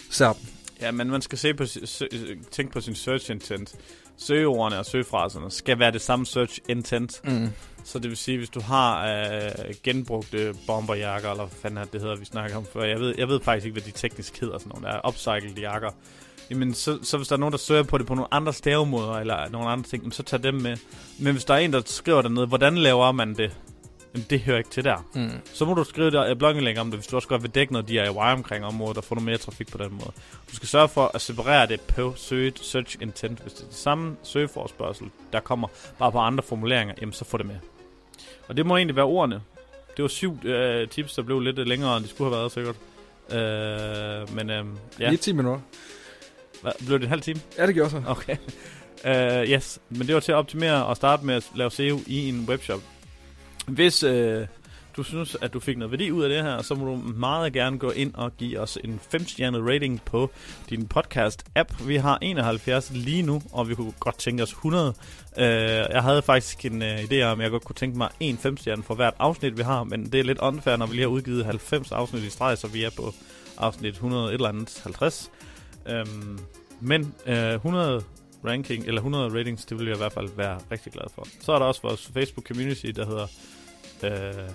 serben. 0.09 0.49
Ja, 0.81 0.91
men 0.91 1.09
man 1.09 1.21
skal 1.21 1.37
se 1.37 1.53
på, 1.53 1.65
tænke 2.51 2.71
på 2.71 2.81
sin 2.81 2.95
search 2.95 3.31
intent. 3.31 3.75
Søgeordene 4.17 4.79
og 4.79 4.85
søgefraserne 4.85 5.51
skal 5.51 5.79
være 5.79 5.91
det 5.91 6.01
samme 6.01 6.25
search 6.25 6.59
intent. 6.69 7.21
Mm. 7.23 7.49
Så 7.83 7.99
det 7.99 8.09
vil 8.09 8.17
sige, 8.17 8.37
hvis 8.37 8.49
du 8.49 8.59
har 8.59 9.07
øh, 9.07 9.51
genbrugte 9.83 10.55
bomberjakker, 10.67 11.31
eller 11.31 11.45
hvad 11.45 11.57
fanden 11.61 11.87
det 11.93 12.01
hedder, 12.01 12.15
vi 12.15 12.25
snakker 12.25 12.57
om 12.57 12.65
før. 12.73 12.83
Jeg 12.83 12.99
ved, 12.99 13.15
jeg 13.17 13.27
ved 13.27 13.39
faktisk 13.39 13.65
ikke, 13.65 13.81
hvad 13.81 13.91
de 13.91 13.97
teknisk 13.97 14.39
hedder, 14.39 14.57
sådan 14.57 14.71
nogle 14.75 14.87
der 14.87 15.07
upcycled 15.07 15.57
jakker 15.57 15.91
jamen 16.51 16.73
så, 16.73 16.99
så 17.03 17.17
hvis 17.17 17.27
der 17.27 17.35
er 17.35 17.39
nogen, 17.39 17.51
der 17.51 17.57
søger 17.57 17.83
på 17.83 17.97
det 17.97 18.07
på 18.07 18.15
nogle 18.15 18.33
andre 18.33 18.53
stavemåder, 18.53 19.13
eller 19.13 19.49
nogle 19.49 19.69
andre 19.69 19.89
ting, 19.89 20.13
så 20.13 20.23
tag 20.23 20.43
dem 20.43 20.53
med. 20.53 20.77
Men 21.19 21.33
hvis 21.33 21.45
der 21.45 21.53
er 21.53 21.57
en, 21.57 21.73
der 21.73 21.81
skriver 21.85 22.21
dernede, 22.21 22.47
hvordan 22.47 22.77
laver 22.77 23.11
man 23.11 23.35
det? 23.35 23.51
jamen 24.13 24.25
det 24.29 24.39
hører 24.39 24.57
ikke 24.57 24.69
til 24.69 24.83
der. 24.83 25.05
Mm. 25.15 25.31
Så 25.53 25.65
må 25.65 25.73
du 25.73 25.83
skrive 25.83 26.11
der 26.11 26.35
blogindlæg 26.35 26.79
om 26.79 26.91
det, 26.91 26.99
hvis 26.99 27.07
du 27.07 27.15
også 27.15 27.27
godt 27.27 27.43
vil 27.43 27.51
dække 27.51 27.73
noget 27.73 27.87
DIY 27.87 28.07
omkring 28.07 28.65
området, 28.65 28.97
og 28.97 29.03
få 29.03 29.15
noget 29.15 29.25
mere 29.25 29.37
trafik 29.37 29.71
på 29.71 29.77
den 29.77 29.91
måde. 29.91 30.11
Du 30.51 30.55
skal 30.55 30.67
sørge 30.67 30.87
for 30.87 31.11
at 31.13 31.21
separere 31.21 31.67
det 31.67 31.81
på 31.81 32.13
search 32.15 32.97
intent. 33.01 33.39
Hvis 33.39 33.53
det 33.53 33.61
er 33.61 33.67
det 33.67 33.75
samme 33.75 34.15
søgeforspørgsel, 34.23 35.09
der 35.33 35.39
kommer 35.39 35.67
bare 35.99 36.11
på 36.11 36.19
andre 36.19 36.43
formuleringer, 36.43 36.95
jamen 37.01 37.13
så 37.13 37.25
få 37.25 37.37
det 37.37 37.45
med. 37.45 37.55
Og 38.47 38.57
det 38.57 38.65
må 38.65 38.77
egentlig 38.77 38.95
være 38.95 39.05
ordene. 39.05 39.41
Det 39.97 40.03
var 40.03 40.09
syv 40.09 40.45
øh, 40.45 40.87
tips, 40.89 41.13
der 41.13 41.21
blev 41.21 41.39
lidt 41.39 41.67
længere, 41.67 41.97
end 41.97 42.05
de 42.05 42.09
skulle 42.09 42.29
have 42.29 42.39
været 42.39 42.51
sikkert. 42.51 42.75
Øh, 43.31 44.35
men 44.35 44.49
øh, 44.49 44.65
ja, 44.99 45.09
Lige 45.09 45.17
10 45.17 45.31
minutter. 45.31 45.61
Hvad, 46.61 46.71
blev 46.85 46.99
det 46.99 47.03
en 47.03 47.09
halv 47.09 47.21
time? 47.21 47.41
Ja, 47.57 47.67
det 47.67 47.75
gjorde 47.75 47.89
så. 47.89 48.01
Okay. 48.07 48.37
Uh, 49.05 49.49
yes, 49.49 49.79
men 49.89 50.07
det 50.07 50.13
var 50.15 50.21
til 50.21 50.31
at 50.31 50.35
optimere 50.35 50.85
og 50.85 50.95
starte 50.95 51.25
med 51.25 51.35
at 51.35 51.51
lave 51.55 51.71
SEO 51.71 51.99
i 52.07 52.29
en 52.29 52.45
webshop. 52.49 52.79
Hvis 53.67 54.03
uh, 54.03 54.41
du 54.97 55.03
synes, 55.03 55.37
at 55.41 55.53
du 55.53 55.59
fik 55.59 55.77
noget 55.77 55.91
værdi 55.91 56.11
ud 56.11 56.23
af 56.23 56.29
det 56.29 56.43
her, 56.43 56.61
så 56.61 56.75
må 56.75 56.85
du 56.85 56.95
meget 56.95 57.53
gerne 57.53 57.77
gå 57.77 57.89
ind 57.89 58.13
og 58.13 58.37
give 58.37 58.59
os 58.59 58.77
en 58.83 58.99
5-stjernet 59.15 59.67
rating 59.67 60.01
på 60.05 60.29
din 60.69 60.89
podcast-app. 60.95 61.87
Vi 61.87 61.95
har 61.95 62.17
71 62.21 62.91
lige 62.93 63.21
nu, 63.21 63.41
og 63.51 63.69
vi 63.69 63.75
kunne 63.75 63.93
godt 63.99 64.17
tænke 64.17 64.43
os 64.43 64.51
100. 64.51 64.93
Uh, 65.37 65.43
jeg 65.43 66.03
havde 66.03 66.21
faktisk 66.21 66.65
en 66.65 66.81
uh, 66.81 66.87
idé 66.87 67.21
om, 67.21 67.39
at 67.39 67.43
jeg 67.43 67.51
godt 67.51 67.63
kunne 67.63 67.75
tænke 67.75 67.97
mig 67.97 68.09
en 68.19 68.39
5-stjerne 68.45 68.83
for 68.83 68.95
hvert 68.95 69.13
afsnit, 69.19 69.57
vi 69.57 69.63
har, 69.63 69.83
men 69.83 70.05
det 70.11 70.19
er 70.19 70.23
lidt 70.23 70.39
unfair, 70.39 70.75
når 70.75 70.85
vi 70.85 70.93
lige 70.93 71.01
har 71.01 71.09
udgivet 71.09 71.45
90 71.45 71.91
afsnit 71.91 72.23
i 72.23 72.29
streg, 72.29 72.57
så 72.57 72.67
vi 72.67 72.83
er 72.83 72.89
på 72.97 73.13
afsnit 73.57 73.93
100 73.93 74.27
et 74.27 74.33
eller 74.33 74.49
andet 74.49 74.79
50. 74.83 75.31
Øhm, 75.89 76.39
men 76.81 77.13
øh, 77.25 77.53
100 77.53 78.03
ranking, 78.45 78.85
eller 78.85 79.01
100 79.01 79.39
ratings, 79.39 79.65
det 79.65 79.79
vil 79.79 79.87
jeg 79.87 79.95
i 79.95 79.97
hvert 79.97 80.13
fald 80.13 80.29
være 80.37 80.59
rigtig 80.71 80.91
glad 80.91 81.05
for. 81.15 81.27
Så 81.41 81.51
er 81.51 81.59
der 81.59 81.65
også 81.65 81.81
vores 81.81 82.11
Facebook 82.13 82.47
community, 82.47 82.85
der 82.85 83.05
hedder 83.05 83.27
øh, 84.03 84.49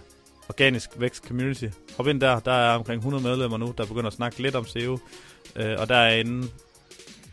Organisk 0.49 0.91
Vækst 0.97 1.27
Community. 1.27 1.67
Hop 1.97 2.07
ind 2.07 2.21
der, 2.21 2.41
der 2.41 2.53
er 2.53 2.75
omkring 2.75 2.99
100 2.99 3.23
medlemmer 3.23 3.57
nu, 3.57 3.75
der 3.79 3.87
begynder 3.87 4.07
at 4.07 4.13
snakke 4.13 4.43
lidt 4.43 4.55
om 4.55 4.67
SEO. 4.67 4.99
Øh, 5.57 5.77
og 5.79 5.89
der 5.89 5.97
er 5.97 6.25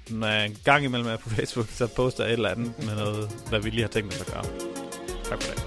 når 0.09 0.27
jeg 0.27 0.45
en 0.45 0.57
gang 0.63 0.85
imellem 0.85 1.07
er 1.07 1.17
på 1.17 1.29
Facebook, 1.35 1.67
så 1.69 1.87
poster 1.87 2.23
jeg 2.23 2.33
et 2.33 2.37
eller 2.37 2.49
andet 2.49 2.73
med 2.79 2.95
noget, 2.95 3.29
hvad 3.49 3.59
vi 3.59 3.69
lige 3.69 3.81
har 3.81 3.89
tænkt 3.89 4.13
os 4.13 4.21
at 4.21 4.27
gøre. 4.27 4.43
Tak 5.23 5.41
for 5.41 5.53
det. 5.53 5.60